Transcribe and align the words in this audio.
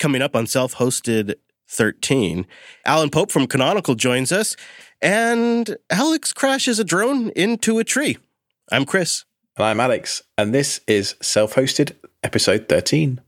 coming 0.00 0.22
up 0.22 0.34
on 0.34 0.46
self 0.48 0.74
hosted 0.76 1.34
13. 1.68 2.46
Alan 2.84 3.10
Pope 3.10 3.30
from 3.30 3.46
Canonical 3.46 3.94
joins 3.94 4.32
us, 4.32 4.56
and 5.00 5.76
Alex 5.88 6.32
crashes 6.32 6.80
a 6.80 6.84
drone 6.84 7.30
into 7.30 7.78
a 7.78 7.84
tree. 7.84 8.18
I'm 8.72 8.84
Chris. 8.84 9.24
And 9.56 9.64
I'm 9.64 9.78
Alex, 9.78 10.22
and 10.36 10.52
this 10.52 10.80
is 10.88 11.14
self 11.22 11.54
hosted 11.54 11.94
episode 12.24 12.68
13. 12.68 13.20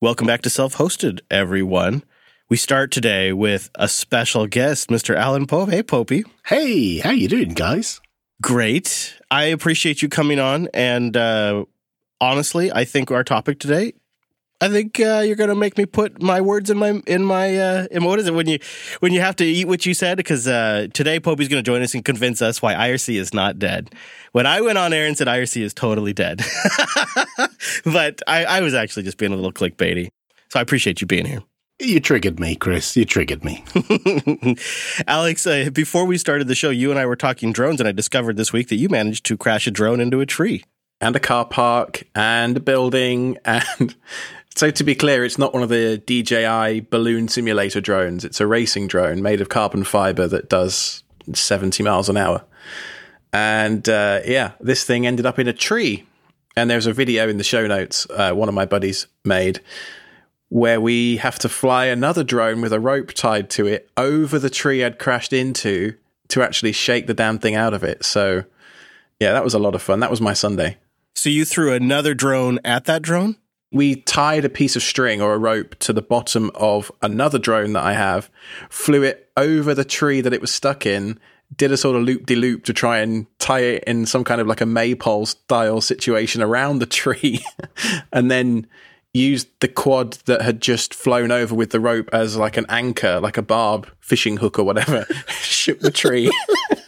Welcome 0.00 0.26
back 0.26 0.42
to 0.42 0.50
Self 0.50 0.76
Hosted, 0.76 1.20
everyone. 1.30 2.04
We 2.48 2.56
start 2.56 2.90
today 2.90 3.32
with 3.32 3.70
a 3.76 3.88
special 3.88 4.46
guest, 4.46 4.90
Mr. 4.90 5.16
Alan 5.16 5.46
Pope. 5.46 5.70
Hey, 5.70 5.82
Popey. 5.82 6.24
Hey, 6.44 6.98
how 6.98 7.10
you 7.10 7.28
doing, 7.28 7.54
guys? 7.54 8.00
Great. 8.42 9.14
I 9.30 9.44
appreciate 9.44 10.02
you 10.02 10.08
coming 10.08 10.38
on, 10.38 10.68
and 10.74 11.16
uh, 11.16 11.64
honestly, 12.20 12.70
I 12.70 12.84
think 12.84 13.10
our 13.10 13.24
topic 13.24 13.58
today 13.58 13.94
I 14.62 14.68
think 14.68 15.00
uh, 15.00 15.24
you're 15.26 15.34
going 15.34 15.48
to 15.50 15.56
make 15.56 15.76
me 15.76 15.86
put 15.86 16.22
my 16.22 16.40
words 16.40 16.70
in 16.70 16.78
my 16.78 17.02
in 17.08 17.24
my 17.24 17.58
uh, 17.58 17.86
in 17.90 18.04
what 18.04 18.20
is 18.20 18.28
it 18.28 18.34
when 18.34 18.46
you 18.48 18.60
when 19.00 19.12
you 19.12 19.20
have 19.20 19.34
to 19.36 19.44
eat 19.44 19.66
what 19.66 19.84
you 19.84 19.92
said 19.92 20.16
because 20.16 20.46
uh, 20.46 20.86
today 20.92 21.18
Popey's 21.18 21.48
going 21.48 21.62
to 21.62 21.68
join 21.68 21.82
us 21.82 21.94
and 21.94 22.04
convince 22.04 22.40
us 22.40 22.62
why 22.62 22.74
IRC 22.74 23.16
is 23.16 23.34
not 23.34 23.58
dead. 23.58 23.92
When 24.30 24.46
I 24.46 24.60
went 24.60 24.78
on 24.78 24.92
air 24.92 25.04
and 25.04 25.18
said 25.18 25.26
IRC 25.26 25.62
is 25.62 25.74
totally 25.74 26.12
dead, 26.12 26.42
but 27.84 28.22
I, 28.28 28.44
I 28.44 28.60
was 28.60 28.72
actually 28.72 29.02
just 29.02 29.18
being 29.18 29.32
a 29.32 29.34
little 29.34 29.52
clickbaity. 29.52 30.10
So 30.48 30.60
I 30.60 30.62
appreciate 30.62 31.00
you 31.00 31.08
being 31.08 31.26
here. 31.26 31.42
You 31.80 31.98
triggered 31.98 32.38
me, 32.38 32.54
Chris. 32.54 32.96
You 32.96 33.04
triggered 33.04 33.42
me. 33.42 33.64
Alex, 35.08 35.44
uh, 35.44 35.70
before 35.72 36.04
we 36.04 36.16
started 36.18 36.46
the 36.46 36.54
show, 36.54 36.70
you 36.70 36.90
and 36.90 37.00
I 37.00 37.06
were 37.06 37.16
talking 37.16 37.52
drones, 37.52 37.80
and 37.80 37.88
I 37.88 37.92
discovered 37.92 38.36
this 38.36 38.52
week 38.52 38.68
that 38.68 38.76
you 38.76 38.88
managed 38.88 39.26
to 39.26 39.36
crash 39.36 39.66
a 39.66 39.72
drone 39.72 40.00
into 40.00 40.20
a 40.20 40.26
tree. 40.26 40.62
And 41.00 41.16
a 41.16 41.20
car 41.20 41.44
park 41.44 42.04
and 42.14 42.56
a 42.56 42.60
building 42.60 43.36
and 43.44 43.96
so 44.54 44.70
to 44.70 44.84
be 44.84 44.94
clear, 44.94 45.24
it's 45.24 45.38
not 45.38 45.54
one 45.54 45.62
of 45.62 45.68
the 45.68 45.98
DJI 45.98 46.80
balloon 46.90 47.28
simulator 47.28 47.80
drones. 47.80 48.24
It's 48.24 48.40
a 48.40 48.46
racing 48.46 48.88
drone 48.88 49.22
made 49.22 49.40
of 49.40 49.48
carbon 49.48 49.84
fiber 49.84 50.26
that 50.28 50.48
does 50.48 51.02
70 51.32 51.82
miles 51.82 52.08
an 52.08 52.16
hour. 52.16 52.44
And 53.32 53.88
uh, 53.88 54.20
yeah, 54.24 54.52
this 54.60 54.84
thing 54.84 55.06
ended 55.06 55.26
up 55.26 55.38
in 55.38 55.48
a 55.48 55.52
tree. 55.52 56.04
And 56.54 56.68
there's 56.68 56.86
a 56.86 56.92
video 56.92 57.28
in 57.28 57.38
the 57.38 57.44
show 57.44 57.66
notes 57.66 58.06
uh, 58.10 58.32
one 58.32 58.48
of 58.48 58.54
my 58.54 58.66
buddies 58.66 59.06
made 59.24 59.60
where 60.50 60.82
we 60.82 61.16
have 61.16 61.38
to 61.38 61.48
fly 61.48 61.86
another 61.86 62.22
drone 62.22 62.60
with 62.60 62.74
a 62.74 62.80
rope 62.80 63.12
tied 63.12 63.48
to 63.48 63.66
it 63.66 63.90
over 63.96 64.38
the 64.38 64.50
tree 64.50 64.84
I'd 64.84 64.98
crashed 64.98 65.32
into 65.32 65.94
to 66.28 66.42
actually 66.42 66.72
shake 66.72 67.06
the 67.06 67.14
damn 67.14 67.38
thing 67.38 67.54
out 67.54 67.72
of 67.72 67.82
it. 67.82 68.04
So 68.04 68.44
yeah, 69.18 69.32
that 69.32 69.44
was 69.44 69.54
a 69.54 69.58
lot 69.58 69.74
of 69.74 69.80
fun. 69.80 70.00
That 70.00 70.10
was 70.10 70.20
my 70.20 70.34
Sunday. 70.34 70.76
So 71.14 71.30
you 71.30 71.46
threw 71.46 71.72
another 71.72 72.12
drone 72.12 72.58
at 72.66 72.84
that 72.84 73.00
drone? 73.00 73.36
We 73.72 73.96
tied 73.96 74.44
a 74.44 74.48
piece 74.48 74.76
of 74.76 74.82
string 74.82 75.20
or 75.20 75.34
a 75.34 75.38
rope 75.38 75.74
to 75.80 75.92
the 75.92 76.02
bottom 76.02 76.50
of 76.54 76.92
another 77.00 77.38
drone 77.38 77.72
that 77.72 77.84
I 77.84 77.94
have, 77.94 78.30
flew 78.68 79.02
it 79.02 79.30
over 79.36 79.74
the 79.74 79.84
tree 79.84 80.20
that 80.20 80.32
it 80.32 80.40
was 80.40 80.52
stuck 80.52 80.84
in, 80.84 81.18
did 81.56 81.72
a 81.72 81.76
sort 81.76 81.96
of 81.96 82.02
loop 82.02 82.26
de 82.26 82.34
loop 82.34 82.64
to 82.64 82.72
try 82.72 82.98
and 82.98 83.26
tie 83.38 83.60
it 83.60 83.84
in 83.84 84.06
some 84.06 84.24
kind 84.24 84.40
of 84.40 84.46
like 84.46 84.60
a 84.60 84.66
maypole 84.66 85.26
style 85.26 85.80
situation 85.80 86.42
around 86.42 86.78
the 86.78 86.86
tree, 87.02 87.44
and 88.12 88.30
then 88.30 88.66
used 89.14 89.48
the 89.60 89.68
quad 89.68 90.14
that 90.24 90.40
had 90.40 90.60
just 90.60 90.94
flown 90.94 91.30
over 91.30 91.54
with 91.54 91.70
the 91.70 91.80
rope 91.80 92.08
as 92.12 92.36
like 92.36 92.56
an 92.56 92.66
anchor, 92.68 93.20
like 93.20 93.36
a 93.36 93.42
barb 93.42 93.88
fishing 94.00 94.38
hook 94.38 94.58
or 94.58 94.64
whatever, 94.64 95.06
shook 95.28 95.80
the 95.80 95.90
tree. 95.90 96.30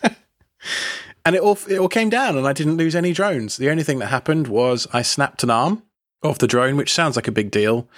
and 1.25 1.35
it 1.35 1.43
all 1.43 1.59
it 1.69 1.79
all 1.79 1.89
came 1.89 2.11
down 2.11 2.37
and 2.37 2.47
I 2.47 2.53
didn't 2.53 2.77
lose 2.77 2.95
any 2.95 3.13
drones. 3.13 3.57
The 3.57 3.71
only 3.71 3.83
thing 3.83 3.99
that 3.99 4.07
happened 4.07 4.49
was 4.49 4.87
I 4.93 5.03
snapped 5.03 5.43
an 5.43 5.51
arm 5.51 5.83
of 6.23 6.39
the 6.39 6.47
drone, 6.47 6.77
which 6.77 6.93
sounds 6.93 7.17
like 7.17 7.29
a 7.29 7.33
big 7.33 7.51
deal, 7.51 7.89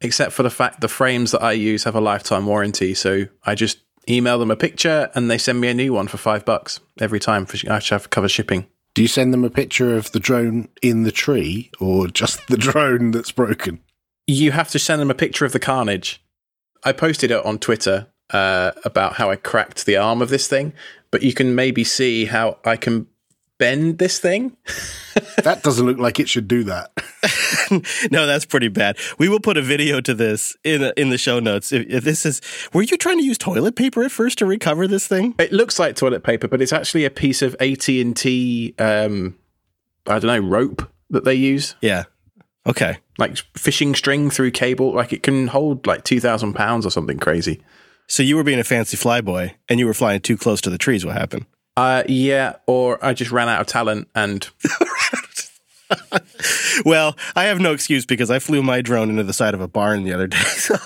except 0.00 0.32
for 0.32 0.42
the 0.42 0.50
fact 0.50 0.80
the 0.80 0.88
frames 0.88 1.32
that 1.32 1.42
I 1.42 1.52
use 1.52 1.84
have 1.84 1.94
a 1.94 2.00
lifetime 2.00 2.46
warranty. 2.46 2.94
So 2.94 3.26
I 3.44 3.54
just 3.54 3.78
email 4.08 4.38
them 4.38 4.50
a 4.50 4.56
picture 4.56 5.10
and 5.14 5.30
they 5.30 5.38
send 5.38 5.60
me 5.60 5.68
a 5.68 5.74
new 5.74 5.92
one 5.92 6.08
for 6.08 6.16
five 6.16 6.44
bucks 6.44 6.80
every 7.00 7.20
time. 7.20 7.46
For, 7.46 7.58
I 7.70 7.74
have 7.74 8.04
to 8.04 8.08
cover 8.08 8.28
shipping. 8.28 8.66
Do 8.94 9.02
you 9.02 9.08
send 9.08 9.32
them 9.32 9.44
a 9.44 9.50
picture 9.50 9.96
of 9.96 10.12
the 10.12 10.20
drone 10.20 10.68
in 10.82 11.04
the 11.04 11.12
tree 11.12 11.70
or 11.80 12.08
just 12.08 12.46
the 12.48 12.56
drone 12.58 13.10
that's 13.10 13.32
broken? 13.32 13.80
You 14.26 14.52
have 14.52 14.70
to 14.70 14.78
send 14.78 15.00
them 15.00 15.10
a 15.10 15.14
picture 15.14 15.44
of 15.44 15.52
the 15.52 15.58
carnage. 15.58 16.22
I 16.84 16.92
posted 16.92 17.30
it 17.30 17.44
on 17.44 17.58
Twitter 17.58 18.08
uh, 18.30 18.72
about 18.84 19.14
how 19.14 19.30
I 19.30 19.36
cracked 19.36 19.86
the 19.86 19.96
arm 19.96 20.20
of 20.20 20.28
this 20.28 20.46
thing, 20.46 20.72
but 21.10 21.22
you 21.22 21.32
can 21.32 21.54
maybe 21.54 21.84
see 21.84 22.26
how 22.26 22.58
I 22.64 22.76
can 22.76 23.06
bend 23.58 23.98
this 23.98 24.18
thing. 24.18 24.56
that 25.36 25.62
doesn't 25.62 25.84
look 25.84 25.98
like 25.98 26.20
it 26.20 26.28
should 26.28 26.48
do 26.48 26.64
that. 26.64 26.92
no, 28.10 28.26
that's 28.26 28.44
pretty 28.44 28.68
bad. 28.68 28.96
We 29.18 29.28
will 29.28 29.40
put 29.40 29.56
a 29.56 29.62
video 29.62 30.00
to 30.00 30.14
this 30.14 30.56
in 30.64 30.92
in 30.96 31.10
the 31.10 31.18
show 31.18 31.40
notes. 31.40 31.72
If, 31.72 31.86
if, 31.88 32.04
this 32.04 32.26
is, 32.26 32.40
were 32.72 32.82
you 32.82 32.96
trying 32.96 33.18
to 33.18 33.24
use 33.24 33.38
toilet 33.38 33.76
paper 33.76 34.02
at 34.02 34.10
first 34.10 34.38
to 34.38 34.46
recover 34.46 34.86
this 34.86 35.06
thing? 35.06 35.34
It 35.38 35.52
looks 35.52 35.78
like 35.78 35.96
toilet 35.96 36.24
paper, 36.24 36.48
but 36.48 36.60
it's 36.60 36.72
actually 36.72 37.04
a 37.04 37.10
piece 37.10 37.42
of 37.42 37.54
AT 37.60 37.88
and 37.88 38.16
T. 38.16 38.74
Um, 38.78 39.38
I 40.06 40.18
don't 40.18 40.24
know 40.24 40.48
rope 40.48 40.90
that 41.10 41.24
they 41.24 41.34
use. 41.34 41.74
Yeah. 41.80 42.04
Okay. 42.66 42.98
Like 43.18 43.36
fishing 43.56 43.94
string 43.94 44.30
through 44.30 44.52
cable. 44.52 44.94
Like 44.94 45.12
it 45.12 45.22
can 45.22 45.48
hold 45.48 45.86
like 45.86 46.04
two 46.04 46.20
thousand 46.20 46.54
pounds 46.54 46.86
or 46.86 46.90
something 46.90 47.18
crazy. 47.18 47.62
So 48.06 48.22
you 48.22 48.36
were 48.36 48.44
being 48.44 48.58
a 48.58 48.64
fancy 48.64 48.96
flyboy 48.96 49.54
and 49.68 49.78
you 49.78 49.86
were 49.86 49.94
flying 49.94 50.20
too 50.20 50.36
close 50.36 50.60
to 50.62 50.70
the 50.70 50.78
trees. 50.78 51.04
What 51.04 51.16
happened? 51.16 51.46
Uh, 51.76 52.02
yeah, 52.06 52.56
or 52.66 53.04
I 53.04 53.14
just 53.14 53.30
ran 53.30 53.48
out 53.48 53.60
of 53.60 53.66
talent 53.66 54.08
and. 54.14 54.48
well, 56.84 57.16
I 57.34 57.44
have 57.44 57.60
no 57.60 57.72
excuse 57.72 58.04
because 58.04 58.30
I 58.30 58.38
flew 58.38 58.62
my 58.62 58.82
drone 58.82 59.10
into 59.10 59.22
the 59.22 59.32
side 59.32 59.54
of 59.54 59.60
a 59.60 59.68
barn 59.68 60.04
the 60.04 60.12
other 60.12 60.26
day. 60.26 60.38
So. 60.46 60.76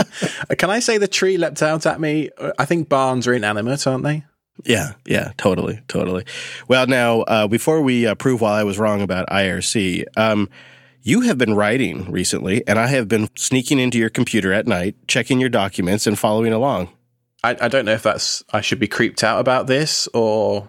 Can 0.56 0.70
I 0.70 0.80
say 0.80 0.98
the 0.98 1.08
tree 1.08 1.36
leapt 1.36 1.62
out 1.62 1.86
at 1.86 2.00
me? 2.00 2.30
I 2.58 2.64
think 2.64 2.88
barns 2.88 3.26
are 3.26 3.34
inanimate, 3.34 3.86
aren't 3.86 4.04
they? 4.04 4.24
Yeah, 4.64 4.92
yeah, 5.06 5.32
totally, 5.36 5.80
totally. 5.88 6.24
Well, 6.68 6.86
now, 6.86 7.22
uh, 7.22 7.48
before 7.48 7.82
we 7.82 8.06
uh, 8.06 8.14
prove 8.14 8.40
why 8.40 8.60
I 8.60 8.64
was 8.64 8.78
wrong 8.78 9.02
about 9.02 9.28
IRC, 9.28 10.04
um, 10.16 10.48
you 11.02 11.22
have 11.22 11.36
been 11.36 11.54
writing 11.54 12.10
recently, 12.10 12.66
and 12.66 12.78
I 12.78 12.86
have 12.86 13.08
been 13.08 13.28
sneaking 13.36 13.78
into 13.78 13.98
your 13.98 14.10
computer 14.10 14.52
at 14.52 14.66
night, 14.66 14.94
checking 15.08 15.40
your 15.40 15.50
documents, 15.50 16.06
and 16.06 16.18
following 16.18 16.52
along. 16.52 16.88
I, 17.44 17.56
I 17.60 17.68
don't 17.68 17.84
know 17.84 17.92
if 17.92 18.02
that's 18.02 18.44
I 18.52 18.60
should 18.60 18.78
be 18.78 18.88
creeped 18.88 19.24
out 19.24 19.40
about 19.40 19.66
this 19.66 20.08
or 20.14 20.68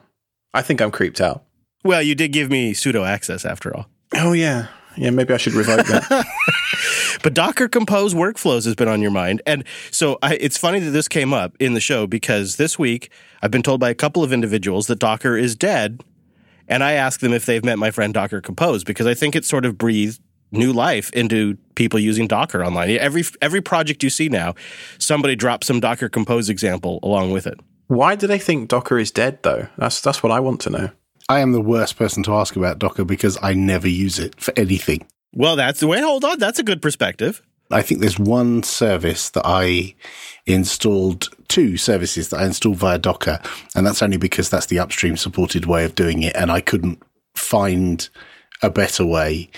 I 0.53 0.61
think 0.61 0.81
I'm 0.81 0.91
creeped 0.91 1.21
out. 1.21 1.43
Well, 1.83 2.01
you 2.01 2.15
did 2.15 2.31
give 2.31 2.49
me 2.49 2.73
sudo 2.73 3.07
access 3.07 3.45
after 3.45 3.75
all. 3.75 3.87
Oh 4.15 4.33
yeah. 4.33 4.67
Yeah, 4.95 5.09
maybe 5.09 5.33
I 5.33 5.37
should 5.37 5.53
revoke 5.53 5.85
that. 5.87 6.25
but 7.23 7.33
Docker 7.33 7.67
Compose 7.67 8.13
workflows 8.13 8.65
has 8.65 8.75
been 8.75 8.87
on 8.87 9.01
your 9.01 9.11
mind. 9.11 9.41
And 9.47 9.63
so 9.89 10.19
I, 10.21 10.35
it's 10.35 10.57
funny 10.57 10.79
that 10.79 10.91
this 10.91 11.07
came 11.07 11.33
up 11.33 11.55
in 11.59 11.73
the 11.73 11.79
show 11.79 12.05
because 12.05 12.57
this 12.57 12.77
week 12.77 13.11
I've 13.41 13.49
been 13.49 13.63
told 13.63 13.79
by 13.79 13.89
a 13.89 13.95
couple 13.95 14.23
of 14.23 14.31
individuals 14.31 14.87
that 14.87 14.99
Docker 14.99 15.35
is 15.35 15.55
dead. 15.55 16.03
And 16.67 16.83
I 16.83 16.93
asked 16.93 17.21
them 17.21 17.33
if 17.33 17.45
they've 17.45 17.63
met 17.63 17.79
my 17.79 17.91
friend 17.91 18.13
Docker 18.13 18.39
Compose 18.39 18.83
because 18.83 19.07
I 19.07 19.13
think 19.13 19.35
it 19.35 19.45
sort 19.45 19.65
of 19.65 19.77
breathed 19.77 20.21
new 20.53 20.71
life 20.71 21.09
into 21.11 21.57
people 21.75 21.99
using 21.99 22.27
Docker 22.27 22.63
online. 22.63 22.89
Every 22.91 23.23
every 23.41 23.61
project 23.61 24.03
you 24.03 24.09
see 24.09 24.29
now, 24.29 24.55
somebody 24.97 25.35
drops 25.35 25.67
some 25.67 25.79
Docker 25.79 26.09
Compose 26.09 26.49
example 26.49 26.99
along 27.03 27.31
with 27.31 27.47
it. 27.47 27.59
Why 27.87 28.15
do 28.15 28.27
they 28.27 28.39
think 28.39 28.69
Docker 28.69 28.97
is 28.97 29.11
dead 29.11 29.39
though? 29.43 29.67
That's 29.77 30.01
that's 30.01 30.23
what 30.23 30.31
I 30.31 30.39
want 30.39 30.61
to 30.61 30.69
know. 30.69 30.89
I 31.29 31.39
am 31.39 31.51
the 31.51 31.61
worst 31.61 31.97
person 31.97 32.23
to 32.23 32.33
ask 32.33 32.55
about 32.55 32.79
Docker 32.79 33.05
because 33.05 33.37
I 33.41 33.53
never 33.53 33.87
use 33.87 34.19
it 34.19 34.39
for 34.39 34.53
anything. 34.57 35.07
Well, 35.33 35.55
that's 35.55 35.79
the 35.79 35.87
way. 35.87 36.01
Hold 36.01 36.23
on, 36.25 36.37
that's 36.37 36.59
a 36.59 36.63
good 36.63 36.81
perspective. 36.81 37.41
I 37.71 37.81
think 37.81 38.01
there's 38.01 38.19
one 38.19 38.61
service 38.61 39.29
that 39.31 39.43
I 39.45 39.95
installed, 40.45 41.29
two 41.47 41.77
services 41.77 42.29
that 42.29 42.39
I 42.39 42.45
installed 42.45 42.77
via 42.77 42.99
Docker, 42.99 43.39
and 43.75 43.87
that's 43.87 44.03
only 44.03 44.17
because 44.17 44.49
that's 44.49 44.67
the 44.67 44.79
upstream 44.79 45.17
supported 45.17 45.65
way 45.65 45.85
of 45.85 45.95
doing 45.95 46.21
it, 46.21 46.35
and 46.35 46.51
I 46.51 46.61
couldn't 46.61 47.01
find 47.35 48.07
a 48.61 48.69
better 48.69 49.05
way 49.05 49.49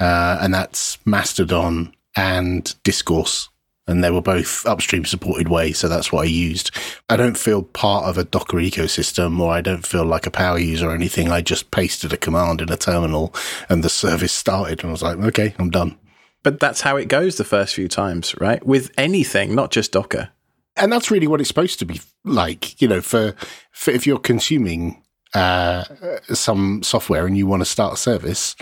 uh, 0.00 0.38
and 0.40 0.52
that's 0.52 0.98
Mastodon 1.06 1.94
and 2.16 2.74
Discourse. 2.82 3.48
And 3.88 4.02
they 4.02 4.10
were 4.10 4.22
both 4.22 4.66
upstream 4.66 5.04
supported 5.04 5.48
ways, 5.48 5.78
so 5.78 5.88
that's 5.88 6.10
what 6.10 6.22
I 6.22 6.28
used. 6.28 6.72
I 7.08 7.16
don't 7.16 7.38
feel 7.38 7.62
part 7.62 8.06
of 8.06 8.18
a 8.18 8.24
Docker 8.24 8.56
ecosystem 8.56 9.38
or 9.38 9.52
I 9.52 9.60
don't 9.60 9.86
feel 9.86 10.04
like 10.04 10.26
a 10.26 10.30
power 10.30 10.58
user 10.58 10.90
or 10.90 10.94
anything. 10.94 11.30
I 11.30 11.40
just 11.40 11.70
pasted 11.70 12.12
a 12.12 12.16
command 12.16 12.60
in 12.60 12.72
a 12.72 12.76
terminal 12.76 13.32
and 13.68 13.84
the 13.84 13.88
service 13.88 14.32
started 14.32 14.80
and 14.80 14.88
I 14.88 14.92
was 14.92 15.04
like, 15.04 15.18
okay, 15.18 15.54
I'm 15.60 15.70
done. 15.70 15.96
But 16.42 16.58
that's 16.58 16.80
how 16.80 16.96
it 16.96 17.06
goes 17.06 17.36
the 17.36 17.44
first 17.44 17.74
few 17.74 17.86
times, 17.86 18.34
right? 18.40 18.64
With 18.66 18.90
anything, 18.98 19.54
not 19.54 19.70
just 19.70 19.92
Docker. 19.92 20.30
And 20.76 20.92
that's 20.92 21.10
really 21.10 21.28
what 21.28 21.40
it's 21.40 21.48
supposed 21.48 21.78
to 21.78 21.84
be 21.84 22.00
like, 22.24 22.80
you 22.82 22.88
know, 22.88 23.00
for, 23.00 23.36
for 23.70 23.92
if 23.92 24.04
you're 24.04 24.18
consuming 24.18 25.00
uh, 25.34 25.84
some 26.32 26.82
software 26.82 27.26
and 27.26 27.36
you 27.36 27.46
want 27.46 27.62
to 27.62 27.66
start 27.66 27.94
a 27.94 27.96
service, 27.96 28.56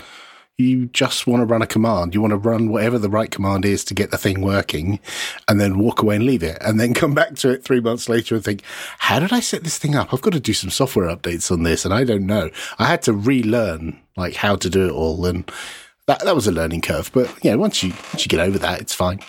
you 0.57 0.85
just 0.87 1.27
want 1.27 1.41
to 1.41 1.45
run 1.45 1.61
a 1.61 1.67
command. 1.67 2.13
You 2.13 2.21
want 2.21 2.31
to 2.31 2.37
run 2.37 2.69
whatever 2.69 2.97
the 2.97 3.09
right 3.09 3.29
command 3.29 3.65
is 3.65 3.83
to 3.85 3.93
get 3.93 4.11
the 4.11 4.17
thing 4.17 4.41
working 4.41 4.99
and 5.47 5.59
then 5.59 5.77
walk 5.77 6.01
away 6.01 6.15
and 6.15 6.25
leave 6.25 6.43
it 6.43 6.57
and 6.61 6.79
then 6.79 6.93
come 6.95 7.13
back 7.13 7.35
to 7.35 7.49
it 7.49 7.63
three 7.63 7.81
months 7.81 8.07
later 8.07 8.35
and 8.35 8.43
think, 8.43 8.61
how 8.99 9.19
did 9.19 9.33
I 9.33 9.41
set 9.41 9.63
this 9.63 9.77
thing 9.77 9.95
up? 9.95 10.13
I've 10.13 10.21
got 10.21 10.33
to 10.33 10.39
do 10.39 10.53
some 10.53 10.69
software 10.69 11.13
updates 11.13 11.51
on 11.51 11.63
this 11.63 11.83
and 11.83 11.93
I 11.93 12.03
don't 12.03 12.25
know. 12.25 12.49
I 12.79 12.85
had 12.85 13.01
to 13.03 13.13
relearn 13.13 13.99
like 14.15 14.35
how 14.35 14.55
to 14.55 14.69
do 14.69 14.87
it 14.87 14.91
all. 14.91 15.25
And 15.25 15.51
that 16.07 16.23
that 16.23 16.35
was 16.35 16.47
a 16.47 16.51
learning 16.51 16.81
curve. 16.81 17.11
But 17.13 17.33
yeah, 17.43 17.55
once 17.55 17.83
you 17.83 17.91
once 17.91 18.25
you 18.25 18.29
get 18.29 18.39
over 18.39 18.57
that, 18.59 18.81
it's 18.81 18.93
fine. 18.93 19.19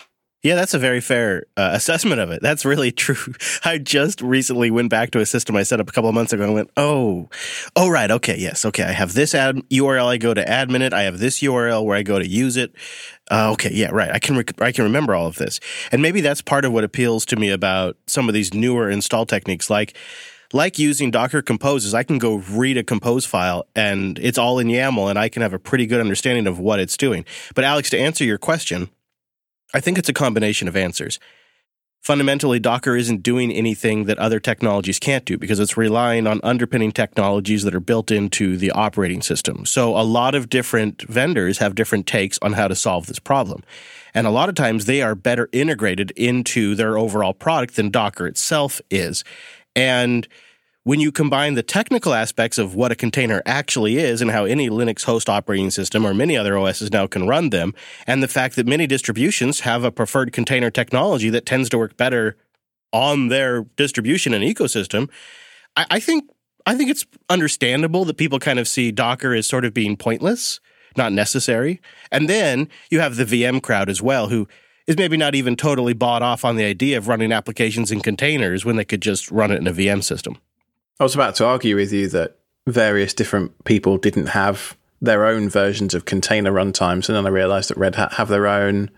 Yeah, 0.46 0.54
that's 0.54 0.74
a 0.74 0.78
very 0.78 1.00
fair 1.00 1.46
uh, 1.56 1.70
assessment 1.72 2.20
of 2.20 2.30
it. 2.30 2.40
That's 2.40 2.64
really 2.64 2.92
true. 3.04 3.34
I 3.64 3.78
just 3.78 4.20
recently 4.20 4.70
went 4.70 4.90
back 4.90 5.10
to 5.10 5.20
a 5.20 5.26
system 5.26 5.56
I 5.56 5.64
set 5.64 5.80
up 5.80 5.88
a 5.88 5.92
couple 5.92 6.08
of 6.08 6.14
months 6.14 6.32
ago 6.32 6.44
and 6.44 6.54
went, 6.54 6.70
oh, 6.76 7.28
oh, 7.74 7.88
right. 7.88 8.08
Okay. 8.08 8.36
Yes. 8.38 8.64
Okay. 8.64 8.84
I 8.84 8.92
have 8.92 9.14
this 9.14 9.34
ad 9.34 9.56
URL 9.70 10.06
I 10.06 10.18
go 10.18 10.34
to 10.34 10.44
admin 10.44 10.82
it. 10.82 10.92
I 10.92 11.02
have 11.02 11.18
this 11.18 11.40
URL 11.40 11.84
where 11.84 11.96
I 11.96 12.04
go 12.04 12.20
to 12.20 12.28
use 12.28 12.56
it. 12.56 12.72
Uh, 13.28 13.50
okay. 13.54 13.72
Yeah. 13.72 13.90
Right. 13.90 14.12
I 14.12 14.20
can, 14.20 14.44
I 14.60 14.70
can 14.70 14.84
remember 14.84 15.16
all 15.16 15.26
of 15.26 15.34
this. 15.34 15.58
And 15.90 16.00
maybe 16.00 16.20
that's 16.20 16.42
part 16.42 16.64
of 16.64 16.72
what 16.72 16.84
appeals 16.84 17.26
to 17.26 17.36
me 17.36 17.50
about 17.50 17.96
some 18.06 18.28
of 18.28 18.34
these 18.34 18.54
newer 18.54 18.88
install 18.88 19.26
techniques 19.26 19.68
like, 19.68 19.96
like 20.52 20.78
using 20.78 21.10
Docker 21.10 21.42
Compose 21.42 21.92
I 21.92 22.04
can 22.04 22.18
go 22.18 22.36
read 22.36 22.76
a 22.76 22.84
compose 22.84 23.26
file 23.26 23.66
and 23.74 24.16
it's 24.20 24.38
all 24.38 24.60
in 24.60 24.68
YAML 24.68 25.10
and 25.10 25.18
I 25.18 25.28
can 25.28 25.42
have 25.42 25.52
a 25.52 25.58
pretty 25.58 25.86
good 25.86 26.00
understanding 26.00 26.46
of 26.46 26.60
what 26.60 26.78
it's 26.78 26.96
doing. 26.96 27.24
But 27.56 27.64
Alex, 27.64 27.90
to 27.90 27.98
answer 27.98 28.22
your 28.22 28.38
question, 28.38 28.88
I 29.74 29.80
think 29.80 29.98
it's 29.98 30.08
a 30.08 30.14
combination 30.14 30.68
of 30.68 30.76
answers. 30.76 31.18
Fundamentally, 32.06 32.60
Docker 32.60 32.94
isn't 32.96 33.24
doing 33.24 33.50
anything 33.50 34.04
that 34.04 34.18
other 34.20 34.38
technologies 34.38 35.00
can't 35.00 35.24
do 35.24 35.36
because 35.36 35.58
it's 35.58 35.76
relying 35.76 36.28
on 36.28 36.40
underpinning 36.44 36.92
technologies 36.92 37.64
that 37.64 37.74
are 37.74 37.80
built 37.80 38.12
into 38.12 38.56
the 38.56 38.70
operating 38.70 39.20
system. 39.22 39.66
So 39.66 39.96
a 39.96 40.04
lot 40.04 40.36
of 40.36 40.48
different 40.48 41.02
vendors 41.08 41.58
have 41.58 41.74
different 41.74 42.06
takes 42.06 42.38
on 42.42 42.52
how 42.52 42.68
to 42.68 42.76
solve 42.76 43.06
this 43.06 43.18
problem. 43.18 43.64
And 44.14 44.24
a 44.24 44.30
lot 44.30 44.48
of 44.48 44.54
times 44.54 44.84
they 44.84 45.02
are 45.02 45.16
better 45.16 45.48
integrated 45.50 46.12
into 46.12 46.76
their 46.76 46.96
overall 46.96 47.34
product 47.34 47.74
than 47.74 47.90
Docker 47.90 48.28
itself 48.28 48.80
is. 48.88 49.24
And 49.74 50.28
when 50.86 51.00
you 51.00 51.10
combine 51.10 51.54
the 51.54 51.64
technical 51.64 52.14
aspects 52.14 52.58
of 52.58 52.76
what 52.76 52.92
a 52.92 52.94
container 52.94 53.42
actually 53.44 53.98
is 53.98 54.22
and 54.22 54.30
how 54.30 54.44
any 54.44 54.70
Linux 54.70 55.02
host 55.02 55.28
operating 55.28 55.68
system 55.68 56.06
or 56.06 56.14
many 56.14 56.36
other 56.36 56.56
OSs 56.56 56.92
now 56.92 57.08
can 57.08 57.26
run 57.26 57.50
them, 57.50 57.74
and 58.06 58.22
the 58.22 58.28
fact 58.28 58.54
that 58.54 58.68
many 58.68 58.86
distributions 58.86 59.60
have 59.60 59.82
a 59.82 59.90
preferred 59.90 60.32
container 60.32 60.70
technology 60.70 61.28
that 61.28 61.44
tends 61.44 61.68
to 61.70 61.76
work 61.76 61.96
better 61.96 62.36
on 62.92 63.26
their 63.26 63.64
distribution 63.74 64.32
and 64.32 64.44
ecosystem, 64.44 65.10
I, 65.74 65.86
I 65.90 65.98
think 65.98 66.30
I 66.66 66.76
think 66.76 66.88
it's 66.88 67.04
understandable 67.28 68.04
that 68.04 68.16
people 68.16 68.38
kind 68.38 68.60
of 68.60 68.68
see 68.68 68.92
Docker 68.92 69.34
as 69.34 69.48
sort 69.48 69.64
of 69.64 69.74
being 69.74 69.96
pointless, 69.96 70.60
not 70.96 71.12
necessary. 71.12 71.80
And 72.12 72.30
then 72.30 72.68
you 72.92 73.00
have 73.00 73.16
the 73.16 73.24
VM 73.24 73.60
crowd 73.60 73.90
as 73.90 74.00
well, 74.00 74.28
who 74.28 74.46
is 74.86 74.96
maybe 74.96 75.16
not 75.16 75.34
even 75.34 75.56
totally 75.56 75.94
bought 75.94 76.22
off 76.22 76.44
on 76.44 76.54
the 76.54 76.64
idea 76.64 76.96
of 76.96 77.08
running 77.08 77.32
applications 77.32 77.90
in 77.90 78.02
containers 78.02 78.64
when 78.64 78.76
they 78.76 78.84
could 78.84 79.02
just 79.02 79.32
run 79.32 79.50
it 79.50 79.56
in 79.58 79.66
a 79.66 79.72
VM 79.72 80.04
system. 80.04 80.38
I 80.98 81.04
was 81.04 81.14
about 81.14 81.34
to 81.36 81.46
argue 81.46 81.76
with 81.76 81.92
you 81.92 82.08
that 82.08 82.38
various 82.66 83.14
different 83.14 83.64
people 83.64 83.98
didn't 83.98 84.28
have 84.28 84.76
their 85.00 85.26
own 85.26 85.48
versions 85.48 85.94
of 85.94 86.04
container 86.06 86.50
runtimes, 86.50 87.08
and 87.08 87.16
then 87.16 87.26
I 87.26 87.30
realized 87.30 87.70
that 87.70 87.76
Red 87.76 87.96
Hat 87.96 88.14
have 88.14 88.28
their 88.28 88.46
own, 88.46 88.90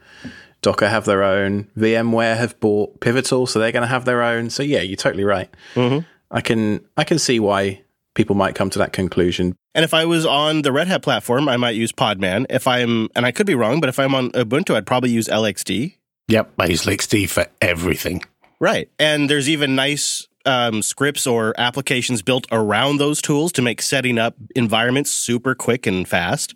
Docker 0.63 0.89
have 0.89 1.05
their 1.05 1.23
own, 1.23 1.69
VMware 1.77 2.37
have 2.37 2.59
bought 2.61 3.01
Pivotal, 3.01 3.47
so 3.47 3.59
they're 3.59 3.73
going 3.73 3.83
to 3.83 3.89
have 3.89 4.05
their 4.05 4.23
own. 4.23 4.51
So 4.51 4.63
yeah, 4.63 4.81
you're 4.81 4.97
totally 4.97 5.25
right. 5.25 5.51
Mm-hmm. 5.75 6.07
I 6.31 6.41
can 6.41 6.85
I 6.97 7.05
can 7.05 7.19
see 7.19 7.41
why 7.41 7.83
people 8.15 8.37
might 8.37 8.55
come 8.55 8.71
to 8.71 8.79
that 8.79 8.93
conclusion. 8.93 9.57
And 9.75 9.85
if 9.85 9.95
I 9.95 10.05
was 10.05 10.27
on 10.27 10.63
the 10.63 10.73
Red 10.73 10.89
Hat 10.89 11.03
platform, 11.03 11.49
I 11.49 11.57
might 11.57 11.77
use 11.77 11.93
Podman. 11.93 12.47
If 12.51 12.67
I'm, 12.67 13.09
and 13.15 13.25
I 13.25 13.31
could 13.33 13.47
be 13.47 13.55
wrong, 13.55 13.81
but 13.81 13.89
if 13.89 13.99
I'm 13.99 14.15
on 14.15 14.31
Ubuntu, 14.33 14.75
I'd 14.75 14.87
probably 14.87 15.11
use 15.11 15.29
LXD. 15.29 15.95
Yep, 16.29 16.53
I 16.59 16.67
use 16.67 16.83
LXD 16.83 17.29
for 17.29 17.47
everything. 17.61 18.23
Right, 18.61 18.91
and 18.99 19.31
there's 19.31 19.49
even 19.49 19.75
nice 19.75 20.28
um, 20.49 20.81
scripts 20.81 21.27
or 21.27 21.55
applications 21.59 22.23
built 22.23 22.47
around 22.51 22.97
those 22.97 23.21
tools 23.21 23.53
to 23.53 23.63
make 23.63 23.83
setting 23.83 24.19
up 24.19 24.35
environments 24.57 25.11
super 25.11 25.55
quick 25.55 25.87
and 25.87 26.09
fast 26.09 26.55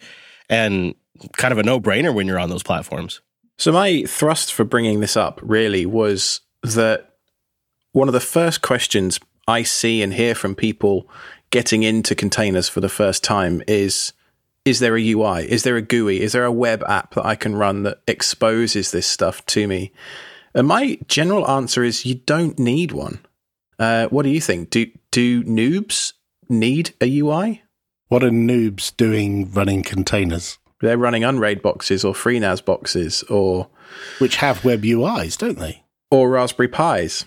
and 0.49 0.95
kind 1.37 1.53
of 1.53 1.59
a 1.59 1.63
no 1.63 1.79
brainer 1.79 2.13
when 2.13 2.27
you're 2.27 2.39
on 2.39 2.49
those 2.49 2.63
platforms. 2.63 3.21
So, 3.59 3.71
my 3.71 4.05
thrust 4.05 4.53
for 4.53 4.65
bringing 4.65 5.01
this 5.01 5.17
up 5.17 5.39
really 5.43 5.85
was 5.85 6.41
that 6.63 7.17
one 7.93 8.09
of 8.09 8.15
the 8.15 8.21
first 8.21 8.63
questions 8.63 9.21
I 9.47 9.63
see 9.63 10.03
and 10.03 10.15
hear 10.15 10.35
from 10.35 10.55
people 10.55 11.09
getting 11.51 11.83
into 11.83 12.15
containers 12.15 12.69
for 12.69 12.81
the 12.81 12.89
first 12.89 13.23
time 13.23 13.63
is 13.69 14.15
Is 14.65 14.79
there 14.79 14.97
a 14.97 15.11
UI? 15.11 15.51
Is 15.51 15.65
there 15.65 15.77
a 15.77 15.83
GUI? 15.83 16.21
Is 16.23 16.33
there 16.33 16.45
a 16.45 16.53
web 16.53 16.83
app 16.89 17.15
that 17.15 17.27
I 17.27 17.35
can 17.35 17.57
run 17.57 17.83
that 17.83 18.01
exposes 18.09 18.91
this 18.91 19.07
stuff 19.07 19.45
to 19.47 19.69
me? 19.69 19.93
And 20.55 20.67
my 20.67 20.99
general 21.09 21.49
answer 21.49 21.85
is 21.85 22.07
you 22.07 22.15
don't 22.15 22.59
need 22.59 22.93
one. 22.93 23.21
Uh, 23.79 24.07
what 24.09 24.23
do 24.23 24.29
you 24.29 24.41
think? 24.41 24.71
Do 24.71 24.87
do 25.11 25.43
noobs 25.45 26.13
need 26.49 26.95
a 27.01 27.19
UI? 27.21 27.63
What 28.09 28.23
are 28.23 28.31
noobs 28.31 28.97
doing 28.97 29.51
running 29.53 29.83
containers? 29.83 30.59
They're 30.81 30.99
running 30.99 31.25
Unraid 31.25 31.63
boxes 31.63 32.05
or 32.05 32.13
FreeNAS 32.13 32.65
boxes 32.65 33.23
or 33.25 33.69
which 34.19 34.37
have 34.37 34.65
web 34.65 34.83
UIs, 34.83 35.39
don't 35.39 35.59
they? 35.59 35.85
Or 36.11 36.29
Raspberry 36.29 36.69
Pis. 36.69 37.25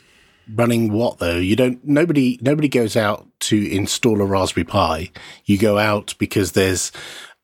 Running 0.54 0.92
what 0.92 1.18
though? 1.18 1.38
You 1.38 1.56
don't. 1.56 1.84
Nobody. 1.84 2.38
Nobody 2.42 2.68
goes 2.68 2.96
out 2.96 3.26
to 3.42 3.72
install 3.72 4.22
a 4.22 4.26
Raspberry 4.26 4.66
Pi. 4.66 5.10
You 5.46 5.58
go 5.58 5.80
out 5.80 6.14
because 6.20 6.52
there's 6.52 6.92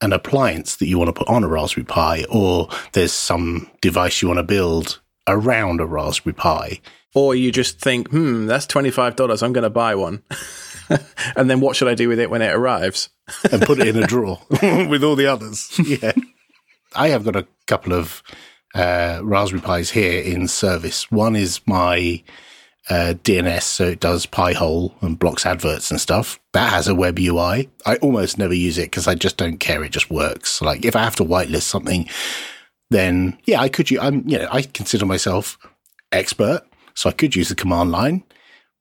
an 0.01 0.13
appliance 0.13 0.75
that 0.75 0.87
you 0.87 0.99
want 0.99 1.07
to 1.07 1.13
put 1.13 1.27
on 1.27 1.43
a 1.43 1.47
Raspberry 1.47 1.85
Pi, 1.85 2.25
or 2.29 2.69
there's 2.91 3.11
some 3.11 3.71
device 3.81 4.21
you 4.21 4.27
want 4.27 4.37
to 4.37 4.43
build 4.43 4.99
around 5.27 5.79
a 5.79 5.85
Raspberry 5.87 6.33
Pi 6.33 6.79
or 7.13 7.35
you 7.35 7.51
just 7.51 7.79
think, 7.79 8.09
hmm, 8.09 8.45
that's 8.45 8.65
$25. 8.67 9.43
I'm 9.43 9.53
going 9.53 9.63
to 9.63 9.69
buy 9.69 9.95
one. 9.95 10.23
and 11.35 11.49
then 11.49 11.59
what 11.59 11.75
should 11.75 11.87
I 11.87 11.95
do 11.95 12.09
with 12.09 12.19
it 12.19 12.29
when 12.29 12.41
it 12.41 12.53
arrives? 12.53 13.09
and 13.51 13.61
put 13.61 13.79
it 13.79 13.87
in 13.87 14.01
a 14.01 14.07
drawer 14.07 14.39
with 14.49 15.03
all 15.03 15.15
the 15.15 15.27
others. 15.27 15.71
Yeah. 15.79 16.13
I 16.95 17.09
have 17.09 17.23
got 17.23 17.35
a 17.35 17.47
couple 17.67 17.93
of 17.93 18.21
uh, 18.75 19.21
Raspberry 19.23 19.61
Pis 19.61 19.91
here 19.91 20.21
in 20.21 20.47
service. 20.47 21.09
One 21.11 21.35
is 21.35 21.61
my 21.65 22.21
uh, 22.89 23.13
DNS, 23.23 23.61
so 23.61 23.85
it 23.85 23.99
does 23.99 24.25
Pi-hole 24.25 24.95
and 25.01 25.17
blocks 25.17 25.45
adverts 25.45 25.91
and 25.91 26.01
stuff. 26.01 26.39
That 26.53 26.71
has 26.71 26.87
a 26.87 26.95
web 26.95 27.19
UI. 27.19 27.69
I 27.85 27.95
almost 27.97 28.37
never 28.37 28.53
use 28.53 28.77
it 28.77 28.87
because 28.87 29.07
I 29.07 29.15
just 29.15 29.37
don't 29.37 29.59
care. 29.59 29.83
It 29.83 29.91
just 29.91 30.09
works. 30.09 30.61
Like 30.61 30.83
if 30.83 30.95
I 30.95 31.03
have 31.03 31.15
to 31.17 31.23
whitelist 31.23 31.63
something, 31.63 32.09
then 32.89 33.37
yeah, 33.45 33.61
I 33.61 33.69
could. 33.69 33.95
I'm 33.97 34.27
you 34.27 34.39
know 34.39 34.49
I 34.51 34.63
consider 34.63 35.05
myself 35.05 35.57
expert 36.11 36.61
so 36.93 37.09
I 37.09 37.13
could 37.13 37.35
use 37.35 37.49
the 37.49 37.55
command 37.55 37.91
line, 37.91 38.23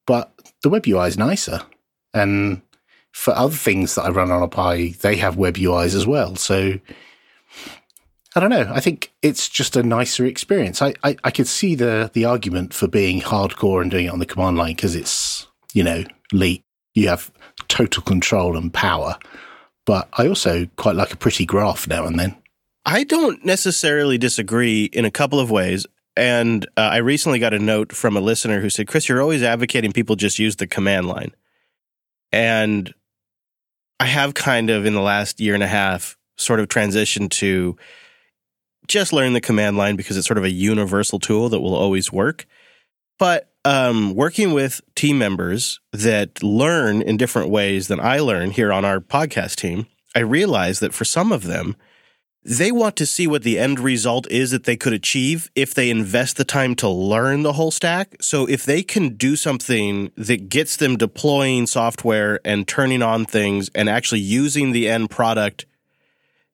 but 0.06 0.32
the 0.62 0.68
web 0.68 0.86
UI 0.86 1.08
is 1.08 1.18
nicer. 1.18 1.62
And 2.12 2.62
for 3.12 3.34
other 3.34 3.54
things 3.54 3.94
that 3.94 4.02
I 4.02 4.10
run 4.10 4.30
on 4.30 4.42
a 4.42 4.48
Pi, 4.48 4.94
they 5.00 5.16
have 5.16 5.36
web 5.36 5.56
UIs 5.56 5.94
as 5.94 6.06
well. 6.06 6.36
So 6.36 6.78
I 8.36 8.40
don't 8.40 8.50
know. 8.50 8.70
I 8.72 8.80
think 8.80 9.12
it's 9.22 9.48
just 9.48 9.76
a 9.76 9.82
nicer 9.82 10.24
experience. 10.24 10.80
I, 10.80 10.94
I, 11.02 11.16
I 11.24 11.30
could 11.30 11.48
see 11.48 11.74
the, 11.74 12.10
the 12.12 12.24
argument 12.24 12.72
for 12.72 12.86
being 12.86 13.20
hardcore 13.20 13.82
and 13.82 13.90
doing 13.90 14.06
it 14.06 14.12
on 14.12 14.20
the 14.20 14.26
command 14.26 14.56
line 14.56 14.74
because 14.74 14.94
it's, 14.94 15.48
you 15.72 15.82
know, 15.82 16.04
leak. 16.32 16.62
You 16.94 17.08
have 17.08 17.30
total 17.68 18.02
control 18.02 18.56
and 18.56 18.72
power. 18.72 19.16
But 19.84 20.08
I 20.12 20.28
also 20.28 20.66
quite 20.76 20.94
like 20.94 21.12
a 21.12 21.16
pretty 21.16 21.44
graph 21.44 21.88
now 21.88 22.06
and 22.06 22.18
then. 22.18 22.36
I 22.86 23.04
don't 23.04 23.44
necessarily 23.44 24.18
disagree 24.18 24.84
in 24.84 25.04
a 25.04 25.10
couple 25.10 25.40
of 25.40 25.50
ways. 25.50 25.86
And 26.16 26.66
uh, 26.76 26.90
I 26.92 26.96
recently 26.98 27.38
got 27.38 27.54
a 27.54 27.58
note 27.58 27.92
from 27.92 28.16
a 28.16 28.20
listener 28.20 28.60
who 28.60 28.70
said, 28.70 28.88
Chris, 28.88 29.08
you're 29.08 29.22
always 29.22 29.42
advocating 29.42 29.92
people 29.92 30.16
just 30.16 30.38
use 30.38 30.56
the 30.56 30.66
command 30.66 31.06
line. 31.06 31.34
And 32.32 32.92
I 33.98 34.06
have 34.06 34.34
kind 34.34 34.70
of 34.70 34.86
in 34.86 34.94
the 34.94 35.00
last 35.00 35.40
year 35.40 35.54
and 35.54 35.62
a 35.62 35.68
half 35.68 36.16
sort 36.36 36.60
of 36.60 36.68
transitioned 36.68 37.30
to 37.30 37.76
just 38.88 39.12
learn 39.12 39.34
the 39.34 39.40
command 39.40 39.76
line 39.76 39.96
because 39.96 40.16
it's 40.16 40.26
sort 40.26 40.38
of 40.38 40.44
a 40.44 40.50
universal 40.50 41.18
tool 41.18 41.48
that 41.48 41.60
will 41.60 41.74
always 41.74 42.10
work. 42.10 42.46
But 43.18 43.50
um, 43.64 44.14
working 44.14 44.52
with 44.52 44.80
team 44.94 45.18
members 45.18 45.80
that 45.92 46.42
learn 46.42 47.02
in 47.02 47.16
different 47.16 47.50
ways 47.50 47.88
than 47.88 48.00
I 48.00 48.18
learn 48.18 48.50
here 48.50 48.72
on 48.72 48.84
our 48.84 48.98
podcast 49.00 49.56
team, 49.56 49.86
I 50.16 50.20
realized 50.20 50.80
that 50.80 50.94
for 50.94 51.04
some 51.04 51.30
of 51.30 51.44
them, 51.44 51.76
they 52.42 52.72
want 52.72 52.96
to 52.96 53.04
see 53.04 53.26
what 53.26 53.42
the 53.42 53.58
end 53.58 53.78
result 53.78 54.26
is 54.30 54.50
that 54.50 54.64
they 54.64 54.76
could 54.76 54.94
achieve 54.94 55.50
if 55.54 55.74
they 55.74 55.90
invest 55.90 56.36
the 56.36 56.44
time 56.44 56.74
to 56.76 56.88
learn 56.88 57.42
the 57.42 57.52
whole 57.52 57.70
stack. 57.70 58.16
So 58.20 58.46
if 58.46 58.64
they 58.64 58.82
can 58.82 59.16
do 59.16 59.36
something 59.36 60.10
that 60.16 60.48
gets 60.48 60.76
them 60.76 60.96
deploying 60.96 61.66
software 61.66 62.40
and 62.44 62.66
turning 62.66 63.02
on 63.02 63.26
things 63.26 63.70
and 63.74 63.90
actually 63.90 64.20
using 64.20 64.72
the 64.72 64.88
end 64.88 65.10
product 65.10 65.66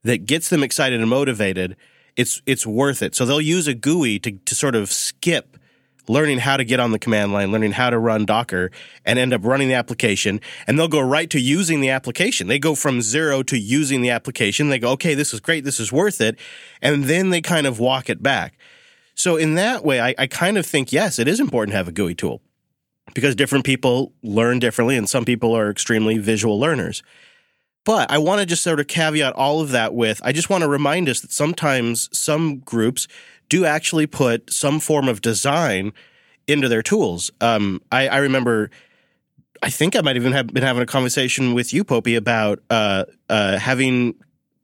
that 0.03 0.27
gets 0.27 0.49
them 0.49 0.65
excited 0.65 1.01
and 1.01 1.09
motivated, 1.09 1.77
it's 2.17 2.43
it's 2.47 2.67
worth 2.67 3.03
it. 3.03 3.15
So 3.15 3.25
they'll 3.25 3.41
use 3.41 3.69
a 3.69 3.75
GUI 3.75 4.19
to 4.21 4.33
to 4.33 4.55
sort 4.55 4.75
of 4.75 4.91
skip 4.91 5.56
learning 6.09 6.39
how 6.39 6.57
to 6.57 6.65
get 6.65 6.81
on 6.81 6.93
the 6.93 6.99
command 6.99 7.33
line, 7.33 7.53
learning 7.53 7.73
how 7.73 7.91
to 7.91 7.99
run 7.99 8.25
Docker, 8.25 8.71
and 9.05 9.19
end 9.19 9.33
up 9.33 9.45
running 9.45 9.69
the 9.69 9.75
application. 9.75 10.41
And 10.67 10.79
they'll 10.79 10.89
go 10.89 11.01
right 11.01 11.29
to 11.31 11.41
using 11.41 11.81
the 11.81 11.91
application. 11.91 12.49
They 12.49 12.59
go 12.59 12.75
from 12.75 13.03
zero 13.03 13.43
to 13.45 13.59
using 13.59 14.01
the 14.03 14.11
application. 14.11 14.69
They 14.69 14.79
go, 14.79 14.91
okay, 14.93 15.15
this 15.15 15.33
is 15.35 15.41
great. 15.41 15.65
This 15.65 15.81
is 15.81 15.93
worth 15.93 16.21
it. 16.21 16.39
And 16.81 17.05
then 17.05 17.31
they 17.31 17.41
kind 17.41 17.67
of 17.67 17.79
walk 17.79 18.09
it 18.11 18.23
back. 18.23 18.59
So 19.15 19.37
in 19.37 19.55
that 19.55 19.85
way, 19.85 20.01
I, 20.01 20.15
I 20.19 20.27
kind 20.27 20.59
of 20.59 20.67
think, 20.67 20.93
yes, 20.93 21.19
it 21.19 21.27
is 21.27 21.41
important 21.41 21.73
to 21.73 21.77
have 21.79 21.89
a 21.89 21.93
GUI 21.93 22.15
tool 22.15 22.43
because 23.15 23.35
different 23.35 23.65
people 23.65 24.13
learn 24.23 24.59
differently 24.59 24.97
and 24.97 25.09
some 25.09 25.25
people 25.25 25.57
are 25.57 25.71
extremely 25.71 26.19
visual 26.19 26.59
learners. 26.59 27.03
But 27.87 28.11
I 28.11 28.19
want 28.19 28.41
to 28.41 28.47
just 28.47 28.65
sort 28.65 28.81
of 28.81 28.89
caveat 28.89 29.33
all 29.35 29.61
of 29.61 29.71
that 29.71 29.95
with 29.95 30.21
I 30.25 30.33
just 30.33 30.51
want 30.51 30.63
to 30.63 30.69
remind 30.69 31.09
us 31.09 31.21
that 31.21 31.31
sometimes 31.31 32.09
some 32.17 32.59
groups 32.59 33.07
do 33.49 33.65
actually 33.65 34.07
put 34.07 34.53
some 34.53 34.81
form 34.81 35.09
of 35.09 35.21
design 35.21 35.93
into 36.47 36.69
their 36.69 36.83
tools. 36.83 37.31
Um, 37.41 37.81
I, 37.91 38.09
I 38.09 38.19
remember 38.19 38.71
I 39.63 39.71
think 39.71 39.97
I 39.97 40.01
might 40.01 40.17
even 40.17 40.33
have 40.33 40.49
been 40.49 40.63
having 40.63 40.83
a 40.83 40.87
conversation 40.87 41.55
with 41.55 41.73
you, 41.73 41.85
Popey, 41.85 42.17
about 42.17 42.61
uh, 42.71 43.05
uh, 43.29 43.59
having 43.59 44.15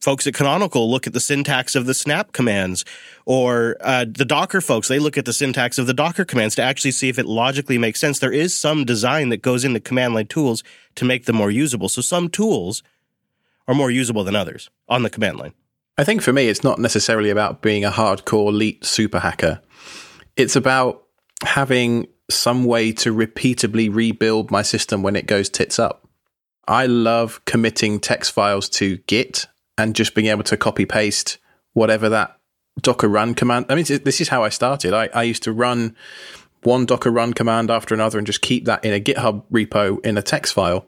folks 0.00 0.26
at 0.26 0.34
Canonical 0.34 0.90
look 0.90 1.06
at 1.06 1.12
the 1.12 1.20
syntax 1.20 1.74
of 1.74 1.86
the 1.86 1.94
snap 1.94 2.32
commands, 2.32 2.84
or 3.24 3.76
uh, 3.80 4.04
the 4.08 4.24
Docker 4.24 4.60
folks 4.60 4.88
they 4.88 4.98
look 4.98 5.16
at 5.16 5.24
the 5.24 5.32
syntax 5.32 5.78
of 5.78 5.86
the 5.86 5.94
Docker 5.94 6.24
commands 6.24 6.54
to 6.56 6.62
actually 6.62 6.90
see 6.90 7.08
if 7.08 7.18
it 7.18 7.26
logically 7.26 7.78
makes 7.78 8.00
sense. 8.00 8.18
There 8.18 8.32
is 8.32 8.54
some 8.58 8.84
design 8.84 9.28
that 9.30 9.42
goes 9.42 9.64
into 9.64 9.80
command 9.80 10.14
line 10.14 10.26
tools 10.26 10.62
to 10.96 11.04
make 11.04 11.24
them 11.24 11.36
more 11.36 11.50
usable. 11.50 11.88
So 11.88 12.02
some 12.02 12.28
tools 12.28 12.82
are 13.68 13.74
more 13.74 13.90
usable 13.90 14.24
than 14.24 14.36
others 14.36 14.70
on 14.88 15.02
the 15.02 15.10
command 15.10 15.38
line. 15.38 15.54
I 15.98 16.04
think 16.04 16.22
for 16.22 16.32
me, 16.32 16.48
it's 16.48 16.64
not 16.64 16.78
necessarily 16.78 17.30
about 17.30 17.62
being 17.62 17.84
a 17.84 17.90
hardcore 17.90 18.48
elite 18.48 18.84
super 18.84 19.20
hacker. 19.20 19.60
It's 20.36 20.56
about 20.56 21.04
having 21.44 22.06
some 22.30 22.64
way 22.64 22.92
to 22.92 23.14
repeatably 23.14 23.94
rebuild 23.94 24.50
my 24.50 24.62
system 24.62 25.02
when 25.02 25.16
it 25.16 25.26
goes 25.26 25.50
tits 25.50 25.78
up. 25.78 26.08
I 26.66 26.86
love 26.86 27.44
committing 27.44 28.00
text 28.00 28.32
files 28.32 28.68
to 28.70 28.98
Git 28.98 29.46
and 29.76 29.94
just 29.94 30.14
being 30.14 30.28
able 30.28 30.44
to 30.44 30.56
copy 30.56 30.86
paste 30.86 31.38
whatever 31.72 32.08
that 32.08 32.38
Docker 32.80 33.08
run 33.08 33.34
command. 33.34 33.66
I 33.68 33.74
mean, 33.74 33.84
this 33.84 34.20
is 34.20 34.28
how 34.28 34.44
I 34.44 34.48
started. 34.48 34.94
I, 34.94 35.08
I 35.12 35.24
used 35.24 35.42
to 35.42 35.52
run 35.52 35.94
one 36.62 36.86
Docker 36.86 37.10
run 37.10 37.34
command 37.34 37.70
after 37.70 37.94
another 37.94 38.18
and 38.18 38.26
just 38.26 38.40
keep 38.40 38.64
that 38.64 38.84
in 38.84 38.92
a 38.92 39.00
GitHub 39.00 39.44
repo 39.52 40.04
in 40.06 40.16
a 40.16 40.22
text 40.22 40.54
file. 40.54 40.86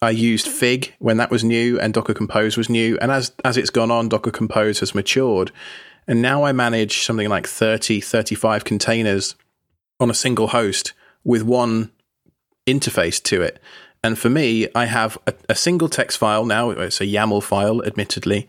I 0.00 0.10
used 0.10 0.46
Fig 0.46 0.94
when 0.98 1.16
that 1.16 1.30
was 1.30 1.42
new 1.42 1.78
and 1.78 1.92
Docker 1.92 2.14
Compose 2.14 2.56
was 2.56 2.68
new. 2.68 2.96
And 3.00 3.10
as, 3.10 3.32
as 3.44 3.56
it's 3.56 3.70
gone 3.70 3.90
on, 3.90 4.08
Docker 4.08 4.30
Compose 4.30 4.80
has 4.80 4.94
matured. 4.94 5.50
And 6.06 6.22
now 6.22 6.44
I 6.44 6.52
manage 6.52 7.02
something 7.02 7.28
like 7.28 7.46
30, 7.46 8.00
35 8.00 8.64
containers 8.64 9.34
on 10.00 10.10
a 10.10 10.14
single 10.14 10.48
host 10.48 10.92
with 11.24 11.42
one 11.42 11.90
interface 12.66 13.22
to 13.24 13.42
it. 13.42 13.60
And 14.04 14.18
for 14.18 14.30
me, 14.30 14.68
I 14.74 14.84
have 14.84 15.18
a, 15.26 15.34
a 15.48 15.54
single 15.54 15.88
text 15.88 16.18
file 16.18 16.44
now. 16.44 16.70
It's 16.70 17.00
a 17.00 17.04
YAML 17.04 17.42
file, 17.42 17.84
admittedly, 17.84 18.48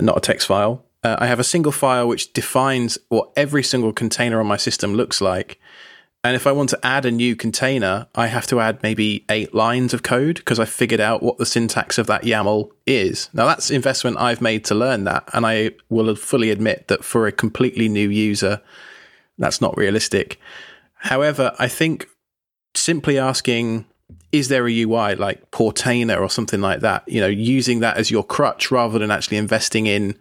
not 0.00 0.18
a 0.18 0.20
text 0.20 0.48
file. 0.48 0.84
Uh, 1.04 1.16
I 1.18 1.26
have 1.26 1.40
a 1.40 1.44
single 1.44 1.72
file 1.72 2.08
which 2.08 2.32
defines 2.32 2.98
what 3.08 3.30
every 3.36 3.62
single 3.62 3.92
container 3.92 4.40
on 4.40 4.46
my 4.46 4.56
system 4.56 4.94
looks 4.94 5.20
like. 5.20 5.60
And 6.24 6.36
if 6.36 6.46
I 6.46 6.52
want 6.52 6.70
to 6.70 6.78
add 6.86 7.04
a 7.04 7.10
new 7.10 7.34
container, 7.34 8.06
I 8.14 8.28
have 8.28 8.46
to 8.48 8.60
add 8.60 8.80
maybe 8.82 9.24
eight 9.28 9.54
lines 9.54 9.92
of 9.92 10.04
code 10.04 10.36
because 10.36 10.60
I 10.60 10.64
figured 10.66 11.00
out 11.00 11.20
what 11.22 11.38
the 11.38 11.46
syntax 11.46 11.98
of 11.98 12.06
that 12.06 12.22
YAML 12.22 12.70
is. 12.86 13.28
Now, 13.32 13.46
that's 13.46 13.72
investment 13.72 14.18
I've 14.18 14.40
made 14.40 14.64
to 14.66 14.74
learn 14.76 15.02
that. 15.04 15.28
And 15.32 15.44
I 15.44 15.72
will 15.88 16.14
fully 16.14 16.50
admit 16.50 16.86
that 16.86 17.04
for 17.04 17.26
a 17.26 17.32
completely 17.32 17.88
new 17.88 18.08
user, 18.08 18.60
that's 19.36 19.60
not 19.60 19.76
realistic. 19.76 20.38
However, 20.94 21.56
I 21.58 21.66
think 21.66 22.08
simply 22.76 23.18
asking, 23.18 23.84
is 24.30 24.46
there 24.46 24.68
a 24.68 24.82
UI 24.82 25.16
like 25.16 25.50
Portainer 25.50 26.20
or 26.20 26.30
something 26.30 26.60
like 26.60 26.80
that? 26.80 27.02
You 27.08 27.20
know, 27.20 27.26
using 27.26 27.80
that 27.80 27.96
as 27.96 28.12
your 28.12 28.22
crutch 28.22 28.70
rather 28.70 29.00
than 29.00 29.10
actually 29.10 29.38
investing 29.38 29.86
in 29.86 30.16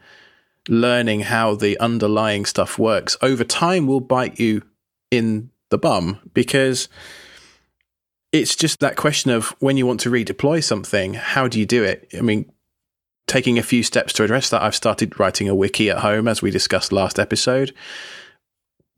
learning 0.67 1.21
how 1.21 1.53
the 1.53 1.77
underlying 1.79 2.45
stuff 2.45 2.79
works 2.79 3.17
over 3.21 3.43
time 3.43 3.85
will 3.85 3.99
bite 3.99 4.39
you 4.39 4.63
in 5.11 5.51
the 5.71 5.77
bum 5.77 6.19
because 6.33 6.87
it's 8.31 8.55
just 8.55 8.79
that 8.79 8.95
question 8.95 9.31
of 9.31 9.55
when 9.59 9.77
you 9.77 9.85
want 9.85 9.99
to 10.01 10.11
redeploy 10.11 10.63
something, 10.63 11.15
how 11.15 11.47
do 11.47 11.59
you 11.59 11.65
do 11.65 11.83
it? 11.83 12.07
I 12.17 12.21
mean, 12.21 12.49
taking 13.27 13.57
a 13.57 13.63
few 13.63 13.83
steps 13.83 14.13
to 14.13 14.23
address 14.23 14.49
that, 14.49 14.61
I've 14.61 14.75
started 14.75 15.19
writing 15.19 15.49
a 15.49 15.55
wiki 15.55 15.89
at 15.89 15.99
home, 15.99 16.27
as 16.27 16.41
we 16.41 16.51
discussed 16.51 16.91
last 16.91 17.19
episode, 17.19 17.73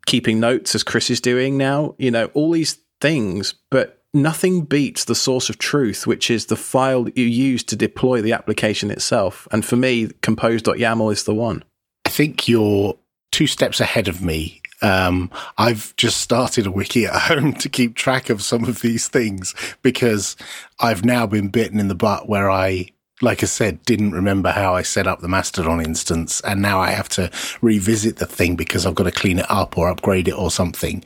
keeping 0.06 0.40
notes 0.40 0.76
as 0.76 0.84
Chris 0.84 1.10
is 1.10 1.22
doing 1.22 1.58
now, 1.58 1.96
you 1.98 2.12
know, 2.12 2.26
all 2.34 2.52
these 2.52 2.80
things, 3.00 3.56
but 3.72 4.04
nothing 4.14 4.62
beats 4.62 5.06
the 5.06 5.16
source 5.16 5.50
of 5.50 5.58
truth, 5.58 6.06
which 6.06 6.30
is 6.30 6.48
the 6.48 6.56
file 6.56 7.04
that 7.04 7.18
you 7.18 7.26
use 7.26 7.64
to 7.64 7.76
deploy 7.76 8.22
the 8.22 8.34
application 8.34 8.92
itself. 8.92 9.48
And 9.52 9.66
for 9.66 9.76
me, 9.76 10.10
compose.yaml 10.22 11.12
is 11.12 11.24
the 11.24 11.36
one. 11.36 11.64
I 12.06 12.10
think 12.10 12.48
you're 12.48 12.98
two 13.32 13.48
steps 13.48 13.80
ahead 13.80 14.08
of 14.08 14.22
me. 14.22 14.63
Um, 14.84 15.32
I've 15.58 15.96
just 15.96 16.22
started 16.22 16.68
a 16.68 16.72
wiki 16.72 17.06
at 17.06 17.14
home 17.22 17.54
to 17.54 17.70
keep 17.70 17.96
track 17.96 18.30
of 18.30 18.44
some 18.44 18.66
of 18.66 18.82
these 18.82 19.08
things 19.08 19.56
because 19.82 20.36
I've 20.80 21.04
now 21.04 21.26
been 21.26 21.50
bitten 21.50 21.80
in 21.80 21.88
the 21.88 21.96
butt 21.96 22.30
where 22.30 22.52
I 22.52 22.90
like 23.22 23.42
I 23.42 23.46
said, 23.46 23.82
didn't 23.84 24.12
remember 24.12 24.52
how 24.52 24.76
I 24.76 24.82
set 24.82 25.08
up 25.08 25.22
the 25.22 25.30
Mastodon 25.30 25.80
instance. 25.80 26.42
And 26.42 26.62
now 26.62 26.82
I 26.82 26.90
have 26.90 27.08
to 27.10 27.32
revisit 27.62 28.18
the 28.18 28.26
thing 28.26 28.58
because 28.58 28.86
I've 28.86 28.96
got 28.96 29.06
to 29.06 29.12
clean 29.12 29.40
it 29.40 29.50
up 29.50 29.78
or 29.78 29.88
upgrade 29.88 30.28
it 30.28 30.38
or 30.38 30.52
something. 30.52 31.04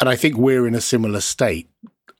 And 0.00 0.08
I 0.08 0.16
think 0.16 0.36
we're 0.36 0.66
in 0.66 0.74
a 0.74 0.80
similar 0.80 1.20
state 1.20 1.68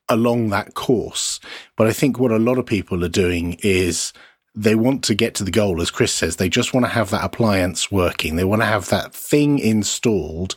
along 0.09 0.51
that 0.51 0.75
course. 0.75 1.41
But 1.77 1.87
I 1.87 1.93
think 1.93 2.19
what 2.19 2.33
a 2.33 2.39
lot 2.39 2.59
of 2.59 2.67
people 2.67 3.03
are 3.05 3.09
doing 3.09 3.57
is 3.61 4.13
they 4.55 4.75
want 4.75 5.03
to 5.05 5.15
get 5.15 5.35
to 5.37 5.45
the 5.45 5.51
goal, 5.51 5.83
as 5.83 5.91
Chris 5.91 6.13
says, 6.13 6.37
they 6.37 6.49
just 6.49 6.73
want 6.73 6.87
to 6.87 6.91
have 6.91 7.11
that 7.11 7.25
appliance 7.25 7.91
working. 7.91 8.37
They 8.37 8.45
want 8.45 8.63
to 8.63 8.67
have 8.67 8.89
that 8.91 9.15
thing 9.15 9.59
installed 9.59 10.55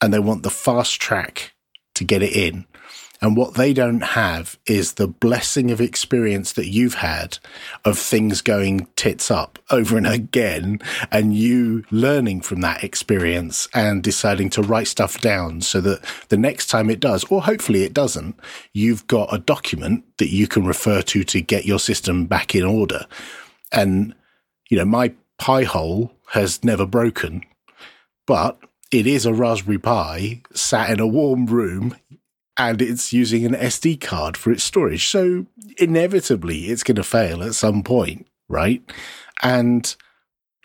and 0.00 0.12
they 0.12 0.18
want 0.18 0.42
the 0.42 0.50
fast 0.50 1.00
track 1.00 1.52
to 1.94 2.04
get 2.04 2.22
it 2.22 2.34
in. 2.34 2.66
And 3.20 3.36
what 3.36 3.54
they 3.54 3.72
don't 3.72 4.02
have 4.02 4.58
is 4.66 4.94
the 4.94 5.08
blessing 5.08 5.70
of 5.70 5.80
experience 5.80 6.52
that 6.52 6.68
you've 6.68 6.94
had 6.94 7.38
of 7.84 7.98
things 7.98 8.42
going 8.42 8.88
tits 8.96 9.30
up 9.30 9.58
over 9.70 9.96
and 9.96 10.06
again 10.06 10.80
and 11.10 11.34
you 11.34 11.84
learning 11.90 12.42
from 12.42 12.60
that 12.60 12.84
experience 12.84 13.68
and 13.74 14.02
deciding 14.02 14.50
to 14.50 14.62
write 14.62 14.88
stuff 14.88 15.20
down 15.20 15.62
so 15.62 15.80
that 15.80 16.04
the 16.28 16.36
next 16.36 16.66
time 16.66 16.90
it 16.90 17.00
does, 17.00 17.24
or 17.24 17.42
hopefully 17.42 17.84
it 17.84 17.94
doesn't, 17.94 18.38
you've 18.72 19.06
got 19.06 19.32
a 19.32 19.38
document 19.38 20.04
that 20.18 20.30
you 20.30 20.46
can 20.46 20.66
refer 20.66 21.00
to 21.02 21.24
to 21.24 21.40
get 21.40 21.64
your 21.64 21.78
system 21.78 22.26
back 22.26 22.54
in 22.54 22.64
order. 22.64 23.06
And, 23.72 24.14
you 24.68 24.76
know, 24.76 24.84
my 24.84 25.14
Pi-hole 25.38 26.12
has 26.28 26.64
never 26.64 26.86
broken, 26.86 27.42
but 28.26 28.58
it 28.90 29.06
is 29.06 29.26
a 29.26 29.34
Raspberry 29.34 29.78
Pi 29.78 30.42
sat 30.54 30.90
in 30.90 31.00
a 31.00 31.06
warm 31.06 31.46
room 31.46 31.96
and 32.58 32.80
it's 32.80 33.12
using 33.12 33.44
an 33.44 33.54
SD 33.54 34.00
card 34.00 34.36
for 34.36 34.50
its 34.50 34.64
storage. 34.64 35.08
So 35.08 35.46
inevitably 35.78 36.66
it's 36.66 36.82
going 36.82 36.96
to 36.96 37.04
fail 37.04 37.42
at 37.42 37.54
some 37.54 37.82
point, 37.82 38.26
right? 38.48 38.82
And 39.42 39.94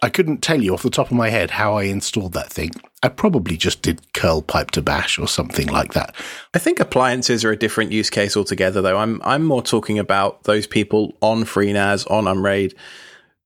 I 0.01 0.09
couldn't 0.09 0.41
tell 0.41 0.61
you 0.61 0.73
off 0.73 0.83
the 0.83 0.89
top 0.89 1.07
of 1.07 1.17
my 1.17 1.29
head 1.29 1.51
how 1.51 1.77
I 1.77 1.83
installed 1.83 2.33
that 2.33 2.51
thing. 2.51 2.71
I 3.03 3.09
probably 3.09 3.57
just 3.57 3.81
did 3.81 4.13
curl 4.13 4.41
pipe 4.41 4.71
to 4.71 4.81
bash 4.81 5.19
or 5.19 5.27
something 5.27 5.67
like 5.67 5.93
that. 5.93 6.15
I 6.53 6.59
think 6.59 6.79
appliances 6.79 7.43
are 7.45 7.51
a 7.51 7.57
different 7.57 7.91
use 7.91 8.09
case 8.09 8.35
altogether 8.35 8.81
though. 8.81 8.97
I'm 8.97 9.21
I'm 9.23 9.43
more 9.43 9.61
talking 9.61 9.99
about 9.99 10.43
those 10.43 10.65
people 10.65 11.13
on 11.21 11.43
FreeNAS, 11.43 12.09
on 12.09 12.27
Unraid, 12.27 12.75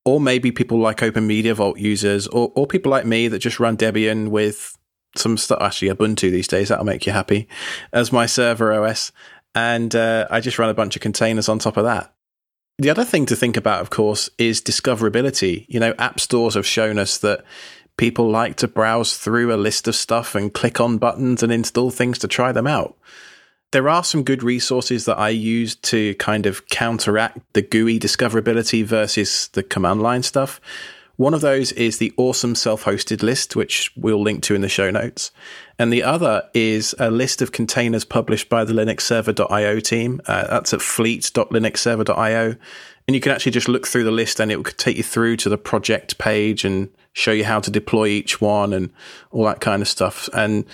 or 0.05 0.21
maybe 0.21 0.51
people 0.51 0.79
like 0.79 1.03
Open 1.03 1.27
Media 1.27 1.55
Vault 1.55 1.77
users, 1.77 2.27
or, 2.27 2.51
or 2.55 2.67
people 2.67 2.91
like 2.91 3.05
me 3.05 3.27
that 3.27 3.39
just 3.39 3.59
run 3.59 3.75
Debian 3.75 4.29
with 4.29 4.77
some 5.17 5.37
stuff. 5.37 5.61
Actually, 5.61 5.89
Ubuntu 5.89 6.31
these 6.31 6.47
days 6.47 6.69
that'll 6.69 6.85
make 6.85 7.05
you 7.05 7.13
happy 7.13 7.47
as 7.93 8.11
my 8.11 8.25
server 8.25 8.73
OS, 8.73 9.11
and 9.53 9.95
uh, 9.95 10.27
I 10.29 10.39
just 10.39 10.59
run 10.59 10.69
a 10.69 10.75
bunch 10.75 10.95
of 10.95 11.01
containers 11.01 11.49
on 11.49 11.59
top 11.59 11.77
of 11.77 11.85
that. 11.85 12.13
The 12.77 12.89
other 12.89 13.05
thing 13.05 13.25
to 13.27 13.35
think 13.35 13.55
about, 13.55 13.81
of 13.81 13.89
course, 13.89 14.29
is 14.37 14.61
discoverability. 14.61 15.65
You 15.69 15.79
know, 15.79 15.95
app 15.97 16.19
stores 16.19 16.55
have 16.55 16.65
shown 16.65 16.99
us 16.99 17.17
that 17.19 17.45
people 17.97 18.29
like 18.29 18.57
to 18.57 18.67
browse 18.67 19.17
through 19.17 19.53
a 19.53 19.57
list 19.57 19.87
of 19.87 19.95
stuff 19.95 20.35
and 20.35 20.53
click 20.53 20.81
on 20.81 20.97
buttons 20.97 21.41
and 21.41 21.51
install 21.51 21.89
things 21.89 22.19
to 22.19 22.27
try 22.27 22.51
them 22.51 22.67
out. 22.67 22.97
There 23.71 23.89
are 23.89 24.03
some 24.03 24.23
good 24.23 24.43
resources 24.43 25.05
that 25.05 25.17
I 25.17 25.29
use 25.29 25.75
to 25.75 26.15
kind 26.15 26.45
of 26.45 26.67
counteract 26.67 27.39
the 27.53 27.61
GUI 27.61 27.99
discoverability 27.99 28.83
versus 28.83 29.47
the 29.49 29.63
command 29.63 30.01
line 30.01 30.23
stuff. 30.23 30.59
One 31.17 31.33
of 31.33 31.41
those 31.41 31.71
is 31.73 31.97
the 31.97 32.13
awesome 32.17 32.55
self 32.55 32.83
hosted 32.83 33.23
list, 33.23 33.55
which 33.55 33.91
we'll 33.95 34.21
link 34.21 34.43
to 34.43 34.55
in 34.55 34.61
the 34.61 34.69
show 34.69 34.91
notes. 34.91 35.31
And 35.79 35.91
the 35.91 36.03
other 36.03 36.49
is 36.53 36.93
a 36.99 37.09
list 37.09 37.41
of 37.41 37.51
containers 37.51 38.03
published 38.03 38.49
by 38.49 38.63
the 38.63 38.73
linuxserver.io 38.73 39.79
team. 39.79 40.21
Uh, 40.25 40.47
that's 40.47 40.73
at 40.73 40.81
fleet.linuxserver.io. 40.81 42.55
And 43.07 43.13
you 43.13 43.21
can 43.21 43.31
actually 43.31 43.51
just 43.51 43.69
look 43.69 43.87
through 43.87 44.03
the 44.03 44.11
list 44.11 44.39
and 44.39 44.51
it 44.51 44.57
will 44.57 44.63
take 44.63 44.97
you 44.97 45.03
through 45.03 45.37
to 45.37 45.49
the 45.49 45.57
project 45.57 46.17
page 46.17 46.65
and 46.65 46.89
show 47.13 47.31
you 47.31 47.45
how 47.45 47.59
to 47.59 47.71
deploy 47.71 48.07
each 48.07 48.41
one 48.41 48.73
and 48.73 48.91
all 49.31 49.45
that 49.45 49.61
kind 49.61 49.81
of 49.81 49.87
stuff. 49.87 50.27
And 50.33 50.65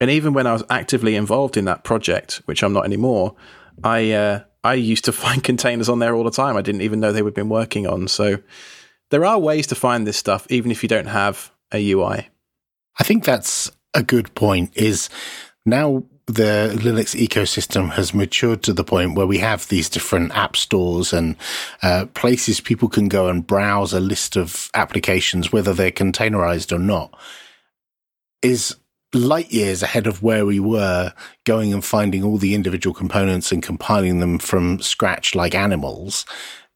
and 0.00 0.10
even 0.10 0.32
when 0.32 0.46
I 0.46 0.52
was 0.52 0.64
actively 0.68 1.14
involved 1.14 1.56
in 1.56 1.64
that 1.66 1.84
project, 1.84 2.42
which 2.46 2.62
I'm 2.62 2.72
not 2.72 2.84
anymore, 2.84 3.36
I 3.84 4.10
uh, 4.12 4.40
I 4.64 4.74
used 4.74 5.04
to 5.04 5.12
find 5.24 5.44
containers 5.44 5.88
on 5.88 6.00
there 6.00 6.14
all 6.14 6.24
the 6.24 6.30
time. 6.30 6.56
I 6.56 6.62
didn't 6.62 6.82
even 6.82 6.98
know 6.98 7.12
they 7.12 7.22
were 7.22 7.30
been 7.30 7.48
working 7.48 7.86
on. 7.86 8.08
So 8.08 8.38
there 9.10 9.24
are 9.24 9.38
ways 9.38 9.66
to 9.68 9.74
find 9.74 10.06
this 10.06 10.16
stuff, 10.16 10.46
even 10.50 10.70
if 10.70 10.82
you 10.82 10.88
don't 10.88 11.06
have 11.06 11.52
a 11.72 11.92
UI. 11.92 12.28
I 12.98 13.04
think 13.04 13.24
that's 13.24 13.70
a 13.92 14.02
good 14.02 14.34
point. 14.34 14.76
Is 14.76 15.08
now 15.66 16.04
the 16.26 16.74
Linux 16.76 17.14
ecosystem 17.14 17.90
has 17.90 18.14
matured 18.14 18.62
to 18.62 18.72
the 18.72 18.84
point 18.84 19.14
where 19.14 19.26
we 19.26 19.38
have 19.38 19.68
these 19.68 19.90
different 19.90 20.34
app 20.34 20.56
stores 20.56 21.12
and 21.12 21.36
uh, 21.82 22.06
places 22.14 22.60
people 22.60 22.88
can 22.88 23.08
go 23.08 23.28
and 23.28 23.46
browse 23.46 23.92
a 23.92 24.00
list 24.00 24.36
of 24.36 24.70
applications, 24.74 25.52
whether 25.52 25.74
they're 25.74 25.90
containerized 25.90 26.72
or 26.72 26.78
not, 26.78 27.14
is 28.40 28.76
light 29.12 29.52
years 29.52 29.82
ahead 29.82 30.06
of 30.06 30.22
where 30.22 30.46
we 30.46 30.58
were 30.58 31.12
going 31.44 31.72
and 31.72 31.84
finding 31.84 32.24
all 32.24 32.38
the 32.38 32.54
individual 32.54 32.94
components 32.94 33.52
and 33.52 33.62
compiling 33.62 34.20
them 34.20 34.38
from 34.38 34.80
scratch 34.80 35.34
like 35.34 35.54
animals. 35.54 36.24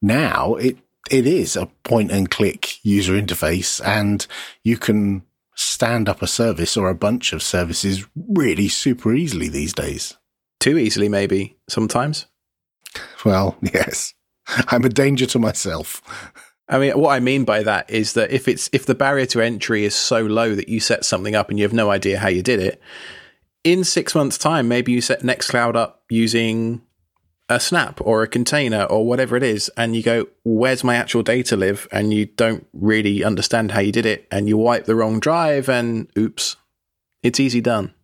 Now 0.00 0.54
it 0.56 0.76
it 1.10 1.26
is 1.26 1.56
a 1.56 1.66
point 1.84 2.10
and 2.10 2.30
click 2.30 2.84
user 2.84 3.14
interface 3.14 3.80
and 3.84 4.26
you 4.62 4.76
can 4.76 5.22
stand 5.54 6.08
up 6.08 6.22
a 6.22 6.26
service 6.26 6.76
or 6.76 6.88
a 6.88 6.94
bunch 6.94 7.32
of 7.32 7.42
services 7.42 8.06
really 8.14 8.68
super 8.68 9.14
easily 9.14 9.48
these 9.48 9.72
days. 9.72 10.16
Too 10.60 10.78
easily, 10.78 11.08
maybe, 11.08 11.56
sometimes. 11.68 12.26
Well, 13.24 13.56
yes. 13.62 14.14
I'm 14.68 14.84
a 14.84 14.88
danger 14.88 15.26
to 15.26 15.38
myself. 15.38 16.00
I 16.68 16.78
mean, 16.78 16.92
what 16.98 17.10
I 17.10 17.20
mean 17.20 17.44
by 17.44 17.62
that 17.62 17.90
is 17.90 18.12
that 18.12 18.30
if 18.30 18.46
it's 18.46 18.68
if 18.72 18.86
the 18.86 18.94
barrier 18.94 19.26
to 19.26 19.40
entry 19.40 19.84
is 19.84 19.94
so 19.94 20.20
low 20.20 20.54
that 20.54 20.68
you 20.68 20.80
set 20.80 21.04
something 21.04 21.34
up 21.34 21.48
and 21.48 21.58
you 21.58 21.64
have 21.64 21.72
no 21.72 21.90
idea 21.90 22.18
how 22.18 22.28
you 22.28 22.42
did 22.42 22.60
it, 22.60 22.80
in 23.64 23.84
six 23.84 24.14
months' 24.14 24.38
time, 24.38 24.68
maybe 24.68 24.92
you 24.92 25.00
set 25.00 25.22
Nextcloud 25.22 25.76
up 25.76 26.02
using 26.08 26.82
a 27.48 27.58
snap 27.58 28.00
or 28.02 28.22
a 28.22 28.28
container 28.28 28.84
or 28.84 29.06
whatever 29.06 29.36
it 29.36 29.42
is, 29.42 29.70
and 29.76 29.96
you 29.96 30.02
go, 30.02 30.26
"Where's 30.44 30.84
my 30.84 30.96
actual 30.96 31.22
data 31.22 31.56
live?" 31.56 31.88
and 31.90 32.12
you 32.12 32.26
don't 32.26 32.66
really 32.72 33.24
understand 33.24 33.72
how 33.72 33.80
you 33.80 33.92
did 33.92 34.06
it, 34.06 34.26
and 34.30 34.48
you 34.48 34.56
wipe 34.56 34.84
the 34.84 34.94
wrong 34.94 35.20
drive, 35.20 35.68
and 35.68 36.08
oops, 36.16 36.56
it's 37.22 37.40
easy 37.40 37.60
done. 37.60 37.94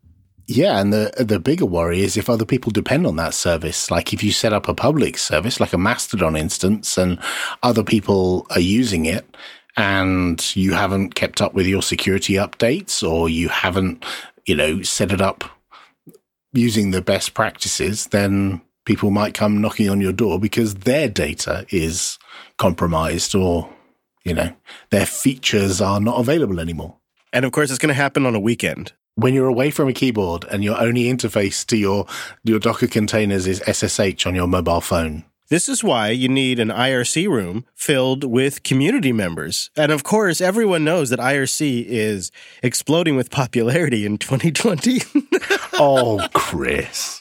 Yeah, 0.46 0.78
and 0.78 0.92
the 0.92 1.12
the 1.18 1.40
bigger 1.40 1.66
worry 1.66 2.02
is 2.02 2.16
if 2.16 2.28
other 2.28 2.44
people 2.44 2.70
depend 2.70 3.06
on 3.06 3.16
that 3.16 3.34
service. 3.34 3.90
Like 3.90 4.12
if 4.12 4.22
you 4.22 4.32
set 4.32 4.52
up 4.52 4.68
a 4.68 4.74
public 4.74 5.16
service, 5.16 5.60
like 5.60 5.72
a 5.72 5.78
Mastodon 5.78 6.36
instance, 6.36 6.98
and 6.98 7.18
other 7.62 7.82
people 7.82 8.46
are 8.50 8.60
using 8.60 9.06
it, 9.06 9.24
and 9.76 10.54
you 10.54 10.74
haven't 10.74 11.14
kept 11.14 11.40
up 11.40 11.54
with 11.54 11.66
your 11.66 11.82
security 11.82 12.34
updates, 12.34 13.02
or 13.08 13.28
you 13.28 13.48
haven't, 13.48 14.04
you 14.46 14.54
know, 14.54 14.82
set 14.82 15.12
it 15.12 15.20
up 15.20 15.44
using 16.52 16.90
the 16.90 17.02
best 17.02 17.34
practices, 17.34 18.08
then 18.08 18.60
people 18.84 19.10
might 19.10 19.34
come 19.34 19.60
knocking 19.60 19.88
on 19.88 20.00
your 20.00 20.12
door 20.12 20.38
because 20.38 20.74
their 20.74 21.08
data 21.08 21.66
is 21.70 22.18
compromised, 22.58 23.34
or 23.34 23.68
you 24.24 24.34
know, 24.34 24.54
their 24.90 25.06
features 25.06 25.80
are 25.80 26.00
not 26.00 26.20
available 26.20 26.60
anymore. 26.60 26.96
And 27.32 27.44
of 27.44 27.52
course, 27.52 27.70
it's 27.70 27.78
going 27.78 27.88
to 27.88 27.94
happen 27.94 28.26
on 28.26 28.34
a 28.34 28.40
weekend 28.40 28.92
when 29.16 29.34
you're 29.34 29.48
away 29.48 29.70
from 29.70 29.88
a 29.88 29.92
keyboard 29.92 30.44
and 30.50 30.64
your 30.64 30.80
only 30.80 31.04
interface 31.04 31.64
to 31.66 31.76
your 31.76 32.06
your 32.42 32.58
Docker 32.58 32.86
containers 32.86 33.46
is 33.46 33.62
SSH 33.66 34.26
on 34.26 34.34
your 34.34 34.46
mobile 34.46 34.80
phone. 34.80 35.24
This 35.48 35.68
is 35.68 35.84
why 35.84 36.08
you 36.08 36.28
need 36.28 36.58
an 36.58 36.68
IRC 36.68 37.28
room 37.28 37.66
filled 37.74 38.24
with 38.24 38.62
community 38.62 39.12
members. 39.12 39.70
And 39.76 39.92
of 39.92 40.02
course, 40.02 40.40
everyone 40.40 40.84
knows 40.84 41.10
that 41.10 41.18
IRC 41.18 41.84
is 41.84 42.32
exploding 42.62 43.14
with 43.14 43.30
popularity 43.30 44.06
in 44.06 44.16
2020. 44.16 45.02
oh, 45.74 46.26
Chris. 46.32 47.20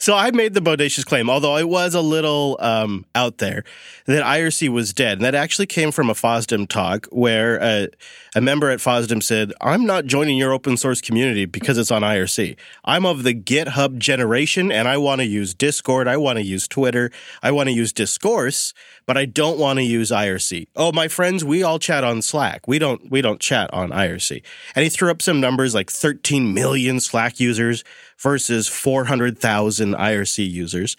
So 0.00 0.14
I 0.14 0.30
made 0.30 0.54
the 0.54 0.60
bodacious 0.60 1.04
claim, 1.04 1.28
although 1.28 1.56
it 1.56 1.68
was 1.68 1.92
a 1.92 2.00
little 2.00 2.56
um, 2.60 3.04
out 3.16 3.38
there, 3.38 3.64
that 4.06 4.22
IRC 4.22 4.68
was 4.68 4.92
dead. 4.92 5.18
And 5.18 5.24
that 5.24 5.34
actually 5.34 5.66
came 5.66 5.90
from 5.90 6.08
a 6.08 6.14
FOSDEM 6.14 6.68
talk 6.68 7.06
where 7.10 7.60
a, 7.60 7.88
a, 8.36 8.40
member 8.40 8.70
at 8.70 8.78
FOSDEM 8.78 9.20
said, 9.20 9.52
I'm 9.60 9.84
not 9.86 10.06
joining 10.06 10.38
your 10.38 10.52
open 10.52 10.76
source 10.76 11.00
community 11.00 11.46
because 11.46 11.78
it's 11.78 11.90
on 11.90 12.02
IRC. 12.02 12.56
I'm 12.84 13.04
of 13.04 13.24
the 13.24 13.34
GitHub 13.34 13.98
generation 13.98 14.70
and 14.70 14.86
I 14.86 14.98
want 14.98 15.20
to 15.20 15.26
use 15.26 15.52
Discord. 15.52 16.06
I 16.06 16.16
want 16.16 16.38
to 16.38 16.44
use 16.44 16.68
Twitter. 16.68 17.10
I 17.42 17.50
want 17.50 17.68
to 17.68 17.74
use 17.74 17.92
Discourse, 17.92 18.74
but 19.04 19.16
I 19.16 19.24
don't 19.24 19.58
want 19.58 19.80
to 19.80 19.84
use 19.84 20.12
IRC. 20.12 20.68
Oh, 20.76 20.92
my 20.92 21.08
friends, 21.08 21.44
we 21.44 21.64
all 21.64 21.80
chat 21.80 22.04
on 22.04 22.22
Slack. 22.22 22.68
We 22.68 22.78
don't, 22.78 23.10
we 23.10 23.20
don't 23.20 23.40
chat 23.40 23.68
on 23.74 23.90
IRC. 23.90 24.44
And 24.76 24.84
he 24.84 24.90
threw 24.90 25.10
up 25.10 25.22
some 25.22 25.40
numbers 25.40 25.74
like 25.74 25.90
13 25.90 26.54
million 26.54 27.00
Slack 27.00 27.40
users 27.40 27.82
versus 28.20 28.68
400,000 28.68 29.94
IRC 29.94 30.50
users. 30.50 30.96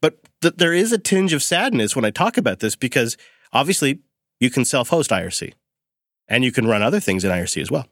But 0.00 0.18
th- 0.40 0.54
there 0.56 0.72
is 0.72 0.92
a 0.92 0.98
tinge 0.98 1.32
of 1.32 1.42
sadness 1.42 1.94
when 1.96 2.04
I 2.04 2.10
talk 2.10 2.36
about 2.36 2.60
this 2.60 2.76
because 2.76 3.16
obviously 3.52 4.00
you 4.40 4.50
can 4.50 4.64
self 4.64 4.88
host 4.88 5.10
IRC 5.10 5.52
and 6.28 6.44
you 6.44 6.52
can 6.52 6.66
run 6.66 6.82
other 6.82 7.00
things 7.00 7.24
in 7.24 7.30
IRC 7.30 7.62
as 7.62 7.70
well. 7.70 7.86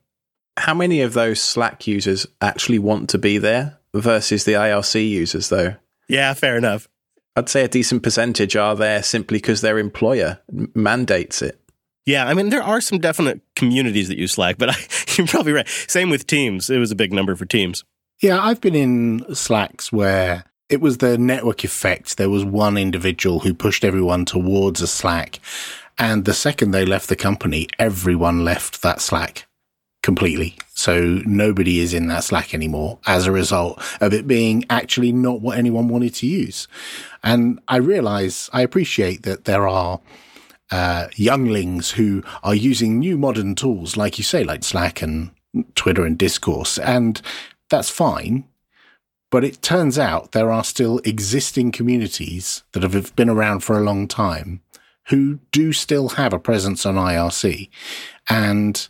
How 0.57 0.75
many 0.75 1.01
of 1.01 1.15
those 1.15 1.41
Slack 1.41 1.87
users 1.87 2.27
actually 2.41 2.79
want 2.79 3.09
to 3.11 3.19
be 3.19 3.39
there 3.39 3.79
versus 3.95 4.45
the 4.45 4.53
IRC 4.53 5.09
users, 5.09 5.49
though? 5.49 5.77
Yeah, 6.09 6.35
fair 6.35 6.57
enough. 6.57 6.89
I'd 7.37 7.49
say 7.49 7.65
a 7.65 7.69
decent 7.69 8.03
percentage 8.03 8.57
are 8.57 8.75
there 8.75 9.03
simply 9.03 9.39
because 9.39 9.61
their 9.61 9.79
employer 9.79 10.41
mandates 10.75 11.41
it. 11.43 11.61
Yeah, 12.07 12.27
I 12.27 12.35
mean 12.35 12.49
there 12.49 12.63
are 12.63 12.81
some 12.81 12.99
definite 12.99 13.41
communities 13.55 14.09
that 14.09 14.19
use 14.19 14.33
Slack, 14.33 14.59
but 14.59 14.71
I, 14.71 14.75
you're 15.17 15.27
probably 15.27 15.53
right. 15.53 15.69
Same 15.69 16.11
with 16.11 16.27
Teams; 16.27 16.69
it 16.69 16.79
was 16.79 16.91
a 16.91 16.97
big 16.97 17.13
number 17.13 17.37
for 17.37 17.45
Teams. 17.47 17.85
Yeah, 18.21 18.39
I've 18.43 18.61
been 18.61 18.75
in 18.75 19.35
Slacks 19.35 19.91
where 19.91 20.45
it 20.69 20.83
was 20.83 20.99
the 20.99 21.17
network 21.17 21.65
effect. 21.65 22.19
There 22.19 22.29
was 22.29 22.45
one 22.45 22.77
individual 22.77 23.41
who 23.41 23.55
pushed 23.55 23.83
everyone 23.83 24.27
towards 24.27 24.83
a 24.83 24.87
Slack. 24.87 25.41
And 25.99 26.27
the 26.27 26.35
second 26.35 26.71
they 26.71 26.85
left 26.85 27.09
the 27.09 27.17
company, 27.17 27.69
everyone 27.79 28.45
left 28.45 28.83
that 28.83 29.01
Slack 29.01 29.47
completely. 30.03 30.57
So 30.75 31.23
nobody 31.25 31.81
is 31.81 31.95
in 31.95 32.09
that 32.09 32.25
Slack 32.25 32.53
anymore 32.53 32.99
as 33.07 33.27
a 33.27 33.33
result 33.33 33.83
of 34.03 34.13
it 34.13 34.27
being 34.27 34.65
actually 34.69 35.13
not 35.13 35.41
what 35.41 35.59
anyone 35.59 35.89
wanted 35.89 36.15
to 36.17 36.27
use. 36.27 36.69
And 37.23 37.59
I 37.69 37.77
realize, 37.77 38.51
I 38.53 38.61
appreciate 38.61 39.23
that 39.23 39.47
there 39.47 39.67
are 39.67 40.01
uh, 40.71 41.09
younglings 41.17 41.93
who 41.93 42.23
are 42.43 42.55
using 42.55 42.99
new 42.99 43.17
modern 43.17 43.55
tools, 43.55 43.97
like 43.97 44.19
you 44.19 44.25
say, 44.25 44.45
like 44.45 44.63
Slack 44.63 45.01
and 45.01 45.31
Twitter 45.75 46.05
and 46.05 46.19
Discourse. 46.19 46.79
And 46.79 47.21
that's 47.71 47.91
fine. 47.91 48.45
But 49.31 49.45
it 49.45 49.63
turns 49.63 49.99
out 49.99 50.33
there 50.33 50.51
are 50.51 50.65
still 50.65 51.01
existing 51.05 51.71
communities 51.71 52.65
that 52.73 52.83
have 52.83 53.15
been 53.15 53.31
around 53.31 53.61
for 53.61 53.79
a 53.79 53.83
long 53.83 54.09
time 54.09 54.61
who 55.09 55.39
do 55.53 55.73
still 55.73 56.11
have 56.11 56.33
a 56.33 56.39
presence 56.39 56.85
on 56.85 56.97
IRC. 56.97 57.69
And 58.29 58.89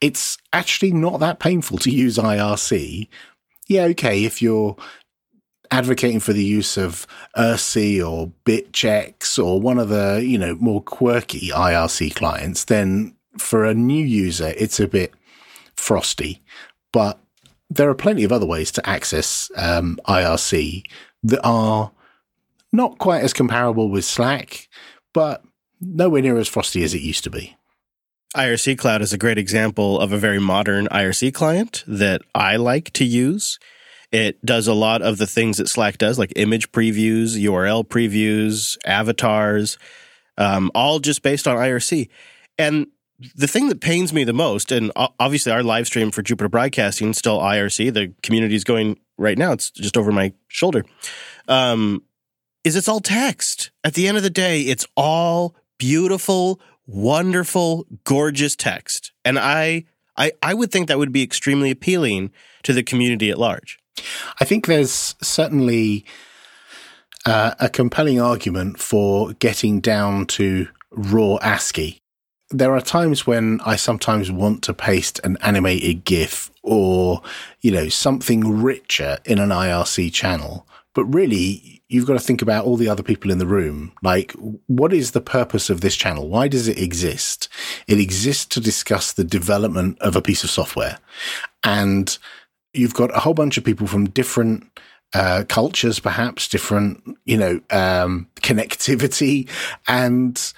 it's 0.00 0.38
actually 0.52 0.92
not 0.92 1.20
that 1.20 1.38
painful 1.38 1.78
to 1.78 1.90
use 1.90 2.18
IRC. 2.18 3.08
Yeah, 3.68 3.84
okay, 3.84 4.24
if 4.24 4.40
you're 4.40 4.76
advocating 5.70 6.20
for 6.20 6.32
the 6.32 6.44
use 6.44 6.76
of 6.76 7.06
IRC 7.36 8.06
or 8.06 8.32
BitchX 8.44 9.42
or 9.44 9.60
one 9.60 9.78
of 9.78 9.88
the, 9.88 10.22
you 10.24 10.38
know, 10.38 10.54
more 10.56 10.82
quirky 10.82 11.48
IRC 11.48 12.14
clients, 12.14 12.64
then 12.64 13.16
for 13.38 13.64
a 13.64 13.74
new 13.74 14.04
user, 14.04 14.52
it's 14.56 14.78
a 14.78 14.86
bit 14.86 15.12
frosty. 15.76 16.42
But 16.92 17.18
there 17.70 17.88
are 17.88 17.94
plenty 17.94 18.24
of 18.24 18.32
other 18.32 18.46
ways 18.46 18.70
to 18.72 18.88
access 18.88 19.50
um, 19.56 19.98
IRC 20.06 20.84
that 21.24 21.40
are 21.42 21.92
not 22.72 22.98
quite 22.98 23.22
as 23.22 23.32
comparable 23.32 23.88
with 23.88 24.04
Slack, 24.04 24.68
but 25.12 25.42
nowhere 25.80 26.22
near 26.22 26.38
as 26.38 26.48
frosty 26.48 26.82
as 26.82 26.94
it 26.94 27.02
used 27.02 27.24
to 27.24 27.30
be. 27.30 27.56
IRC 28.36 28.78
Cloud 28.78 29.00
is 29.00 29.12
a 29.12 29.18
great 29.18 29.38
example 29.38 30.00
of 30.00 30.12
a 30.12 30.18
very 30.18 30.40
modern 30.40 30.88
IRC 30.88 31.32
client 31.34 31.84
that 31.86 32.22
I 32.34 32.56
like 32.56 32.92
to 32.94 33.04
use. 33.04 33.60
It 34.10 34.44
does 34.44 34.66
a 34.66 34.74
lot 34.74 35.02
of 35.02 35.18
the 35.18 35.26
things 35.26 35.58
that 35.58 35.68
Slack 35.68 35.98
does, 35.98 36.18
like 36.18 36.32
image 36.34 36.72
previews, 36.72 37.40
URL 37.40 37.86
previews, 37.86 38.76
avatars, 38.84 39.78
um, 40.36 40.70
all 40.74 40.98
just 40.98 41.22
based 41.22 41.46
on 41.46 41.56
IRC. 41.56 42.08
And 42.58 42.88
the 43.34 43.46
thing 43.46 43.68
that 43.68 43.80
pains 43.80 44.12
me 44.12 44.24
the 44.24 44.32
most, 44.32 44.72
and 44.72 44.90
obviously 44.96 45.52
our 45.52 45.62
live 45.62 45.86
stream 45.86 46.10
for 46.10 46.22
Jupiter 46.22 46.48
Broadcasting 46.48 47.12
still 47.12 47.38
IRC. 47.38 47.92
The 47.92 48.12
community 48.22 48.54
is 48.54 48.64
going 48.64 48.98
right 49.18 49.38
now. 49.38 49.52
It's 49.52 49.70
just 49.70 49.96
over 49.96 50.12
my 50.12 50.32
shoulder. 50.48 50.84
Um, 51.48 52.02
is 52.64 52.76
it's 52.76 52.88
all 52.88 53.00
text. 53.00 53.70
At 53.82 53.94
the 53.94 54.08
end 54.08 54.16
of 54.16 54.22
the 54.22 54.30
day, 54.30 54.62
it's 54.62 54.86
all 54.96 55.54
beautiful, 55.78 56.60
wonderful, 56.86 57.86
gorgeous 58.04 58.56
text, 58.56 59.12
and 59.24 59.38
I, 59.38 59.84
I, 60.16 60.32
I 60.42 60.54
would 60.54 60.70
think 60.70 60.88
that 60.88 60.98
would 60.98 61.12
be 61.12 61.22
extremely 61.22 61.70
appealing 61.70 62.30
to 62.62 62.72
the 62.72 62.82
community 62.82 63.30
at 63.30 63.38
large. 63.38 63.78
I 64.40 64.44
think 64.44 64.66
there's 64.66 65.14
certainly 65.22 66.04
uh, 67.26 67.54
a 67.60 67.68
compelling 67.68 68.20
argument 68.20 68.78
for 68.78 69.32
getting 69.34 69.80
down 69.80 70.26
to 70.26 70.68
raw 70.90 71.36
ASCII 71.42 72.00
there 72.54 72.74
are 72.74 72.80
times 72.80 73.26
when 73.26 73.60
I 73.64 73.76
sometimes 73.76 74.30
want 74.30 74.62
to 74.64 74.74
paste 74.74 75.20
an 75.24 75.36
animated 75.40 76.04
GIF 76.04 76.50
or, 76.62 77.20
you 77.60 77.72
know, 77.72 77.88
something 77.88 78.62
richer 78.62 79.18
in 79.24 79.38
an 79.38 79.50
IRC 79.50 80.12
channel. 80.12 80.66
But 80.94 81.04
really, 81.06 81.82
you've 81.88 82.06
got 82.06 82.12
to 82.12 82.20
think 82.20 82.42
about 82.42 82.64
all 82.64 82.76
the 82.76 82.88
other 82.88 83.02
people 83.02 83.32
in 83.32 83.38
the 83.38 83.46
room. 83.46 83.92
Like, 84.02 84.32
what 84.66 84.92
is 84.92 85.10
the 85.10 85.20
purpose 85.20 85.68
of 85.68 85.80
this 85.80 85.96
channel? 85.96 86.28
Why 86.28 86.46
does 86.46 86.68
it 86.68 86.78
exist? 86.78 87.48
It 87.88 87.98
exists 87.98 88.46
to 88.46 88.60
discuss 88.60 89.12
the 89.12 89.24
development 89.24 89.98
of 90.00 90.14
a 90.14 90.22
piece 90.22 90.44
of 90.44 90.50
software. 90.50 90.98
And 91.64 92.16
you've 92.72 92.94
got 92.94 93.14
a 93.16 93.20
whole 93.20 93.34
bunch 93.34 93.58
of 93.58 93.64
people 93.64 93.88
from 93.88 94.10
different 94.10 94.70
uh, 95.12 95.44
cultures, 95.48 95.98
perhaps 95.98 96.48
different, 96.48 97.02
you 97.24 97.36
know, 97.36 97.60
um, 97.70 98.28
connectivity. 98.36 99.48
And 99.88 100.52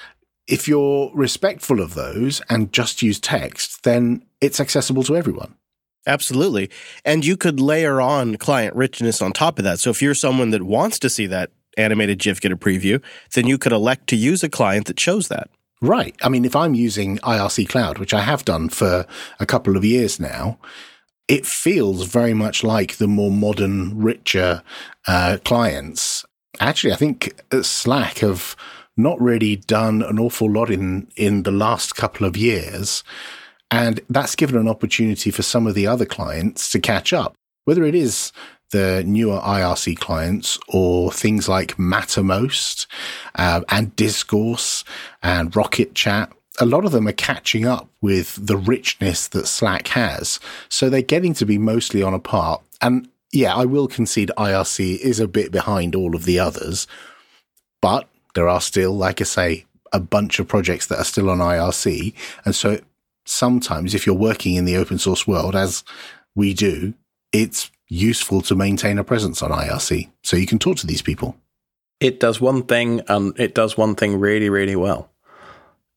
if 0.48 0.68
you're 0.68 1.10
respectful 1.14 1.80
of 1.80 1.94
those 1.94 2.40
and 2.48 2.72
just 2.72 3.02
use 3.02 3.18
text, 3.18 3.82
then 3.84 4.24
it's 4.40 4.60
accessible 4.60 5.02
to 5.04 5.16
everyone. 5.16 5.54
Absolutely. 6.06 6.70
And 7.04 7.24
you 7.24 7.36
could 7.36 7.60
layer 7.60 8.00
on 8.00 8.36
client 8.36 8.76
richness 8.76 9.20
on 9.20 9.32
top 9.32 9.58
of 9.58 9.64
that. 9.64 9.80
So 9.80 9.90
if 9.90 10.00
you're 10.00 10.14
someone 10.14 10.50
that 10.50 10.62
wants 10.62 11.00
to 11.00 11.10
see 11.10 11.26
that 11.26 11.50
animated 11.76 12.20
GIF 12.20 12.40
get 12.40 12.52
a 12.52 12.56
preview, 12.56 13.02
then 13.34 13.46
you 13.46 13.58
could 13.58 13.72
elect 13.72 14.06
to 14.08 14.16
use 14.16 14.42
a 14.44 14.48
client 14.48 14.86
that 14.86 15.00
shows 15.00 15.28
that. 15.28 15.50
Right. 15.82 16.14
I 16.22 16.28
mean, 16.28 16.44
if 16.44 16.56
I'm 16.56 16.74
using 16.74 17.18
IRC 17.18 17.68
Cloud, 17.68 17.98
which 17.98 18.14
I 18.14 18.20
have 18.20 18.44
done 18.44 18.68
for 18.68 19.04
a 19.40 19.46
couple 19.46 19.76
of 19.76 19.84
years 19.84 20.18
now, 20.18 20.58
it 21.28 21.44
feels 21.44 22.06
very 22.06 22.34
much 22.34 22.62
like 22.62 22.96
the 22.96 23.08
more 23.08 23.30
modern, 23.30 24.00
richer 24.00 24.62
uh, 25.06 25.38
clients. 25.44 26.24
Actually, 26.60 26.92
I 26.92 26.96
think 26.96 27.34
Slack 27.62 28.18
have 28.18 28.56
not 28.96 29.20
really 29.20 29.56
done 29.56 30.02
an 30.02 30.18
awful 30.18 30.50
lot 30.50 30.70
in 30.70 31.08
in 31.16 31.42
the 31.42 31.50
last 31.50 31.96
couple 31.96 32.26
of 32.26 32.36
years, 32.36 33.04
and 33.70 34.00
that's 34.08 34.36
given 34.36 34.56
an 34.56 34.68
opportunity 34.68 35.30
for 35.30 35.42
some 35.42 35.66
of 35.66 35.74
the 35.74 35.86
other 35.86 36.06
clients 36.06 36.70
to 36.72 36.80
catch 36.80 37.12
up. 37.12 37.34
Whether 37.64 37.84
it 37.84 37.94
is 37.94 38.32
the 38.70 39.04
newer 39.06 39.38
IRC 39.38 39.98
clients 39.98 40.58
or 40.68 41.12
things 41.12 41.48
like 41.48 41.76
Mattermost 41.76 42.86
uh, 43.36 43.60
and 43.68 43.94
Discourse 43.94 44.84
and 45.22 45.54
Rocket 45.54 45.94
Chat 45.94 46.32
a 46.58 46.66
lot 46.66 46.84
of 46.84 46.92
them 46.92 47.06
are 47.06 47.12
catching 47.12 47.66
up 47.66 47.88
with 48.00 48.46
the 48.46 48.56
richness 48.56 49.28
that 49.28 49.46
Slack 49.46 49.88
has. 49.88 50.40
So 50.68 50.88
they're 50.88 51.02
getting 51.02 51.34
to 51.34 51.46
be 51.46 51.58
mostly 51.58 52.02
on 52.02 52.14
a 52.14 52.18
par. 52.18 52.60
And 52.80 53.08
yeah, 53.32 53.54
I 53.54 53.64
will 53.64 53.88
concede 53.88 54.30
IRC 54.36 54.98
is 54.98 55.20
a 55.20 55.28
bit 55.28 55.52
behind 55.52 55.94
all 55.94 56.14
of 56.14 56.24
the 56.24 56.38
others, 56.38 56.86
but 57.82 58.08
there 58.36 58.48
are 58.48 58.60
still, 58.60 58.92
like 58.96 59.20
I 59.20 59.24
say, 59.24 59.64
a 59.92 59.98
bunch 59.98 60.38
of 60.38 60.46
projects 60.46 60.86
that 60.86 60.98
are 60.98 61.04
still 61.04 61.30
on 61.30 61.38
IRC. 61.38 62.14
And 62.44 62.54
so 62.54 62.78
sometimes 63.24 63.94
if 63.94 64.06
you're 64.06 64.14
working 64.14 64.54
in 64.54 64.66
the 64.66 64.76
open 64.76 64.98
source 64.98 65.26
world, 65.26 65.56
as 65.56 65.82
we 66.34 66.54
do, 66.54 66.94
it's 67.32 67.70
useful 67.88 68.42
to 68.42 68.54
maintain 68.54 68.98
a 68.98 69.04
presence 69.04 69.42
on 69.42 69.50
IRC 69.50 70.10
so 70.22 70.36
you 70.36 70.46
can 70.46 70.58
talk 70.58 70.76
to 70.78 70.86
these 70.86 71.02
people. 71.02 71.36
It 71.98 72.20
does 72.20 72.40
one 72.40 72.64
thing 72.64 73.00
and 73.08 73.38
it 73.40 73.54
does 73.54 73.78
one 73.78 73.94
thing 73.94 74.20
really, 74.20 74.50
really 74.50 74.76
well. 74.76 75.10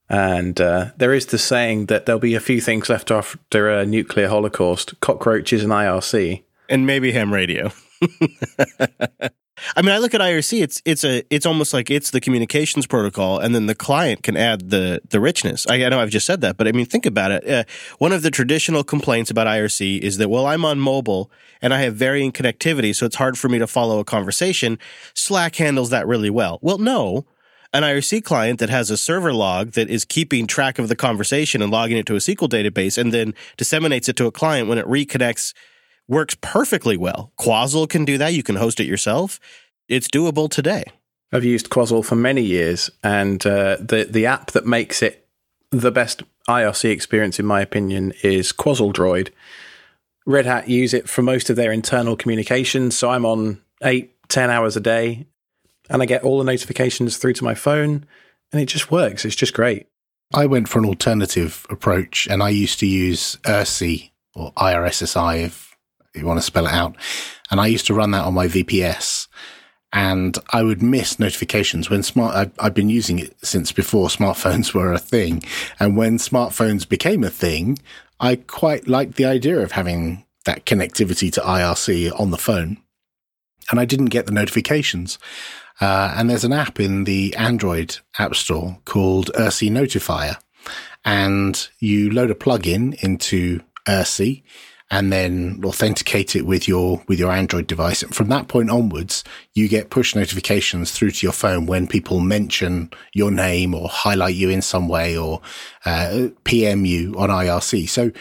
And 0.08 0.60
uh, 0.60 0.91
there 0.97 1.13
is 1.13 1.28
the 1.28 1.38
saying 1.38 1.88
that 1.88 2.06
there'll 2.06 2.19
be 2.19 2.36
a 2.36 2.39
few 2.39 2.62
things 2.62 2.89
left 2.89 3.12
after 3.12 3.69
a 3.69 3.86
nuclear 3.86 4.30
holocaust 4.30 4.99
cockroaches 5.02 5.62
and 5.62 5.71
IRC. 5.71 6.43
And 6.69 6.88
maybe 6.88 7.12
ham 7.12 7.34
radio. 7.34 7.71
I 9.76 9.82
mean, 9.82 9.91
I 9.91 9.98
look 9.98 10.13
at 10.13 10.22
IRC. 10.22 10.62
It's 10.62 10.82
it's 10.86 11.04
a 11.04 11.24
it's 11.30 11.45
almost 11.45 11.74
like 11.74 11.89
it's 11.89 12.12
the 12.12 12.22
communications 12.22 12.88
protocol, 12.88 13.39
and 13.39 13.54
then 13.54 13.65
the 13.65 13.76
client 13.76 14.24
can 14.24 14.38
add 14.38 14.69
the 14.69 15.02
the 15.10 15.19
richness. 15.19 15.65
I, 15.69 15.84
I 15.86 15.89
know 15.89 16.00
I've 16.00 16.10
just 16.10 16.26
said 16.26 16.41
that, 16.41 16.58
but 16.58 16.67
I 16.67 16.72
mean, 16.72 16.86
think 16.86 17.06
about 17.06 17.32
it. 17.32 17.50
Uh, 17.50 17.63
one 17.98 18.12
of 18.12 18.22
the 18.22 18.32
traditional 18.32 18.84
complaints 18.84 19.30
about 19.32 19.48
IRC 19.48 20.00
is 20.00 20.17
that 20.17 20.30
well, 20.30 20.45
I'm 20.45 20.65
on 20.65 20.80
mobile 20.80 21.32
and 21.62 21.74
I 21.74 21.82
have 21.82 21.95
varying 21.95 22.32
connectivity, 22.32 22.95
so 22.95 23.06
it's 23.06 23.17
hard 23.17 23.38
for 23.38 23.50
me 23.50 23.60
to 23.60 23.67
follow 23.67 24.00
a 24.00 24.06
conversation. 24.06 24.80
Slack 25.13 25.56
handles 25.56 25.89
that 25.89 26.08
really 26.08 26.30
well. 26.30 26.60
Well, 26.62 26.78
no, 26.78 27.26
an 27.74 27.84
IRC 27.84 28.24
client 28.24 28.60
that 28.60 28.69
has 28.69 28.89
a 28.89 28.98
server 28.98 29.34
log 29.34 29.72
that 29.72 29.89
is 29.89 30.06
keeping 30.06 30.48
track 30.48 30.80
of 30.80 30.88
the 30.89 30.95
conversation 30.95 31.62
and 31.62 31.72
logging 31.72 31.98
it 31.98 32.06
to 32.08 32.15
a 32.15 32.19
SQL 32.19 32.50
database 32.50 32.98
and 32.98 33.13
then 33.13 33.34
disseminates 33.58 34.10
it 34.10 34.15
to 34.17 34.26
a 34.26 34.32
client 34.32 34.67
when 34.67 34.78
it 34.78 34.86
reconnects 34.86 35.54
works 36.10 36.36
perfectly 36.41 36.98
well. 36.98 37.32
Quassel 37.39 37.88
can 37.88 38.04
do 38.04 38.17
that. 38.17 38.34
You 38.34 38.43
can 38.43 38.56
host 38.56 38.80
it 38.80 38.88
yourself. 38.88 39.39
It's 39.88 40.08
doable 40.08 40.50
today. 40.50 40.84
I've 41.32 41.45
used 41.45 41.69
Quassel 41.69 42.04
for 42.04 42.15
many 42.15 42.41
years, 42.41 42.89
and 43.04 43.45
uh, 43.45 43.78
the 43.80 44.08
the 44.10 44.26
app 44.26 44.52
that 44.52 44.65
makes 44.65 45.02
it 45.02 45.28
the 45.72 45.91
best 45.91 46.24
IRC 46.48 46.89
experience, 46.89 47.39
in 47.39 47.45
my 47.45 47.62
opinion, 47.62 48.13
is 48.24 48.52
Quassel 48.52 48.91
Droid. 48.91 49.30
Red 50.26 50.45
Hat 50.45 50.67
use 50.67 50.93
it 50.93 51.08
for 51.08 51.22
most 51.22 51.50
of 51.50 51.56
their 51.56 51.72
internal 51.72 52.15
communications, 52.15 52.98
so 52.98 53.12
I'm 53.12 53.26
on 53.26 53.62
eight, 53.84 54.15
ten 54.28 54.50
hours 54.50 54.76
a 54.76 54.80
day 54.80 55.28
and 55.89 56.02
I 56.02 56.06
get 56.06 56.24
all 56.24 56.38
the 56.38 56.43
notifications 56.43 57.17
through 57.17 57.34
to 57.34 57.43
my 57.43 57.56
phone 57.56 58.06
and 58.52 58.62
it 58.62 58.67
just 58.67 58.91
works. 58.91 59.26
It's 59.26 59.36
just 59.36 59.54
great. 59.54 59.88
I 60.34 60.45
went 60.45 60.69
for 60.69 60.80
an 60.80 60.86
alternative 60.86 61.65
approach 61.69 62.28
and 62.30 62.43
I 62.43 62.50
used 62.50 62.80
to 62.80 62.86
use 62.86 63.38
IRSI 63.43 64.12
or 64.36 64.52
IRSSI 64.54 65.45
if 65.45 65.69
you 66.15 66.26
want 66.26 66.39
to 66.39 66.45
spell 66.45 66.67
it 66.67 66.74
out. 66.74 66.95
And 67.52 67.60
I 67.60 67.67
used 67.67 67.88
to 67.88 67.93
run 67.93 68.12
that 68.12 68.26
on 68.26 68.34
my 68.34 68.48
VPS 68.48 69.28
and 69.91 70.38
I 70.52 70.62
would 70.63 70.84
miss 70.84 71.19
notifications 71.19 71.89
when 71.89 72.04
smart, 72.04 72.52
I've 72.60 72.74
been 72.74 72.89
using 72.89 73.19
it 73.19 73.36
since 73.43 73.72
before 73.72 74.08
smartphones 74.10 74.74
were 74.74 74.93
a 74.93 75.00
thing. 75.00 75.43
And 75.80 75.98
when 75.98 76.17
smartphones 76.17 76.88
became 76.88 77.24
a 77.24 77.30
thing, 77.30 77.80
I 78.19 78.36
quite 78.36 78.88
liked 78.88 79.15
the 79.15 79.26
idea 79.26 79.60
of 79.60 79.72
having 79.72 80.26
that 80.45 80.65
connectivity 80.65 81.32
to 81.34 81.41
IRC 81.41 82.17
on 82.19 82.32
the 82.32 82.38
phone. 82.38 82.78
And 83.72 83.80
I 83.80 83.86
didn't 83.86 84.08
get 84.08 84.26
the 84.26 84.32
notifications. 84.32 85.19
Uh, 85.82 86.13
and 86.17 86.30
there's 86.30 86.43
an 86.43 86.54
app 86.54 86.80
in 86.80 87.06
the 87.06 87.36
Android 87.36 87.98
App 88.17 88.36
Store 88.36 88.78
called 88.86 89.32
IRC 89.34 89.72
Notifier. 89.72 90.38
And 91.06 91.67
you 91.80 92.12
load 92.12 92.32
a 92.32 92.36
plugin 92.36 93.02
into 93.02 93.62
IRC 93.88 94.43
and 94.91 95.12
then 95.12 95.62
authenticate 95.63 96.36
it 96.36 96.45
with 96.45 96.67
your 96.67 97.04
with 97.08 97.19
your 97.19 97.32
Android 97.32 97.67
device. 97.67 98.02
And 98.02 98.13
from 98.13 98.30
that 98.30 98.47
point 98.47 98.69
onwards, 98.69 99.23
you 99.54 99.67
get 99.67 99.89
push 99.89 100.15
notifications 100.15 100.91
through 100.91 101.12
to 101.12 101.25
your 101.25 101.34
phone 101.34 101.65
when 101.65 101.88
people 101.88 102.19
mention 102.19 102.91
your 103.13 103.32
name 103.32 103.75
or 103.75 103.88
highlight 103.88 104.36
you 104.36 104.49
in 104.49 104.62
some 104.62 104.88
way 104.88 105.17
or 105.17 105.41
uh, 105.86 106.30
PM 106.43 106.86
you 106.86 107.13
on 107.17 107.30
IRC. 107.30 107.88
So 107.89 108.12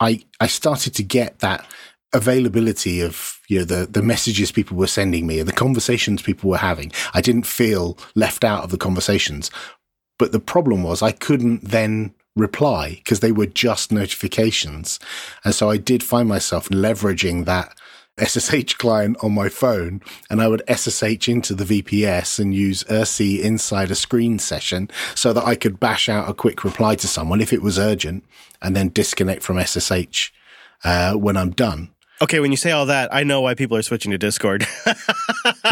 I 0.00 0.22
I 0.40 0.46
started 0.48 0.94
to 0.94 1.02
get 1.02 1.38
that 1.38 1.66
availability 2.12 3.00
of 3.00 3.40
you 3.48 3.58
know 3.58 3.64
the 3.64 3.86
the 3.86 4.02
messages 4.02 4.50
people 4.50 4.76
were 4.76 4.86
sending 4.86 5.26
me 5.26 5.40
and 5.40 5.48
the 5.48 5.52
conversations 5.52 6.22
people 6.22 6.48
were 6.48 6.56
having 6.56 6.90
i 7.12 7.20
didn't 7.20 7.46
feel 7.46 7.98
left 8.14 8.44
out 8.44 8.64
of 8.64 8.70
the 8.70 8.78
conversations 8.78 9.50
but 10.18 10.32
the 10.32 10.40
problem 10.40 10.82
was 10.82 11.02
i 11.02 11.12
couldn't 11.12 11.62
then 11.62 12.14
reply 12.38 12.94
because 12.96 13.20
they 13.20 13.32
were 13.32 13.46
just 13.46 13.92
notifications 13.92 14.98
and 15.44 15.54
so 15.54 15.68
i 15.70 15.76
did 15.76 16.02
find 16.02 16.28
myself 16.28 16.68
leveraging 16.68 17.44
that 17.44 17.74
SSH 18.18 18.74
client 18.74 19.16
on 19.22 19.32
my 19.32 19.48
phone 19.48 20.00
and 20.28 20.40
I 20.40 20.48
would 20.48 20.62
SSH 20.68 21.28
into 21.28 21.54
the 21.54 21.64
VPS 21.64 22.38
and 22.38 22.54
use 22.54 22.84
IRC 22.84 23.40
inside 23.40 23.90
a 23.90 23.94
screen 23.94 24.38
session 24.38 24.90
so 25.14 25.32
that 25.32 25.46
I 25.46 25.54
could 25.54 25.78
bash 25.78 26.08
out 26.08 26.28
a 26.28 26.34
quick 26.34 26.64
reply 26.64 26.96
to 26.96 27.06
someone 27.06 27.40
if 27.40 27.52
it 27.52 27.62
was 27.62 27.78
urgent 27.78 28.24
and 28.60 28.74
then 28.74 28.88
disconnect 28.88 29.42
from 29.42 29.64
SSH 29.64 30.32
uh, 30.84 31.14
when 31.14 31.36
I'm 31.36 31.50
done. 31.50 31.90
Okay, 32.20 32.40
when 32.40 32.50
you 32.50 32.56
say 32.56 32.72
all 32.72 32.86
that, 32.86 33.14
I 33.14 33.22
know 33.22 33.40
why 33.40 33.54
people 33.54 33.76
are 33.76 33.82
switching 33.82 34.10
to 34.10 34.18
Discord. 34.18 34.66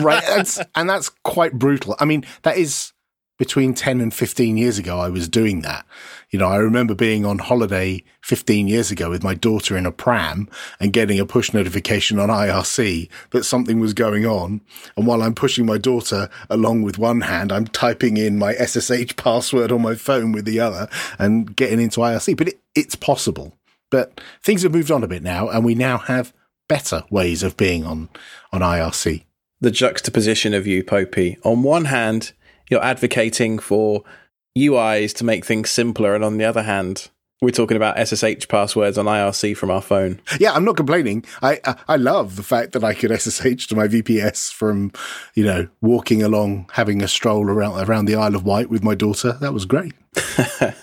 right. 0.00 0.22
That's, 0.24 0.60
and 0.76 0.88
that's 0.88 1.08
quite 1.24 1.54
brutal. 1.54 1.96
I 1.98 2.04
mean, 2.04 2.24
that 2.42 2.56
is 2.56 2.92
between 3.38 3.74
10 3.74 4.00
and 4.00 4.14
15 4.14 4.56
years 4.56 4.78
ago, 4.78 4.98
I 4.98 5.08
was 5.08 5.28
doing 5.28 5.60
that. 5.62 5.84
You 6.30 6.38
know, 6.38 6.46
I 6.46 6.56
remember 6.56 6.94
being 6.94 7.24
on 7.24 7.38
holiday 7.38 8.02
15 8.22 8.66
years 8.66 8.90
ago 8.90 9.10
with 9.10 9.22
my 9.22 9.34
daughter 9.34 9.76
in 9.76 9.86
a 9.86 9.92
pram 9.92 10.48
and 10.80 10.92
getting 10.92 11.20
a 11.20 11.26
push 11.26 11.52
notification 11.52 12.18
on 12.18 12.28
IRC 12.28 13.08
that 13.30 13.44
something 13.44 13.78
was 13.78 13.94
going 13.94 14.26
on. 14.26 14.62
And 14.96 15.06
while 15.06 15.22
I'm 15.22 15.34
pushing 15.34 15.66
my 15.66 15.78
daughter 15.78 16.28
along 16.48 16.82
with 16.82 16.98
one 16.98 17.22
hand, 17.22 17.52
I'm 17.52 17.66
typing 17.66 18.16
in 18.16 18.38
my 18.38 18.54
SSH 18.54 19.16
password 19.16 19.70
on 19.70 19.82
my 19.82 19.94
phone 19.94 20.32
with 20.32 20.46
the 20.46 20.60
other 20.60 20.88
and 21.18 21.54
getting 21.54 21.80
into 21.80 22.00
IRC. 22.00 22.36
But 22.36 22.48
it, 22.48 22.60
it's 22.74 22.96
possible. 22.96 23.54
But 23.90 24.20
things 24.42 24.62
have 24.62 24.72
moved 24.72 24.90
on 24.90 25.04
a 25.04 25.08
bit 25.08 25.22
now, 25.22 25.48
and 25.48 25.64
we 25.64 25.74
now 25.74 25.98
have 25.98 26.32
better 26.68 27.04
ways 27.10 27.42
of 27.42 27.56
being 27.56 27.84
on, 27.84 28.08
on 28.52 28.60
IRC. 28.60 29.24
The 29.60 29.70
juxtaposition 29.70 30.54
of 30.54 30.66
you, 30.66 30.82
Popey. 30.82 31.38
On 31.44 31.62
one 31.62 31.86
hand, 31.86 32.32
you're 32.68 32.82
advocating 32.82 33.58
for 33.58 34.02
UIs 34.56 35.14
to 35.16 35.24
make 35.24 35.44
things 35.44 35.70
simpler, 35.70 36.14
and 36.14 36.24
on 36.24 36.38
the 36.38 36.44
other 36.44 36.62
hand, 36.62 37.10
we're 37.42 37.50
talking 37.50 37.76
about 37.76 37.98
SSH 37.98 38.48
passwords 38.48 38.96
on 38.96 39.04
IRC 39.04 39.56
from 39.56 39.70
our 39.70 39.82
phone. 39.82 40.20
Yeah, 40.40 40.52
I'm 40.52 40.64
not 40.64 40.76
complaining. 40.76 41.24
I, 41.42 41.60
I, 41.64 41.76
I 41.88 41.96
love 41.96 42.36
the 42.36 42.42
fact 42.42 42.72
that 42.72 42.82
I 42.82 42.94
could 42.94 43.10
SSH 43.10 43.66
to 43.66 43.76
my 43.76 43.86
VPS 43.88 44.52
from, 44.52 44.90
you 45.34 45.44
know, 45.44 45.68
walking 45.82 46.22
along, 46.22 46.70
having 46.72 47.02
a 47.02 47.08
stroll 47.08 47.48
around 47.48 47.88
around 47.88 48.06
the 48.06 48.14
Isle 48.14 48.34
of 48.34 48.44
Wight 48.44 48.70
with 48.70 48.82
my 48.82 48.94
daughter. 48.94 49.32
That 49.40 49.52
was 49.52 49.66
great. 49.66 49.92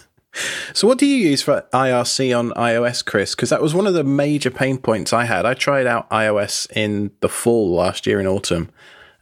So, 0.73 0.87
what 0.87 0.97
do 0.97 1.05
you 1.05 1.15
use 1.15 1.43
for 1.43 1.63
IRC 1.73 2.37
on 2.37 2.49
iOS, 2.51 3.05
Chris? 3.05 3.35
Because 3.35 3.49
that 3.51 3.61
was 3.61 3.75
one 3.75 3.85
of 3.85 3.93
the 3.93 4.03
major 4.03 4.49
pain 4.49 4.79
points 4.79 5.13
I 5.13 5.25
had. 5.25 5.45
I 5.45 5.53
tried 5.53 5.85
out 5.85 6.09
iOS 6.09 6.69
in 6.75 7.11
the 7.19 7.29
fall 7.29 7.75
last 7.75 8.07
year 8.07 8.19
in 8.19 8.25
autumn, 8.25 8.71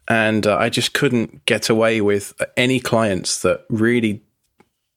and 0.08 0.46
uh, 0.48 0.58
I 0.58 0.70
just 0.70 0.94
couldn't 0.94 1.46
get 1.46 1.70
away 1.70 2.02
with 2.02 2.34
any 2.58 2.80
clients 2.80 3.42
that 3.42 3.66
really 3.70 4.22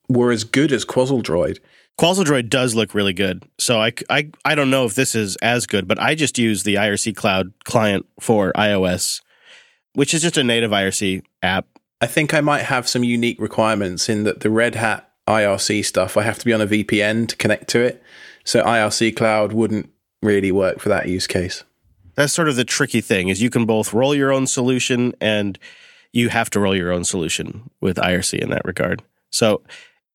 were 0.08 0.32
as 0.32 0.44
good 0.44 0.72
as 0.72 0.84
Quassel 0.84 1.22
Droid. 1.22 1.58
Quassel 1.98 2.24
Droid 2.24 2.48
does 2.48 2.74
look 2.74 2.94
really 2.94 3.12
good. 3.12 3.44
So 3.58 3.80
I, 3.80 3.92
I, 4.10 4.30
I 4.44 4.54
don't 4.54 4.70
know 4.70 4.84
if 4.84 4.94
this 4.94 5.14
is 5.14 5.36
as 5.36 5.66
good, 5.66 5.86
but 5.86 6.00
I 6.00 6.14
just 6.14 6.38
use 6.38 6.64
the 6.64 6.74
IRC 6.74 7.14
Cloud 7.14 7.52
client 7.64 8.06
for 8.18 8.52
iOS, 8.54 9.20
which 9.94 10.12
is 10.12 10.22
just 10.22 10.36
a 10.36 10.44
native 10.44 10.72
IRC 10.72 11.22
app. 11.42 11.66
I 12.00 12.06
think 12.06 12.34
I 12.34 12.40
might 12.40 12.62
have 12.62 12.88
some 12.88 13.04
unique 13.04 13.40
requirements 13.40 14.08
in 14.08 14.24
that 14.24 14.40
the 14.40 14.50
Red 14.50 14.74
Hat 14.74 15.08
IRC 15.28 15.84
stuff, 15.84 16.16
I 16.16 16.22
have 16.22 16.38
to 16.38 16.44
be 16.44 16.52
on 16.52 16.60
a 16.60 16.66
VPN 16.66 17.28
to 17.28 17.36
connect 17.36 17.68
to 17.68 17.80
it. 17.80 18.02
So 18.44 18.62
IRC 18.62 19.16
Cloud 19.16 19.52
wouldn't 19.52 19.88
really 20.22 20.52
work 20.52 20.80
for 20.80 20.88
that 20.90 21.08
use 21.08 21.26
case. 21.26 21.64
That's 22.14 22.32
sort 22.32 22.48
of 22.48 22.56
the 22.56 22.64
tricky 22.64 23.00
thing 23.00 23.28
is 23.28 23.42
you 23.42 23.50
can 23.50 23.66
both 23.66 23.92
roll 23.92 24.14
your 24.14 24.32
own 24.32 24.46
solution 24.46 25.14
and 25.20 25.58
you 26.12 26.28
have 26.28 26.50
to 26.50 26.60
roll 26.60 26.76
your 26.76 26.92
own 26.92 27.04
solution 27.04 27.70
with 27.80 27.96
IRC 27.96 28.38
in 28.38 28.50
that 28.50 28.64
regard. 28.64 29.02
So 29.30 29.62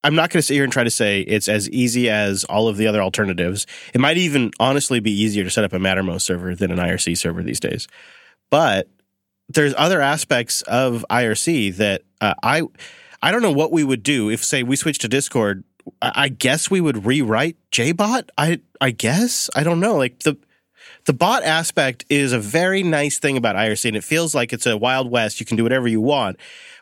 I'm 0.03 0.15
not 0.15 0.29
going 0.29 0.39
to 0.39 0.41
sit 0.41 0.53
here 0.53 0.63
and 0.63 0.71
try 0.71 0.85
to 0.85 0.89
say 0.89 1.21
it's 1.21 1.49
as 1.49 1.69
easy 1.69 2.09
as 2.09 2.45
all 2.45 2.69
of 2.69 2.77
the 2.77 2.87
other 2.87 3.01
alternatives. 3.01 3.67
It 3.93 3.99
might 3.99 4.17
even 4.17 4.51
honestly 4.59 5.01
be 5.01 5.11
easier 5.11 5.43
to 5.43 5.49
set 5.49 5.65
up 5.65 5.73
a 5.73 5.77
Mattermost 5.77 6.21
server 6.21 6.55
than 6.55 6.71
an 6.71 6.77
IRC 6.77 7.17
server 7.17 7.43
these 7.43 7.59
days. 7.59 7.87
But 8.49 8.87
there's 9.49 9.73
other 9.77 10.01
aspects 10.01 10.61
of 10.63 11.05
IRC 11.09 11.75
that 11.77 12.03
uh, 12.21 12.35
I 12.43 12.63
I 13.21 13.31
don't 13.31 13.41
know 13.41 13.51
what 13.51 13.71
we 13.71 13.83
would 13.83 14.03
do 14.03 14.29
if 14.29 14.43
say 14.43 14.63
we 14.63 14.75
switched 14.75 15.01
to 15.01 15.07
Discord. 15.09 15.63
I 16.01 16.29
guess 16.29 16.69
we 16.69 16.81
would 16.81 17.05
rewrite 17.05 17.57
JBot. 17.71 18.29
I 18.37 18.61
I 18.79 18.91
guess 18.91 19.49
I 19.55 19.63
don't 19.63 19.79
know. 19.79 19.97
Like 19.97 20.19
the 20.19 20.37
the 21.05 21.13
bot 21.13 21.43
aspect 21.43 22.05
is 22.09 22.33
a 22.33 22.39
very 22.39 22.83
nice 22.83 23.19
thing 23.19 23.37
about 23.37 23.55
IRC, 23.55 23.85
and 23.85 23.97
it 23.97 24.03
feels 24.03 24.35
like 24.35 24.53
it's 24.53 24.65
a 24.65 24.77
wild 24.77 25.09
west. 25.09 25.39
You 25.39 25.45
can 25.45 25.57
do 25.57 25.63
whatever 25.63 25.87
you 25.87 26.01
want. 26.01 26.37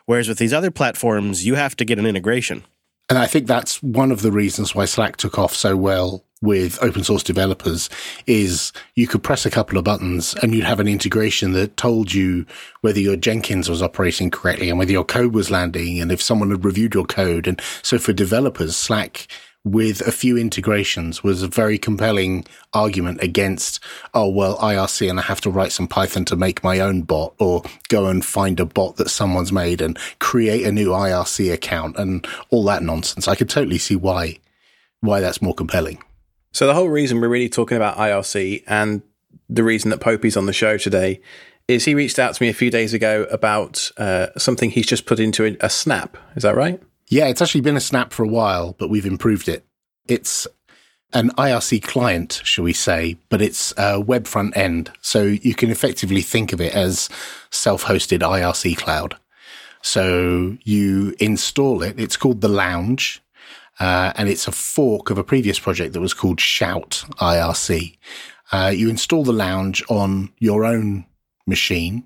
Whereas 0.06 0.28
with 0.28 0.38
these 0.38 0.52
other 0.52 0.70
platforms, 0.70 1.46
you 1.46 1.54
have 1.54 1.76
to 1.76 1.84
get 1.84 1.98
an 1.98 2.06
integration. 2.06 2.64
And 3.08 3.18
I 3.18 3.26
think 3.26 3.46
that's 3.46 3.82
one 3.82 4.12
of 4.12 4.20
the 4.20 4.32
reasons 4.32 4.74
why 4.74 4.84
Slack 4.84 5.16
took 5.16 5.38
off 5.38 5.54
so 5.54 5.76
well 5.76 6.24
with 6.40 6.80
open 6.82 7.02
source 7.02 7.22
developers 7.22 7.88
is 8.26 8.72
you 8.94 9.06
could 9.06 9.22
press 9.22 9.44
a 9.44 9.50
couple 9.50 9.78
of 9.78 9.84
buttons 9.84 10.34
and 10.42 10.54
you'd 10.54 10.64
have 10.64 10.78
an 10.78 10.86
integration 10.86 11.52
that 11.52 11.76
told 11.76 12.12
you 12.12 12.46
whether 12.82 13.00
your 13.00 13.16
Jenkins 13.16 13.68
was 13.68 13.82
operating 13.82 14.30
correctly 14.30 14.68
and 14.68 14.78
whether 14.78 14.92
your 14.92 15.04
code 15.04 15.34
was 15.34 15.50
landing 15.50 16.00
and 16.00 16.12
if 16.12 16.22
someone 16.22 16.50
had 16.50 16.64
reviewed 16.64 16.94
your 16.94 17.06
code. 17.06 17.46
And 17.46 17.60
so 17.82 17.98
for 17.98 18.12
developers, 18.12 18.76
Slack 18.76 19.26
with 19.64 20.00
a 20.06 20.12
few 20.12 20.36
integrations 20.36 21.22
was 21.22 21.42
a 21.42 21.48
very 21.48 21.78
compelling 21.78 22.44
argument 22.72 23.22
against, 23.22 23.80
oh, 24.14 24.28
well, 24.28 24.56
IRC 24.58 25.10
and 25.10 25.18
I 25.18 25.22
have 25.22 25.40
to 25.42 25.50
write 25.50 25.72
some 25.72 25.88
Python 25.88 26.24
to 26.26 26.36
make 26.36 26.64
my 26.64 26.80
own 26.80 27.02
bot 27.02 27.34
or 27.38 27.62
go 27.88 28.06
and 28.06 28.24
find 28.24 28.60
a 28.60 28.64
bot 28.64 28.96
that 28.96 29.10
someone's 29.10 29.52
made 29.52 29.80
and 29.80 29.98
create 30.20 30.64
a 30.64 30.72
new 30.72 30.90
IRC 30.90 31.52
account 31.52 31.96
and 31.98 32.26
all 32.50 32.64
that 32.64 32.82
nonsense. 32.82 33.28
I 33.28 33.34
could 33.34 33.50
totally 33.50 33.78
see 33.78 33.96
why, 33.96 34.38
why 35.00 35.20
that's 35.20 35.42
more 35.42 35.54
compelling. 35.54 36.02
So 36.52 36.66
the 36.66 36.74
whole 36.74 36.88
reason 36.88 37.20
we're 37.20 37.28
really 37.28 37.48
talking 37.48 37.76
about 37.76 37.96
IRC 37.96 38.64
and 38.66 39.02
the 39.48 39.62
reason 39.64 39.90
that 39.90 40.00
Popey's 40.00 40.36
on 40.36 40.46
the 40.46 40.52
show 40.52 40.78
today 40.78 41.20
is 41.66 41.84
he 41.84 41.94
reached 41.94 42.18
out 42.18 42.34
to 42.34 42.42
me 42.42 42.48
a 42.48 42.54
few 42.54 42.70
days 42.70 42.94
ago 42.94 43.26
about 43.30 43.90
uh, 43.98 44.28
something 44.38 44.70
he's 44.70 44.86
just 44.86 45.04
put 45.04 45.20
into 45.20 45.44
a, 45.44 45.56
a 45.60 45.68
snap. 45.68 46.16
Is 46.34 46.42
that 46.42 46.56
right? 46.56 46.80
Yeah, 47.08 47.28
it's 47.28 47.40
actually 47.40 47.62
been 47.62 47.76
a 47.76 47.80
snap 47.80 48.12
for 48.12 48.22
a 48.22 48.28
while, 48.28 48.74
but 48.78 48.90
we've 48.90 49.06
improved 49.06 49.48
it. 49.48 49.64
It's 50.06 50.46
an 51.14 51.30
IRC 51.30 51.82
client, 51.82 52.42
shall 52.44 52.64
we 52.64 52.74
say, 52.74 53.16
but 53.30 53.40
it's 53.40 53.72
a 53.78 53.98
web 53.98 54.26
front 54.26 54.56
end. 54.56 54.92
So 55.00 55.22
you 55.22 55.54
can 55.54 55.70
effectively 55.70 56.20
think 56.20 56.52
of 56.52 56.60
it 56.60 56.74
as 56.74 57.08
self 57.50 57.84
hosted 57.84 58.20
IRC 58.20 58.76
cloud. 58.76 59.16
So 59.80 60.58
you 60.64 61.14
install 61.18 61.82
it. 61.82 61.98
It's 61.98 62.16
called 62.16 62.40
the 62.40 62.48
Lounge. 62.48 63.22
Uh, 63.80 64.12
and 64.16 64.28
it's 64.28 64.48
a 64.48 64.52
fork 64.52 65.08
of 65.08 65.18
a 65.18 65.24
previous 65.24 65.58
project 65.58 65.92
that 65.92 66.00
was 66.00 66.12
called 66.12 66.40
Shout 66.40 67.04
IRC. 67.20 67.96
Uh, 68.50 68.72
you 68.74 68.90
install 68.90 69.22
the 69.22 69.32
Lounge 69.32 69.84
on 69.88 70.30
your 70.40 70.64
own 70.64 71.06
machine 71.46 72.02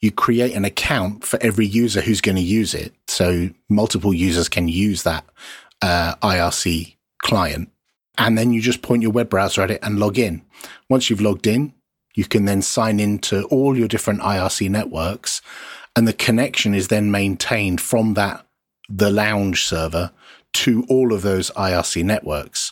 you 0.00 0.10
create 0.10 0.54
an 0.54 0.64
account 0.64 1.24
for 1.24 1.38
every 1.42 1.66
user 1.66 2.00
who's 2.00 2.20
going 2.20 2.36
to 2.36 2.42
use 2.42 2.74
it. 2.74 2.92
So 3.08 3.50
multiple 3.68 4.12
users 4.12 4.48
can 4.48 4.68
use 4.68 5.02
that 5.04 5.24
uh, 5.82 6.14
IRC 6.16 6.96
client. 7.22 7.70
And 8.18 8.36
then 8.36 8.52
you 8.52 8.60
just 8.60 8.82
point 8.82 9.02
your 9.02 9.12
web 9.12 9.28
browser 9.28 9.62
at 9.62 9.70
it 9.70 9.80
and 9.82 9.98
log 9.98 10.18
in. 10.18 10.42
Once 10.88 11.10
you've 11.10 11.20
logged 11.20 11.46
in, 11.46 11.74
you 12.14 12.24
can 12.24 12.46
then 12.46 12.62
sign 12.62 12.98
into 12.98 13.44
all 13.44 13.76
your 13.76 13.88
different 13.88 14.20
IRC 14.20 14.70
networks. 14.70 15.42
And 15.94 16.08
the 16.08 16.12
connection 16.12 16.74
is 16.74 16.88
then 16.88 17.10
maintained 17.10 17.80
from 17.80 18.14
that, 18.14 18.46
the 18.88 19.10
lounge 19.10 19.64
server 19.64 20.12
to 20.54 20.86
all 20.88 21.12
of 21.12 21.22
those 21.22 21.50
IRC 21.50 22.04
networks. 22.04 22.65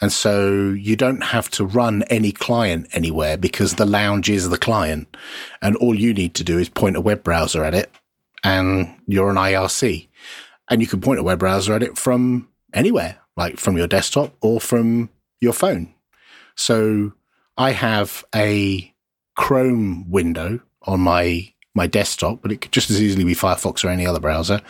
And 0.00 0.12
so 0.12 0.70
you 0.70 0.94
don't 0.94 1.22
have 1.22 1.50
to 1.50 1.64
run 1.64 2.04
any 2.04 2.30
client 2.30 2.88
anywhere 2.92 3.36
because 3.36 3.74
the 3.74 3.86
lounge 3.86 4.30
is 4.30 4.48
the 4.48 4.58
client. 4.58 5.16
And 5.60 5.76
all 5.76 5.94
you 5.94 6.14
need 6.14 6.34
to 6.34 6.44
do 6.44 6.58
is 6.58 6.68
point 6.68 6.96
a 6.96 7.00
web 7.00 7.24
browser 7.24 7.64
at 7.64 7.74
it 7.74 7.90
and 8.44 8.94
you're 9.06 9.30
an 9.30 9.36
IRC. 9.36 10.08
And 10.70 10.80
you 10.80 10.86
can 10.86 11.00
point 11.00 11.18
a 11.18 11.24
web 11.24 11.40
browser 11.40 11.72
at 11.72 11.82
it 11.82 11.98
from 11.98 12.48
anywhere, 12.72 13.18
like 13.36 13.58
from 13.58 13.76
your 13.76 13.88
desktop 13.88 14.36
or 14.40 14.60
from 14.60 15.10
your 15.40 15.52
phone. 15.52 15.94
So 16.54 17.12
I 17.56 17.72
have 17.72 18.24
a 18.34 18.92
Chrome 19.36 20.10
window 20.10 20.60
on 20.82 21.00
my 21.00 21.52
my 21.74 21.86
desktop, 21.86 22.42
but 22.42 22.50
it 22.50 22.60
could 22.60 22.72
just 22.72 22.90
as 22.90 23.00
easily 23.00 23.22
be 23.22 23.34
Firefox 23.34 23.84
or 23.84 23.88
any 23.88 24.04
other 24.04 24.18
browser. 24.18 24.60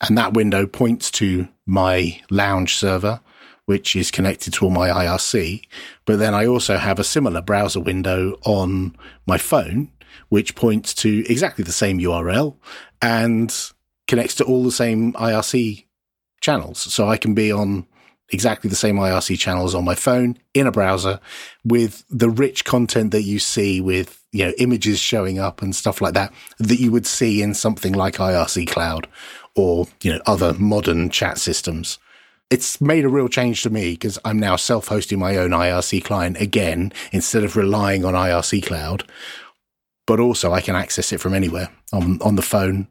And 0.00 0.18
that 0.18 0.34
window 0.34 0.66
points 0.66 1.08
to 1.12 1.46
my 1.66 2.20
lounge 2.28 2.74
server 2.74 3.20
which 3.66 3.94
is 3.94 4.10
connected 4.10 4.52
to 4.54 4.64
all 4.64 4.70
my 4.70 4.88
IRC. 4.88 5.62
But 6.04 6.18
then 6.18 6.34
I 6.34 6.46
also 6.46 6.76
have 6.76 6.98
a 6.98 7.04
similar 7.04 7.40
browser 7.40 7.80
window 7.80 8.36
on 8.44 8.96
my 9.26 9.38
phone, 9.38 9.90
which 10.28 10.54
points 10.54 10.94
to 10.94 11.24
exactly 11.28 11.64
the 11.64 11.72
same 11.72 11.98
URL 11.98 12.56
and 13.00 13.54
connects 14.08 14.34
to 14.36 14.44
all 14.44 14.64
the 14.64 14.72
same 14.72 15.12
IRC 15.14 15.84
channels. 16.40 16.78
So 16.78 17.08
I 17.08 17.16
can 17.16 17.34
be 17.34 17.52
on 17.52 17.86
exactly 18.30 18.68
the 18.70 18.76
same 18.76 18.96
IRC 18.96 19.38
channels 19.38 19.74
on 19.74 19.84
my 19.84 19.94
phone 19.94 20.38
in 20.54 20.66
a 20.66 20.72
browser 20.72 21.20
with 21.64 22.04
the 22.08 22.30
rich 22.30 22.64
content 22.64 23.10
that 23.12 23.22
you 23.22 23.38
see 23.38 23.80
with, 23.80 24.24
you 24.32 24.44
know, 24.44 24.52
images 24.58 24.98
showing 24.98 25.38
up 25.38 25.62
and 25.62 25.76
stuff 25.76 26.00
like 26.00 26.14
that, 26.14 26.32
that 26.58 26.80
you 26.80 26.90
would 26.90 27.06
see 27.06 27.42
in 27.42 27.54
something 27.54 27.92
like 27.92 28.16
IRC 28.16 28.68
Cloud 28.68 29.06
or, 29.54 29.86
you 30.02 30.12
know, 30.12 30.20
other 30.26 30.54
modern 30.54 31.10
chat 31.10 31.38
systems 31.38 31.98
it's 32.50 32.80
made 32.80 33.04
a 33.04 33.08
real 33.08 33.28
change 33.28 33.62
to 33.62 33.70
me 33.70 33.92
because 33.92 34.18
I'm 34.24 34.38
now 34.38 34.56
self 34.56 34.88
hosting 34.88 35.18
my 35.18 35.36
own 35.36 35.50
IRC 35.50 36.04
client 36.04 36.40
again 36.40 36.92
instead 37.12 37.44
of 37.44 37.56
relying 37.56 38.04
on 38.04 38.14
IRC 38.14 38.64
Cloud. 38.66 39.04
But 40.06 40.20
also, 40.20 40.52
I 40.52 40.60
can 40.60 40.76
access 40.76 41.12
it 41.12 41.20
from 41.20 41.32
anywhere 41.32 41.70
on, 41.92 42.20
on 42.22 42.36
the 42.36 42.42
phone 42.42 42.88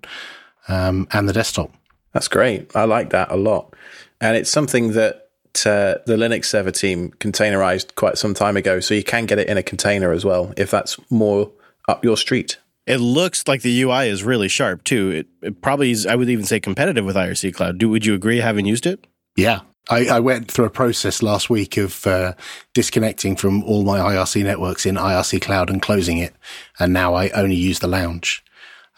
um, 0.67 1.07
and 1.11 1.27
the 1.27 1.33
desktop. 1.33 1.71
That's 2.13 2.27
great. 2.27 2.75
I 2.75 2.85
like 2.85 3.09
that 3.11 3.31
a 3.31 3.35
lot. 3.35 3.75
And 4.19 4.37
it's 4.37 4.49
something 4.49 4.93
that 4.93 5.29
uh, 5.65 5.99
the 6.05 6.15
Linux 6.17 6.45
server 6.45 6.71
team 6.71 7.11
containerized 7.19 7.95
quite 7.95 8.17
some 8.17 8.33
time 8.33 8.57
ago. 8.57 8.79
So 8.79 8.93
you 8.93 9.03
can 9.03 9.25
get 9.25 9.39
it 9.39 9.47
in 9.47 9.57
a 9.57 9.63
container 9.63 10.11
as 10.11 10.23
well 10.23 10.53
if 10.57 10.71
that's 10.71 10.97
more 11.09 11.51
up 11.87 12.03
your 12.03 12.17
street. 12.17 12.57
It 12.87 12.97
looks 12.97 13.47
like 13.47 13.61
the 13.61 13.81
UI 13.81 14.07
is 14.07 14.23
really 14.23 14.47
sharp 14.47 14.83
too. 14.83 15.11
It, 15.11 15.27
it 15.41 15.61
probably 15.61 15.91
is, 15.91 16.07
I 16.07 16.15
would 16.15 16.29
even 16.29 16.45
say, 16.45 16.59
competitive 16.59 17.05
with 17.05 17.15
IRC 17.15 17.53
Cloud. 17.53 17.77
Do, 17.77 17.89
would 17.89 18.05
you 18.05 18.15
agree 18.15 18.39
having 18.39 18.65
used 18.65 18.85
it? 18.85 19.05
Yeah, 19.35 19.61
I, 19.89 20.05
I, 20.07 20.19
went 20.19 20.51
through 20.51 20.65
a 20.65 20.69
process 20.69 21.23
last 21.23 21.49
week 21.49 21.77
of 21.77 22.05
uh, 22.05 22.33
disconnecting 22.73 23.35
from 23.35 23.63
all 23.63 23.83
my 23.83 23.99
IRC 23.99 24.43
networks 24.43 24.85
in 24.85 24.95
IRC 24.95 25.41
Cloud 25.41 25.69
and 25.69 25.81
closing 25.81 26.17
it, 26.17 26.35
and 26.79 26.93
now 26.93 27.13
I 27.13 27.29
only 27.29 27.55
use 27.55 27.79
the 27.79 27.87
lounge. 27.87 28.43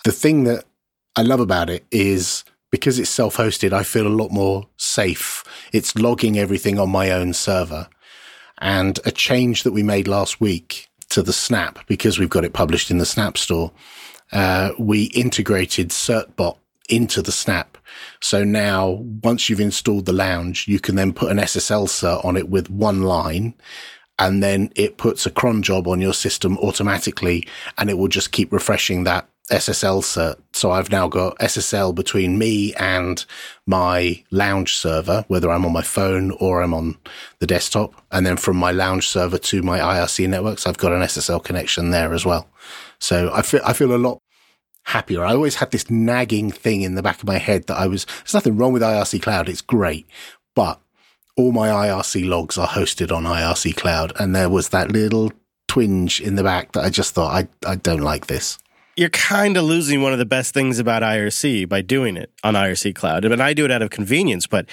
The 0.03 0.11
thing 0.11 0.43
that 0.45 0.65
I 1.15 1.21
love 1.21 1.39
about 1.39 1.69
it 1.69 1.85
is 1.91 2.43
because 2.71 2.97
it's 2.97 3.09
self-hosted, 3.09 3.71
I 3.71 3.83
feel 3.83 4.07
a 4.07 4.09
lot 4.09 4.31
more 4.31 4.67
safe. 4.77 5.43
It's 5.71 5.95
logging 5.95 6.39
everything 6.39 6.79
on 6.79 6.89
my 6.89 7.11
own 7.11 7.33
server, 7.33 7.87
and 8.59 8.99
a 9.05 9.11
change 9.11 9.63
that 9.63 9.73
we 9.73 9.83
made 9.83 10.07
last 10.07 10.41
week 10.41 10.89
to 11.09 11.21
the 11.21 11.33
Snap 11.33 11.85
because 11.87 12.17
we've 12.17 12.29
got 12.29 12.45
it 12.45 12.53
published 12.53 12.89
in 12.89 12.97
the 12.97 13.05
Snap 13.05 13.37
store. 13.37 13.71
Uh, 14.31 14.71
we 14.79 15.03
integrated 15.05 15.89
CertBot 15.89 16.57
into 16.89 17.21
the 17.21 17.31
Snap 17.31 17.73
so 18.19 18.43
now 18.43 18.89
once 19.23 19.49
you've 19.49 19.59
installed 19.59 20.05
the 20.05 20.13
lounge, 20.13 20.67
you 20.67 20.79
can 20.79 20.95
then 20.95 21.13
put 21.13 21.31
an 21.31 21.37
SSL 21.37 21.87
cert 21.87 22.23
on 22.23 22.37
it 22.37 22.49
with 22.49 22.69
one 22.69 23.03
line 23.03 23.53
and 24.19 24.43
then 24.43 24.71
it 24.75 24.97
puts 24.97 25.25
a 25.25 25.31
cron 25.31 25.63
job 25.63 25.87
on 25.87 25.99
your 25.99 26.13
system 26.13 26.57
automatically 26.59 27.47
and 27.77 27.89
it 27.89 27.97
will 27.97 28.07
just 28.07 28.31
keep 28.31 28.53
refreshing 28.53 29.03
that 29.03 29.27
SSL 29.49 30.01
cert. 30.01 30.37
So 30.53 30.71
I've 30.71 30.89
now 30.89 31.09
got 31.09 31.37
SSL 31.39 31.93
between 31.93 32.37
me 32.37 32.73
and 32.75 33.25
my 33.65 34.23
lounge 34.31 34.75
server, 34.75 35.25
whether 35.27 35.51
I'm 35.51 35.65
on 35.65 35.73
my 35.73 35.81
phone 35.81 36.31
or 36.39 36.61
I'm 36.61 36.73
on 36.73 36.97
the 37.39 37.47
desktop. 37.47 37.93
And 38.11 38.25
then 38.25 38.37
from 38.37 38.55
my 38.55 38.71
lounge 38.71 39.07
server 39.07 39.37
to 39.37 39.61
my 39.61 39.79
IRC 39.79 40.29
networks, 40.29 40.65
I've 40.65 40.77
got 40.77 40.93
an 40.93 41.01
SSL 41.01 41.43
connection 41.43 41.89
there 41.89 42.13
as 42.13 42.25
well. 42.25 42.47
So 42.99 43.31
I 43.33 43.41
feel, 43.41 43.61
I 43.65 43.73
feel 43.73 43.93
a 43.93 43.97
lot 43.97 44.19
happier. 44.83 45.23
I 45.23 45.33
always 45.33 45.55
had 45.55 45.71
this 45.71 45.89
nagging 45.89 46.51
thing 46.51 46.81
in 46.81 46.95
the 46.95 47.03
back 47.03 47.19
of 47.19 47.27
my 47.27 47.37
head 47.37 47.67
that 47.67 47.77
I 47.77 47.87
was, 47.87 48.05
there's 48.05 48.33
nothing 48.33 48.57
wrong 48.57 48.73
with 48.73 48.81
IRC 48.81 49.21
Cloud. 49.21 49.49
It's 49.49 49.61
great. 49.61 50.07
But 50.55 50.79
all 51.35 51.51
my 51.51 51.69
IRC 51.69 52.27
logs 52.27 52.57
are 52.57 52.67
hosted 52.67 53.15
on 53.15 53.23
IRC 53.23 53.75
Cloud, 53.75 54.13
and 54.19 54.35
there 54.35 54.49
was 54.49 54.69
that 54.69 54.91
little 54.91 55.31
twinge 55.67 56.21
in 56.21 56.35
the 56.35 56.43
back 56.43 56.73
that 56.73 56.83
I 56.83 56.89
just 56.89 57.13
thought 57.13 57.33
I 57.33 57.69
I 57.69 57.75
don't 57.75 58.01
like 58.01 58.27
this. 58.27 58.59
You're 58.95 59.09
kind 59.09 59.57
of 59.57 59.63
losing 59.63 60.03
one 60.03 60.13
of 60.13 60.19
the 60.19 60.25
best 60.25 60.53
things 60.53 60.77
about 60.77 61.01
IRC 61.01 61.67
by 61.67 61.81
doing 61.81 62.15
it 62.15 62.31
on 62.43 62.53
IRC 62.53 62.93
Cloud. 62.93 63.25
I 63.25 63.29
mean, 63.29 63.41
I 63.41 63.53
do 63.53 63.65
it 63.65 63.71
out 63.71 63.81
of 63.81 63.89
convenience, 63.89 64.45
but 64.45 64.67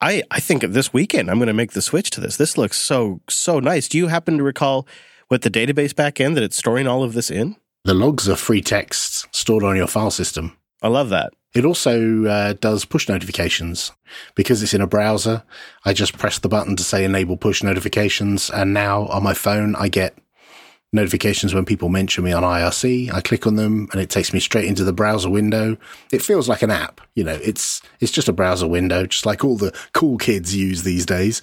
I 0.00 0.22
I 0.30 0.40
think 0.40 0.62
of 0.62 0.72
this 0.72 0.92
weekend 0.92 1.30
I'm 1.30 1.38
going 1.38 1.48
to 1.48 1.52
make 1.52 1.72
the 1.72 1.82
switch 1.82 2.10
to 2.10 2.20
this. 2.20 2.36
This 2.36 2.56
looks 2.56 2.80
so 2.80 3.20
so 3.28 3.60
nice. 3.60 3.88
Do 3.88 3.98
you 3.98 4.06
happen 4.06 4.38
to 4.38 4.42
recall 4.42 4.86
what 5.28 5.42
the 5.42 5.50
database 5.50 5.92
backend 5.92 6.34
that 6.34 6.42
it's 6.42 6.56
storing 6.56 6.86
all 6.86 7.02
of 7.02 7.12
this 7.12 7.30
in? 7.30 7.56
The 7.84 7.94
logs 7.94 8.28
are 8.28 8.36
free 8.36 8.62
texts 8.62 9.26
stored 9.42 9.64
on 9.64 9.76
your 9.76 9.88
file 9.88 10.10
system. 10.10 10.56
I 10.82 10.88
love 10.88 11.10
that. 11.10 11.32
It 11.54 11.64
also 11.64 12.24
uh, 12.24 12.52
does 12.54 12.84
push 12.84 13.08
notifications 13.08 13.92
because 14.34 14.62
it's 14.62 14.72
in 14.72 14.80
a 14.80 14.86
browser. 14.86 15.42
I 15.84 15.92
just 15.92 16.16
press 16.16 16.38
the 16.38 16.48
button 16.48 16.76
to 16.76 16.82
say 16.82 17.04
enable 17.04 17.36
push 17.36 17.62
notifications, 17.62 18.50
and 18.50 18.72
now 18.72 19.06
on 19.08 19.22
my 19.22 19.34
phone 19.34 19.76
I 19.76 19.88
get 19.88 20.16
notifications 20.92 21.54
when 21.54 21.64
people 21.64 21.88
mention 21.88 22.24
me 22.24 22.32
on 22.32 22.42
IRC. 22.42 23.12
I 23.12 23.20
click 23.20 23.46
on 23.46 23.56
them, 23.56 23.88
and 23.92 24.00
it 24.00 24.10
takes 24.10 24.32
me 24.32 24.40
straight 24.40 24.64
into 24.64 24.84
the 24.84 24.92
browser 24.92 25.28
window. 25.28 25.76
It 26.10 26.22
feels 26.22 26.48
like 26.48 26.62
an 26.62 26.70
app. 26.70 27.00
You 27.14 27.24
know, 27.24 27.38
it's 27.42 27.82
it's 28.00 28.12
just 28.12 28.28
a 28.28 28.32
browser 28.32 28.68
window, 28.68 29.06
just 29.06 29.26
like 29.26 29.44
all 29.44 29.56
the 29.56 29.76
cool 29.92 30.18
kids 30.18 30.56
use 30.56 30.84
these 30.84 31.04
days. 31.04 31.42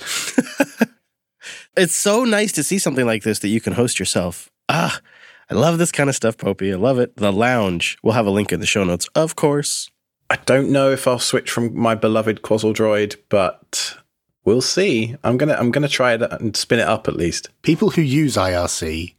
it's 1.77 1.95
so 1.95 2.23
nice 2.23 2.51
to 2.53 2.63
see 2.63 2.79
something 2.79 3.05
like 3.05 3.23
this 3.23 3.39
that 3.39 3.49
you 3.49 3.61
can 3.61 3.73
host 3.73 3.99
yourself. 3.99 4.49
Ah. 4.69 4.99
I 5.49 5.55
love 5.55 5.77
this 5.79 5.91
kind 5.91 6.09
of 6.09 6.15
stuff, 6.15 6.37
Popey. 6.37 6.71
I 6.71 6.75
love 6.75 6.99
it. 6.99 7.15
The 7.17 7.31
lounge. 7.31 7.97
We'll 8.03 8.13
have 8.13 8.27
a 8.27 8.31
link 8.31 8.51
in 8.51 8.59
the 8.59 8.67
show 8.67 8.83
notes, 8.83 9.07
of 9.15 9.35
course. 9.35 9.89
I 10.29 10.35
don't 10.45 10.69
know 10.69 10.91
if 10.91 11.07
I'll 11.07 11.17
switch 11.17 11.49
from 11.49 11.75
my 11.75 11.95
beloved 11.95 12.43
Quassel 12.43 12.73
Droid, 12.73 13.15
but 13.29 13.97
we'll 14.45 14.61
see. 14.61 15.15
I'm 15.23 15.37
gonna 15.37 15.55
I'm 15.55 15.71
gonna 15.71 15.87
try 15.87 16.13
it 16.13 16.21
and 16.21 16.55
spin 16.55 16.79
it 16.79 16.87
up 16.87 17.07
at 17.07 17.15
least. 17.15 17.49
People 17.63 17.89
who 17.89 18.03
use 18.03 18.35
IRC, 18.35 19.15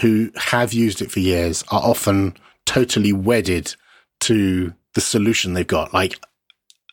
who 0.00 0.30
have 0.36 0.74
used 0.74 1.00
it 1.00 1.10
for 1.10 1.20
years, 1.20 1.64
are 1.70 1.82
often 1.82 2.36
totally 2.66 3.14
wedded 3.14 3.74
to 4.20 4.74
the 4.94 5.00
solution 5.00 5.54
they've 5.54 5.66
got. 5.66 5.94
Like 5.94 6.20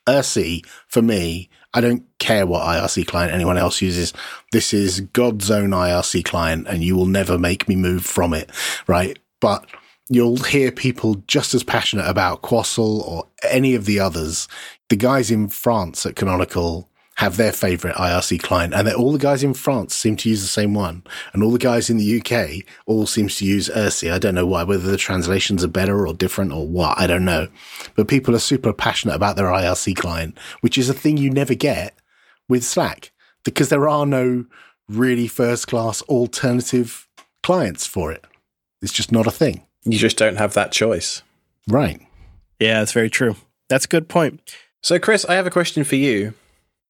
IRC, 0.07 0.65
for 0.87 1.01
me, 1.01 1.49
I 1.73 1.81
don't 1.81 2.03
care 2.17 2.47
what 2.47 2.63
IRC 2.63 3.07
client 3.07 3.33
anyone 3.33 3.57
else 3.57 3.81
uses. 3.81 4.13
This 4.51 4.73
is 4.73 5.01
God's 5.01 5.51
own 5.51 5.69
IRC 5.69 6.25
client, 6.25 6.67
and 6.67 6.83
you 6.83 6.95
will 6.95 7.05
never 7.05 7.37
make 7.37 7.67
me 7.67 7.75
move 7.75 8.05
from 8.05 8.33
it, 8.33 8.49
right? 8.87 9.19
But 9.39 9.65
you'll 10.09 10.37
hear 10.37 10.71
people 10.71 11.15
just 11.27 11.53
as 11.53 11.63
passionate 11.63 12.07
about 12.07 12.41
Quassel 12.41 13.07
or 13.07 13.27
any 13.49 13.75
of 13.75 13.85
the 13.85 13.99
others. 13.99 14.47
The 14.89 14.95
guys 14.95 15.29
in 15.29 15.49
France 15.49 16.05
at 16.05 16.15
Canonical 16.15 16.89
have 17.19 17.35
their 17.35 17.51
favorite 17.51 17.95
IRC 17.97 18.41
client 18.41 18.73
and 18.73 18.87
all 18.93 19.11
the 19.11 19.19
guys 19.19 19.43
in 19.43 19.53
France 19.53 19.93
seem 19.93 20.15
to 20.15 20.29
use 20.29 20.41
the 20.41 20.47
same 20.47 20.73
one. 20.73 21.03
And 21.33 21.43
all 21.43 21.51
the 21.51 21.59
guys 21.59 21.89
in 21.89 21.97
the 21.97 22.21
UK 22.21 22.65
all 22.85 23.05
seems 23.05 23.35
to 23.37 23.45
use 23.45 23.67
irssi. 23.67 24.09
I 24.09 24.19
don't 24.19 24.35
know 24.35 24.45
why, 24.45 24.63
whether 24.63 24.89
the 24.89 24.95
translations 24.95 25.61
are 25.61 25.67
better 25.67 26.07
or 26.07 26.13
different 26.13 26.53
or 26.53 26.65
what. 26.65 26.97
I 26.97 27.07
don't 27.07 27.25
know. 27.25 27.49
But 27.95 28.07
people 28.07 28.33
are 28.37 28.39
super 28.39 28.71
passionate 28.71 29.15
about 29.15 29.35
their 29.35 29.47
IRC 29.47 29.97
client, 29.97 30.37
which 30.61 30.77
is 30.77 30.87
a 30.89 30.93
thing 30.93 31.17
you 31.17 31.29
never 31.29 31.55
get 31.55 31.93
with 32.47 32.63
Slack 32.63 33.11
because 33.43 33.67
there 33.67 33.89
are 33.89 34.05
no 34.05 34.45
really 34.87 35.27
first 35.27 35.67
class 35.67 36.01
alternative 36.03 37.05
clients 37.43 37.85
for 37.85 38.13
it. 38.13 38.23
It's 38.81 38.93
just 38.93 39.11
not 39.11 39.27
a 39.27 39.31
thing. 39.31 39.65
You 39.83 39.97
just 39.97 40.17
don't 40.17 40.37
have 40.37 40.53
that 40.53 40.71
choice. 40.71 41.21
Right. 41.67 41.99
Yeah, 42.61 42.79
that's 42.79 42.93
very 42.93 43.09
true. 43.09 43.35
That's 43.67 43.83
a 43.83 43.89
good 43.89 44.07
point. 44.07 44.39
So, 44.81 44.99
Chris, 44.99 45.25
I 45.25 45.35
have 45.35 45.47
a 45.47 45.51
question 45.51 45.83
for 45.83 45.97
you. 45.97 46.33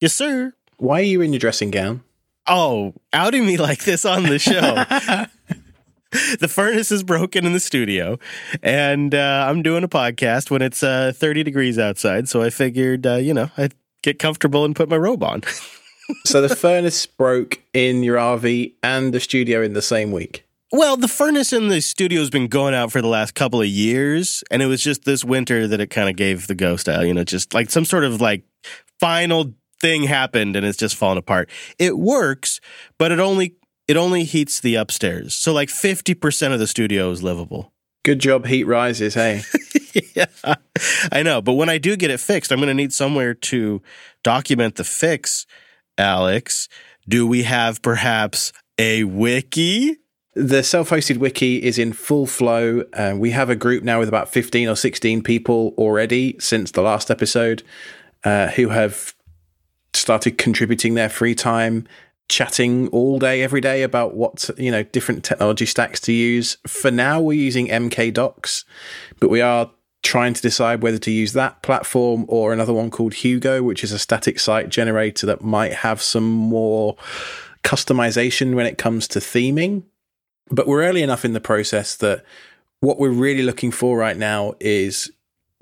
Yes, 0.02 0.14
sir. 0.14 0.54
Why 0.78 1.02
are 1.02 1.04
you 1.04 1.22
in 1.22 1.34
your 1.34 1.40
dressing 1.40 1.72
gown? 1.72 2.04
Oh, 2.48 2.94
outing 3.12 3.46
me 3.46 3.58
like 3.58 3.84
this 3.84 4.06
on 4.06 4.24
the 4.24 4.40
show. 4.40 4.62
the 6.40 6.48
furnace 6.48 6.90
is 6.90 7.04
broken 7.04 7.46
in 7.46 7.52
the 7.52 7.60
studio, 7.60 8.18
and 8.64 9.14
uh, 9.14 9.46
I'm 9.50 9.62
doing 9.62 9.84
a 9.84 9.90
podcast 9.90 10.50
when 10.50 10.62
it's 10.62 10.84
uh, 10.84 11.12
30 11.14 11.44
degrees 11.44 11.78
outside. 11.78 12.30
So 12.30 12.42
I 12.42 12.50
figured, 12.50 13.06
uh, 13.06 13.16
you 13.16 13.34
know, 13.34 13.52
I'd 13.58 13.76
get 14.02 14.20
comfortable 14.20 14.64
and 14.64 14.74
put 14.74 14.88
my 14.88 14.96
robe 14.96 15.22
on. 15.22 15.44
so 16.26 16.40
the 16.42 16.56
furnace 16.56 17.06
broke 17.06 17.60
in 17.74 18.02
your 18.02 18.16
RV 18.16 18.76
and 18.82 19.14
the 19.14 19.20
studio 19.20 19.62
in 19.62 19.74
the 19.74 19.82
same 19.82 20.14
week. 20.14 20.46
Well, 20.72 20.96
the 20.96 21.10
furnace 21.10 21.52
in 21.52 21.68
the 21.68 21.82
studio 21.82 22.22
has 22.22 22.30
been 22.30 22.48
going 22.48 22.74
out 22.74 22.90
for 22.94 23.02
the 23.02 23.08
last 23.10 23.36
couple 23.36 23.60
of 23.60 23.68
years, 23.68 24.46
and 24.50 24.62
it 24.62 24.68
was 24.68 24.82
just 24.82 25.04
this 25.04 25.26
winter 25.26 25.68
that 25.68 25.82
it 25.82 25.88
kind 25.88 26.08
of 26.08 26.16
gave 26.16 26.48
the 26.48 26.56
ghost 26.56 26.88
out. 26.88 27.06
You 27.06 27.14
know, 27.14 27.26
just 27.26 27.54
like 27.54 27.70
some 27.70 27.84
sort 27.84 28.06
of 28.06 28.22
like 28.22 28.44
final 29.00 29.54
thing 29.80 30.04
happened, 30.04 30.56
and 30.56 30.66
it's 30.66 30.78
just 30.78 30.96
fallen 30.96 31.18
apart. 31.18 31.50
It 31.78 31.98
works, 31.98 32.60
but 32.98 33.12
it 33.12 33.20
only 33.20 33.56
it 33.88 33.98
only 33.98 34.24
heats 34.24 34.60
the 34.60 34.76
upstairs, 34.76 35.34
so 35.34 35.54
like 35.54 35.70
fifty 35.70 36.14
percent 36.14 36.54
of 36.54 36.60
the 36.60 36.68
studio 36.68 37.12
is 37.12 37.24
livable. 37.24 37.74
Good 38.04 38.20
job, 38.20 38.46
heat 38.46 38.64
rises. 38.64 39.14
Hey, 39.14 39.44
yeah, 40.16 40.56
I 41.12 41.22
know. 41.22 41.42
But 41.42 41.54
when 41.54 41.70
I 41.70 41.78
do 41.78 41.98
get 41.98 42.12
it 42.12 42.20
fixed, 42.20 42.52
I'm 42.52 42.60
going 42.60 42.68
to 42.70 42.74
need 42.74 42.94
somewhere 42.94 43.34
to 43.34 43.82
document 44.24 44.76
the 44.76 44.86
fix. 44.86 45.46
Alex, 45.98 46.70
do 47.08 47.28
we 47.28 47.44
have 47.44 47.82
perhaps 47.82 48.54
a 48.78 49.04
wiki? 49.04 49.98
The 50.34 50.64
self 50.64 50.92
hosted 50.92 51.18
wiki 51.18 51.62
is 51.62 51.78
in 51.78 51.92
full 51.92 52.26
flow. 52.26 52.84
Uh, 52.94 53.16
we 53.18 53.32
have 53.32 53.50
a 53.50 53.56
group 53.56 53.84
now 53.84 54.00
with 54.00 54.08
about 54.08 54.30
15 54.30 54.70
or 54.70 54.76
16 54.76 55.22
people 55.22 55.74
already 55.78 56.38
since 56.40 56.72
the 56.72 56.82
last 56.82 57.12
episode 57.12 57.64
uh, 58.24 58.48
who 58.50 58.70
have 58.70 59.14
started 59.94 60.38
contributing 60.38 60.94
their 60.94 61.10
free 61.10 61.36
time, 61.36 61.88
chatting 62.28 62.88
all 62.90 63.20
day, 63.20 63.42
every 63.42 63.62
day 63.62 63.84
about 63.84 64.16
what, 64.16 64.50
you 64.58 64.72
know, 64.72 64.84
different 64.84 65.24
technology 65.24 65.66
stacks 65.66 66.00
to 66.02 66.14
use. 66.14 66.58
For 66.68 66.92
now, 66.92 67.20
we're 67.20 67.34
using 67.34 67.68
MkDocs, 67.68 68.66
but 69.20 69.30
we 69.30 69.42
are 69.42 69.72
trying 70.02 70.34
to 70.34 70.42
decide 70.42 70.82
whether 70.82 70.98
to 70.98 71.12
use 71.12 71.34
that 71.34 71.62
platform 71.62 72.26
or 72.28 72.54
another 72.54 72.74
one 72.74 72.90
called 72.90 73.16
Hugo, 73.16 73.62
which 73.64 73.84
is 73.84 73.92
a 73.92 74.00
static 74.00 74.40
site 74.40 74.70
generator 74.70 75.26
that 75.26 75.44
might 75.44 75.74
have 75.74 76.02
some 76.02 76.30
more 76.30 76.96
customization 77.64 78.56
when 78.56 78.66
it 78.66 78.78
comes 78.78 79.08
to 79.10 79.20
theming. 79.20 79.84
But 80.50 80.68
we're 80.68 80.84
early 80.84 81.04
enough 81.04 81.26
in 81.26 81.34
the 81.34 81.42
process 81.42 81.96
that 81.98 82.24
what 82.80 82.98
we're 82.98 83.10
really 83.10 83.44
looking 83.44 83.72
for 83.72 83.98
right 83.98 84.18
now 84.18 84.54
is 84.60 85.12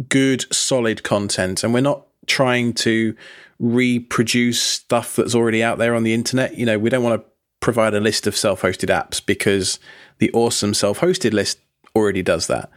good, 0.07 0.45
solid 0.53 1.03
content. 1.03 1.63
And 1.63 1.73
we're 1.73 1.81
not 1.81 2.05
trying 2.27 2.73
to 2.73 3.15
reproduce 3.59 4.61
stuff 4.61 5.15
that's 5.15 5.35
already 5.35 5.63
out 5.63 5.77
there 5.77 5.95
on 5.95 6.03
the 6.03 6.13
internet. 6.13 6.57
You 6.57 6.65
know, 6.65 6.79
we 6.79 6.89
don't 6.89 7.03
want 7.03 7.21
to 7.21 7.29
provide 7.59 7.93
a 7.93 7.99
list 7.99 8.27
of 8.27 8.35
self 8.35 8.61
hosted 8.61 8.89
apps 8.89 9.23
because 9.25 9.79
the 10.19 10.31
awesome 10.33 10.73
self 10.73 10.99
hosted 10.99 11.33
list 11.33 11.59
already 11.95 12.21
does 12.21 12.47
that. 12.47 12.69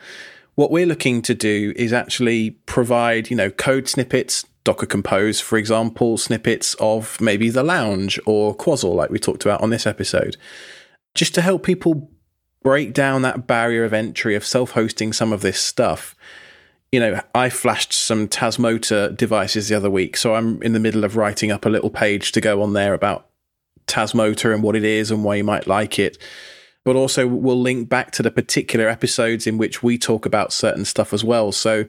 What 0.54 0.70
we're 0.70 0.86
looking 0.86 1.22
to 1.22 1.34
do 1.34 1.72
is 1.76 1.92
actually 1.92 2.50
provide, 2.50 3.30
you 3.30 3.36
know, 3.36 3.50
code 3.50 3.88
snippets, 3.88 4.44
Docker 4.64 4.86
Compose, 4.86 5.40
for 5.40 5.56
example, 5.56 6.18
snippets 6.18 6.74
of 6.80 7.20
maybe 7.20 7.48
the 7.50 7.62
lounge 7.62 8.18
or 8.26 8.54
Quassel, 8.54 8.94
like 8.94 9.10
we 9.10 9.18
talked 9.18 9.44
about 9.44 9.62
on 9.62 9.70
this 9.70 9.86
episode 9.86 10.36
just 11.14 11.34
to 11.34 11.42
help 11.42 11.62
people 11.62 12.10
break 12.62 12.92
down 12.92 13.22
that 13.22 13.46
barrier 13.46 13.84
of 13.84 13.92
entry 13.92 14.34
of 14.34 14.44
self 14.44 14.72
hosting 14.72 15.12
some 15.12 15.32
of 15.32 15.40
this 15.40 15.60
stuff. 15.60 16.14
You 16.92 17.00
know, 17.00 17.20
I 17.35 17.50
flashed 17.50 17.92
some 17.92 18.26
Tasmota 18.26 19.16
devices 19.16 19.68
the 19.68 19.76
other 19.76 19.90
week, 19.90 20.16
so 20.16 20.35
I'm 20.35 20.61
in 20.62 20.72
the 20.72 20.81
middle 20.81 21.05
of 21.05 21.16
writing 21.16 21.53
up 21.53 21.64
a 21.64 21.68
little 21.68 21.90
page 21.90 22.33
to 22.33 22.40
go 22.40 22.62
on 22.62 22.72
there 22.72 22.94
about 22.94 23.29
Tasmota 23.87 24.53
and 24.53 24.62
what 24.62 24.74
it 24.74 24.85
is 24.85 25.11
and 25.11 25.22
why 25.22 25.37
you 25.37 25.44
might 25.44 25.66
like 25.66 25.98
it. 25.98 26.18
But 26.85 26.96
also, 26.96 27.26
we'll 27.26 27.61
link 27.61 27.88
back 27.88 28.11
to 28.12 28.22
the 28.22 28.31
particular 28.31 28.88
episodes 28.88 29.46
in 29.46 29.59
which 29.59 29.83
we 29.83 29.98
talk 29.98 30.26
about 30.26 30.53
certain 30.53 30.85
stuff 30.85 31.12
as 31.12 31.22
well. 31.22 31.53
So, 31.53 31.85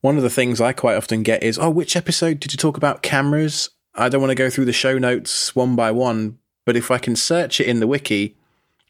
one 0.00 0.16
of 0.16 0.22
the 0.22 0.30
things 0.30 0.60
I 0.60 0.72
quite 0.72 0.96
often 0.96 1.22
get 1.22 1.42
is, 1.42 1.58
oh, 1.58 1.70
which 1.70 1.96
episode 1.96 2.40
did 2.40 2.52
you 2.52 2.58
talk 2.58 2.76
about 2.76 3.02
cameras? 3.02 3.70
I 3.94 4.08
don't 4.08 4.20
want 4.20 4.32
to 4.32 4.34
go 4.34 4.50
through 4.50 4.66
the 4.66 4.72
show 4.72 4.98
notes 4.98 5.54
one 5.54 5.76
by 5.76 5.90
one, 5.90 6.38
but 6.66 6.76
if 6.76 6.90
I 6.90 6.98
can 6.98 7.16
search 7.16 7.60
it 7.60 7.68
in 7.68 7.80
the 7.80 7.86
wiki, 7.86 8.36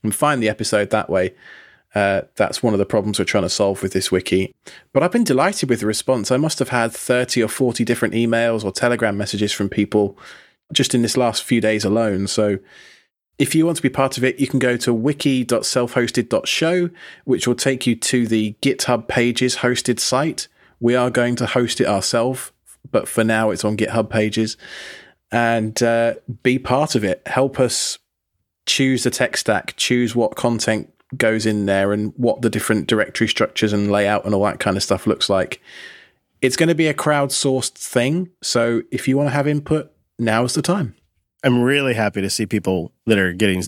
and 0.04 0.14
find 0.14 0.40
the 0.40 0.48
episode 0.48 0.90
that 0.90 1.10
way. 1.10 1.34
Uh, 1.94 2.22
that's 2.34 2.62
one 2.62 2.74
of 2.74 2.78
the 2.78 2.86
problems 2.86 3.18
we're 3.18 3.24
trying 3.24 3.44
to 3.44 3.48
solve 3.48 3.82
with 3.82 3.92
this 3.92 4.10
wiki. 4.10 4.52
But 4.92 5.02
I've 5.02 5.12
been 5.12 5.24
delighted 5.24 5.68
with 5.68 5.80
the 5.80 5.86
response. 5.86 6.32
I 6.32 6.36
must 6.36 6.58
have 6.58 6.70
had 6.70 6.92
30 6.92 7.42
or 7.42 7.48
40 7.48 7.84
different 7.84 8.14
emails 8.14 8.64
or 8.64 8.72
Telegram 8.72 9.16
messages 9.16 9.52
from 9.52 9.68
people 9.68 10.18
just 10.72 10.94
in 10.94 11.02
this 11.02 11.16
last 11.16 11.44
few 11.44 11.60
days 11.60 11.84
alone. 11.84 12.26
So 12.26 12.58
if 13.38 13.54
you 13.54 13.64
want 13.66 13.76
to 13.76 13.82
be 13.82 13.90
part 13.90 14.18
of 14.18 14.24
it, 14.24 14.40
you 14.40 14.46
can 14.46 14.58
go 14.58 14.76
to 14.76 14.92
wiki.selfhosted.show, 14.92 16.90
which 17.24 17.46
will 17.46 17.54
take 17.54 17.86
you 17.86 17.96
to 17.96 18.26
the 18.26 18.56
GitHub 18.60 19.06
pages 19.08 19.56
hosted 19.56 20.00
site. 20.00 20.48
We 20.80 20.94
are 20.94 21.10
going 21.10 21.36
to 21.36 21.46
host 21.46 21.80
it 21.80 21.86
ourselves, 21.86 22.52
but 22.90 23.08
for 23.08 23.24
now 23.24 23.50
it's 23.50 23.64
on 23.64 23.76
GitHub 23.76 24.10
pages. 24.10 24.56
And 25.30 25.80
uh, 25.82 26.14
be 26.42 26.58
part 26.58 26.94
of 26.94 27.04
it. 27.04 27.22
Help 27.26 27.58
us 27.58 27.98
choose 28.66 29.02
the 29.02 29.10
tech 29.10 29.36
stack, 29.36 29.74
choose 29.76 30.14
what 30.14 30.36
content 30.36 30.93
goes 31.16 31.46
in 31.46 31.66
there 31.66 31.92
and 31.92 32.12
what 32.16 32.42
the 32.42 32.50
different 32.50 32.86
directory 32.86 33.28
structures 33.28 33.72
and 33.72 33.90
layout 33.90 34.24
and 34.24 34.34
all 34.34 34.44
that 34.44 34.60
kind 34.60 34.76
of 34.76 34.82
stuff 34.82 35.06
looks 35.06 35.28
like. 35.28 35.60
It's 36.40 36.56
going 36.56 36.68
to 36.68 36.74
be 36.74 36.88
a 36.88 36.94
crowdsourced 36.94 37.72
thing. 37.72 38.30
So 38.42 38.82
if 38.90 39.08
you 39.08 39.16
want 39.16 39.28
to 39.28 39.34
have 39.34 39.48
input, 39.48 39.92
now 40.18 40.44
is 40.44 40.54
the 40.54 40.62
time. 40.62 40.94
I'm 41.42 41.62
really 41.62 41.94
happy 41.94 42.22
to 42.22 42.30
see 42.30 42.46
people 42.46 42.92
that 43.06 43.18
are 43.18 43.32
getting 43.32 43.64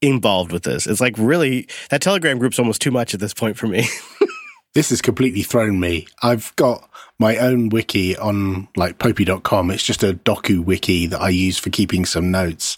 involved 0.00 0.52
with 0.52 0.64
this. 0.64 0.86
It's 0.86 1.00
like 1.00 1.14
really 1.16 1.68
that 1.90 2.02
Telegram 2.02 2.38
group's 2.38 2.58
almost 2.58 2.82
too 2.82 2.90
much 2.90 3.14
at 3.14 3.20
this 3.20 3.34
point 3.34 3.56
for 3.56 3.66
me. 3.66 3.86
this 4.74 4.90
has 4.90 5.00
completely 5.00 5.42
thrown 5.42 5.78
me. 5.78 6.06
I've 6.22 6.54
got 6.56 6.88
my 7.18 7.36
own 7.36 7.68
wiki 7.68 8.16
on 8.16 8.68
like 8.76 8.98
popey.com. 8.98 9.70
It's 9.70 9.82
just 9.82 10.02
a 10.02 10.14
DokuWiki 10.14 11.08
that 11.10 11.20
I 11.20 11.28
use 11.28 11.58
for 11.58 11.70
keeping 11.70 12.04
some 12.04 12.30
notes. 12.30 12.76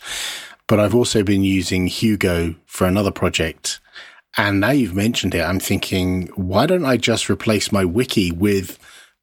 But 0.67 0.81
I've 0.81 0.95
also 0.95 1.23
been 1.23 1.45
using 1.45 1.87
Hugo 1.87 2.55
for 2.67 2.87
another 2.87 3.11
project. 3.11 3.81
And 4.37 4.61
now 4.61 4.71
you've 4.71 4.95
mentioned 4.95 5.35
it, 5.35 5.43
I'm 5.43 5.61
thinking, 5.61 6.27
why 6.35 6.67
don't 6.67 6.85
I 6.85 6.97
just 6.97 7.31
replace 7.31 7.71
my 7.71 7.85
wiki 7.85 8.33
with 8.33 8.79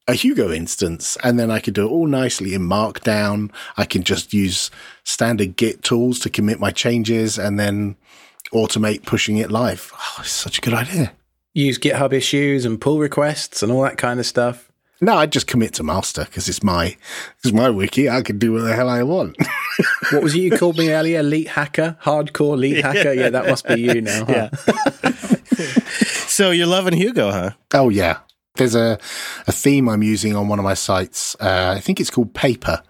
a 0.08 0.14
Hugo 0.14 0.52
instance 0.52 1.18
and 1.24 1.40
then 1.40 1.52
I 1.52 1.60
could 1.60 1.74
do 1.74 1.86
it 1.86 1.92
all 1.92 2.08
nicely 2.08 2.54
in 2.54 2.62
Markdown. 2.62 3.52
I 3.78 3.86
can 3.86 4.04
just 4.04 4.34
use 4.34 4.72
standard 5.04 5.56
Git 5.58 5.84
tools 5.84 6.20
to 6.20 6.30
commit 6.30 6.60
my 6.60 6.72
changes 6.72 7.38
and 7.38 7.60
then 7.60 7.98
automate 8.54 9.06
pushing 9.06 9.38
it 9.38 9.52
live. 9.52 9.92
Oh, 9.94 10.18
it's 10.20 10.32
such 10.32 10.58
a 10.58 10.62
good 10.62 10.74
idea. 10.74 11.14
Use 11.54 11.78
GitHub 11.78 12.14
issues 12.14 12.66
and 12.66 12.80
pull 12.80 13.00
requests 13.00 13.62
and 13.62 13.72
all 13.72 13.82
that 13.84 13.98
kind 13.98 14.20
of 14.20 14.26
stuff. 14.26 14.71
No, 15.04 15.16
I 15.16 15.26
just 15.26 15.48
commit 15.48 15.74
to 15.74 15.84
master 15.84 16.26
because 16.26 16.48
it's 16.48 16.62
my 16.62 16.96
it's 17.44 17.52
my 17.52 17.72
wiki. 17.72 18.08
I 18.08 18.22
can 18.22 18.38
do 18.38 18.54
what 18.54 18.62
the 18.62 18.76
hell 18.76 18.88
I 18.88 19.02
want. 19.02 19.36
what 20.12 20.22
was 20.22 20.36
it 20.36 20.40
you 20.40 20.56
called 20.56 20.78
me 20.78 20.92
earlier? 20.92 21.22
Elite 21.22 21.48
hacker, 21.48 21.98
hardcore 22.04 22.54
elite 22.54 22.84
hacker. 22.86 23.12
Yeah, 23.12 23.32
that 23.32 23.48
must 23.48 23.68
be 23.68 23.82
you 23.82 24.02
now. 24.02 24.26
Huh? 24.26 24.50
Yeah. 24.54 25.12
so 26.28 26.52
you're 26.52 26.68
loving 26.68 26.94
Hugo, 26.94 27.32
huh? 27.32 27.52
Oh 27.74 27.90
yeah. 27.90 28.20
There's 28.56 28.76
a 28.76 29.00
a 29.48 29.52
theme 29.52 29.90
I'm 29.90 30.04
using 30.04 30.36
on 30.36 30.48
one 30.48 30.60
of 30.60 30.66
my 30.66 30.76
sites. 30.76 31.36
Uh, 31.40 31.74
I 31.76 31.80
think 31.80 32.00
it's 32.00 32.12
called 32.12 32.36
Paper, 32.36 32.84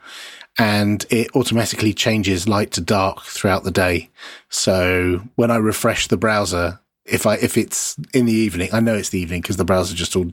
and 0.59 1.05
it 1.09 1.34
automatically 1.34 1.93
changes 1.93 2.45
light 2.45 2.72
to 2.72 2.82
dark 2.82 3.22
throughout 3.24 3.64
the 3.64 3.72
day. 3.72 4.09
So 4.49 5.22
when 5.36 5.49
I 5.49 5.55
refresh 5.55 6.09
the 6.09 6.18
browser, 6.18 6.82
if 7.12 7.26
I 7.26 7.36
if 7.36 7.57
it's 7.57 7.95
in 8.14 8.26
the 8.26 8.34
evening, 8.34 8.70
I 8.74 8.80
know 8.80 8.95
it's 8.95 9.09
the 9.09 9.20
evening 9.20 9.41
because 9.41 9.57
the 9.57 9.66
browser 9.66 9.95
just 9.95 10.16
all 10.16 10.32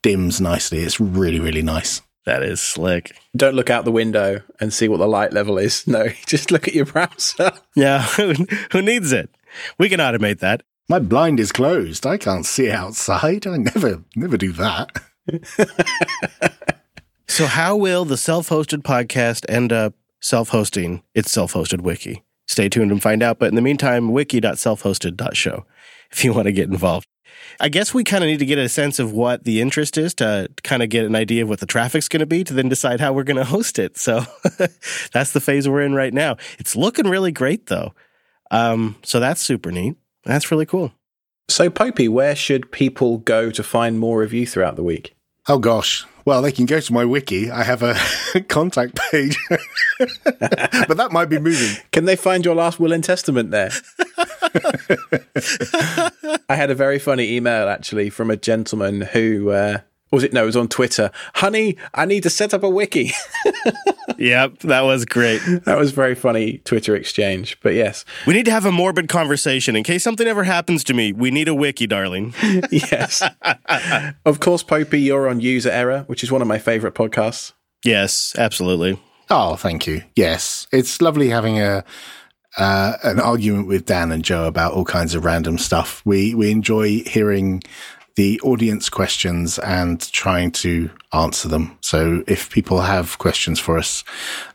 dims 0.00 0.40
nicely. 0.40 0.78
It's 0.78 1.00
really 1.00 1.40
really 1.40 1.62
nice. 1.62 2.00
That 2.24 2.44
is 2.44 2.60
slick. 2.60 3.16
Don't 3.36 3.56
look 3.56 3.68
out 3.68 3.84
the 3.84 3.90
window 3.90 4.42
and 4.60 4.72
see 4.72 4.86
what 4.88 4.98
the 4.98 5.08
light 5.08 5.32
level 5.32 5.58
is. 5.58 5.86
No, 5.92 6.06
just 6.26 6.50
look 6.50 6.68
at 6.68 6.74
your 6.74 6.86
browser. 6.86 7.52
Yeah, 7.74 8.02
who 8.02 8.82
needs 8.82 9.12
it? 9.12 9.30
We 9.78 9.88
can 9.88 9.98
automate 9.98 10.38
that. 10.38 10.62
My 10.88 10.98
blind 10.98 11.40
is 11.40 11.52
closed. 11.52 12.06
I 12.06 12.18
can't 12.18 12.46
see 12.46 12.70
outside. 12.70 13.46
I 13.46 13.56
never 13.56 14.02
never 14.14 14.36
do 14.36 14.52
that. 14.52 15.02
so 17.28 17.46
how 17.46 17.76
will 17.76 18.04
the 18.04 18.16
self-hosted 18.16 18.82
podcast 18.82 19.44
end 19.48 19.72
up 19.72 19.94
self-hosting 20.20 21.02
its 21.14 21.32
self-hosted 21.32 21.80
wiki? 21.80 22.22
Stay 22.46 22.68
tuned 22.68 22.90
and 22.90 23.02
find 23.02 23.22
out. 23.22 23.38
But 23.38 23.48
in 23.48 23.54
the 23.54 23.62
meantime, 23.62 24.10
wiki.selfhosted.show 24.12 25.64
if 26.12 26.24
you 26.24 26.32
want 26.32 26.46
to 26.46 26.52
get 26.52 26.68
involved. 26.68 27.06
I 27.60 27.68
guess 27.68 27.92
we 27.92 28.04
kind 28.04 28.24
of 28.24 28.28
need 28.28 28.38
to 28.38 28.46
get 28.46 28.58
a 28.58 28.68
sense 28.68 28.98
of 28.98 29.12
what 29.12 29.44
the 29.44 29.60
interest 29.60 29.98
is 29.98 30.14
to 30.14 30.48
kind 30.62 30.82
of 30.82 30.88
get 30.88 31.04
an 31.04 31.14
idea 31.14 31.42
of 31.42 31.48
what 31.48 31.60
the 31.60 31.66
traffic's 31.66 32.08
going 32.08 32.20
to 32.20 32.26
be 32.26 32.44
to 32.44 32.54
then 32.54 32.68
decide 32.68 33.00
how 33.00 33.12
we're 33.12 33.24
going 33.24 33.36
to 33.44 33.44
host 33.44 33.78
it. 33.78 33.96
So 33.98 34.24
that's 35.12 35.32
the 35.32 35.40
phase 35.40 35.68
we're 35.68 35.82
in 35.82 35.94
right 35.94 36.14
now. 36.14 36.36
It's 36.58 36.76
looking 36.76 37.08
really 37.08 37.32
great 37.32 37.66
though. 37.66 37.94
Um, 38.50 38.96
so 39.02 39.20
that's 39.20 39.40
super 39.40 39.70
neat. 39.70 39.96
That's 40.24 40.50
really 40.50 40.66
cool. 40.66 40.92
So, 41.48 41.68
Popey, 41.68 42.08
where 42.08 42.36
should 42.36 42.70
people 42.70 43.18
go 43.18 43.50
to 43.50 43.62
find 43.62 43.98
more 43.98 44.22
of 44.22 44.32
you 44.32 44.46
throughout 44.46 44.76
the 44.76 44.82
week? 44.82 45.14
Oh 45.48 45.58
gosh. 45.58 46.06
Well, 46.24 46.40
they 46.40 46.52
can 46.52 46.66
go 46.66 46.78
to 46.78 46.92
my 46.92 47.04
wiki. 47.04 47.50
I 47.50 47.64
have 47.64 47.82
a 47.82 47.96
contact 48.48 49.00
page, 49.10 49.36
but 49.98 50.96
that 50.96 51.08
might 51.10 51.28
be 51.28 51.40
moving. 51.40 51.82
Can 51.90 52.04
they 52.04 52.14
find 52.14 52.44
your 52.44 52.54
last 52.54 52.78
will 52.78 52.92
and 52.92 53.02
testament 53.02 53.50
there? 53.50 53.72
I 56.48 56.56
had 56.56 56.70
a 56.70 56.74
very 56.74 56.98
funny 56.98 57.36
email 57.36 57.68
actually 57.68 58.10
from 58.10 58.30
a 58.30 58.36
gentleman 58.36 59.02
who 59.02 59.50
uh, 59.50 59.78
was 60.12 60.22
it? 60.22 60.32
No, 60.32 60.42
it 60.42 60.46
was 60.46 60.56
on 60.56 60.68
Twitter. 60.68 61.10
Honey, 61.34 61.76
I 61.94 62.04
need 62.04 62.22
to 62.24 62.30
set 62.30 62.52
up 62.52 62.62
a 62.62 62.68
wiki. 62.68 63.12
yep, 64.18 64.58
that 64.58 64.82
was 64.82 65.06
great. 65.06 65.40
That 65.64 65.78
was 65.78 65.92
very 65.92 66.14
funny 66.14 66.58
Twitter 66.58 66.94
exchange. 66.94 67.58
But 67.62 67.74
yes, 67.74 68.04
we 68.26 68.34
need 68.34 68.44
to 68.44 68.50
have 68.50 68.66
a 68.66 68.72
morbid 68.72 69.08
conversation 69.08 69.74
in 69.74 69.84
case 69.84 70.04
something 70.04 70.26
ever 70.26 70.44
happens 70.44 70.84
to 70.84 70.94
me. 70.94 71.12
We 71.12 71.30
need 71.30 71.48
a 71.48 71.54
wiki, 71.54 71.86
darling. 71.86 72.34
yes, 72.70 73.22
of 74.26 74.40
course, 74.40 74.62
Popey, 74.62 75.02
you're 75.02 75.28
on 75.28 75.40
User 75.40 75.70
Error, 75.70 76.04
which 76.06 76.22
is 76.22 76.30
one 76.30 76.42
of 76.42 76.48
my 76.48 76.58
favorite 76.58 76.94
podcasts. 76.94 77.52
Yes, 77.82 78.34
absolutely. 78.38 79.00
Oh, 79.30 79.56
thank 79.56 79.86
you. 79.86 80.02
Yes, 80.14 80.66
it's 80.72 81.00
lovely 81.00 81.30
having 81.30 81.58
a. 81.58 81.84
Uh, 82.56 82.96
an 83.02 83.18
argument 83.18 83.66
with 83.66 83.86
Dan 83.86 84.12
and 84.12 84.24
Joe 84.24 84.46
about 84.46 84.74
all 84.74 84.84
kinds 84.84 85.14
of 85.14 85.24
random 85.24 85.58
stuff. 85.58 86.02
We 86.04 86.34
we 86.34 86.50
enjoy 86.50 87.02
hearing 87.04 87.62
the 88.14 88.40
audience 88.40 88.88
questions 88.88 89.58
and 89.58 90.00
trying 90.12 90.50
to 90.52 90.90
answer 91.12 91.48
them. 91.48 91.76
So 91.80 92.22
if 92.26 92.50
people 92.50 92.80
have 92.80 93.18
questions 93.18 93.58
for 93.58 93.78
us, 93.78 94.04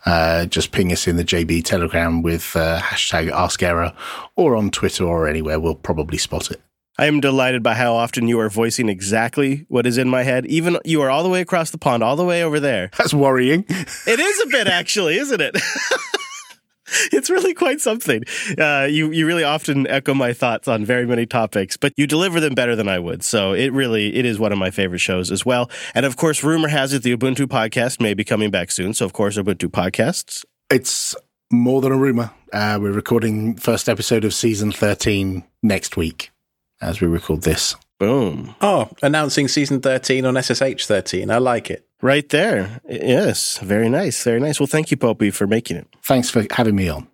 uh, 0.05 0.45
just 0.45 0.71
ping 0.71 0.91
us 0.91 1.07
in 1.07 1.17
the 1.17 1.23
JB 1.23 1.63
Telegram 1.63 2.21
with 2.21 2.55
uh, 2.55 2.79
hashtag 2.79 3.31
Ask 3.31 3.63
Error 3.63 3.93
or 4.35 4.55
on 4.55 4.69
Twitter 4.69 5.05
or 5.05 5.27
anywhere. 5.27 5.59
We'll 5.59 5.75
probably 5.75 6.17
spot 6.17 6.51
it. 6.51 6.61
I 6.99 7.05
am 7.05 7.19
delighted 7.19 7.61
by 7.61 7.75
how 7.75 7.93
often 7.93 8.27
you 8.27 8.39
are 8.39 8.49
voicing 8.49 8.89
exactly 8.89 9.65
what 9.69 9.85
is 9.85 9.99
in 9.99 10.09
my 10.09 10.23
head. 10.23 10.47
Even 10.47 10.79
you 10.83 11.01
are 11.03 11.11
all 11.11 11.21
the 11.21 11.29
way 11.29 11.41
across 11.41 11.69
the 11.69 11.77
pond, 11.77 12.03
all 12.03 12.15
the 12.15 12.25
way 12.25 12.43
over 12.43 12.59
there. 12.59 12.89
That's 12.97 13.13
worrying. 13.13 13.65
It 13.69 14.19
is 14.19 14.41
a 14.41 14.47
bit, 14.47 14.67
actually, 14.67 15.17
isn't 15.17 15.39
it? 15.39 15.57
it's 17.11 17.29
really 17.29 17.53
quite 17.53 17.81
something. 17.81 18.23
Uh, 18.57 18.87
you 18.89 19.11
you 19.11 19.25
really 19.25 19.43
often 19.43 19.87
echo 19.87 20.13
my 20.13 20.33
thoughts 20.33 20.67
on 20.67 20.85
very 20.85 21.05
many 21.05 21.25
topics, 21.25 21.77
but 21.77 21.93
you 21.97 22.07
deliver 22.07 22.39
them 22.39 22.53
better 22.53 22.75
than 22.75 22.87
I 22.87 22.99
would. 22.99 23.23
So 23.23 23.53
it 23.53 23.73
really 23.73 24.15
it 24.15 24.25
is 24.25 24.39
one 24.39 24.51
of 24.51 24.57
my 24.57 24.71
favorite 24.71 24.99
shows 24.99 25.31
as 25.31 25.45
well. 25.45 25.69
And 25.93 26.05
of 26.05 26.15
course, 26.17 26.43
rumor 26.43 26.69
has 26.69 26.93
it 26.93 27.03
the 27.03 27.15
Ubuntu 27.15 27.45
podcast 27.45 27.99
may 28.01 28.13
be 28.13 28.23
coming 28.23 28.51
back 28.51 28.71
soon. 28.71 28.93
So 28.93 29.05
of 29.05 29.13
course, 29.13 29.37
Ubuntu 29.37 29.69
podcasts. 29.69 30.45
It's 30.69 31.15
more 31.51 31.81
than 31.81 31.91
a 31.91 31.97
rumor. 31.97 32.31
Uh, 32.53 32.77
we're 32.81 32.91
recording 32.91 33.55
first 33.55 33.89
episode 33.89 34.23
of 34.23 34.33
season 34.33 34.71
thirteen 34.71 35.43
next 35.61 35.97
week 35.97 36.31
as 36.81 37.01
we 37.01 37.07
record 37.07 37.41
this. 37.41 37.75
Boom. 37.99 38.55
Oh, 38.61 38.89
announcing 39.01 39.47
season 39.47 39.81
13 39.81 40.23
on 40.23 40.41
SSH 40.41 40.85
13. 40.85 41.31
I 41.31 41.39
like 41.39 41.71
it. 41.71 41.86
Right 42.01 42.27
there. 42.29 42.79
Yes. 42.87 43.57
Very 43.59 43.89
nice. 43.89 44.23
Very 44.23 44.39
nice. 44.39 44.59
Well, 44.59 44.67
thank 44.67 44.91
you, 44.91 44.97
Popey, 44.97 45.33
for 45.33 45.47
making 45.47 45.77
it. 45.77 45.87
Thanks 46.03 46.29
for 46.29 46.45
having 46.51 46.75
me 46.75 46.89
on. 46.89 47.07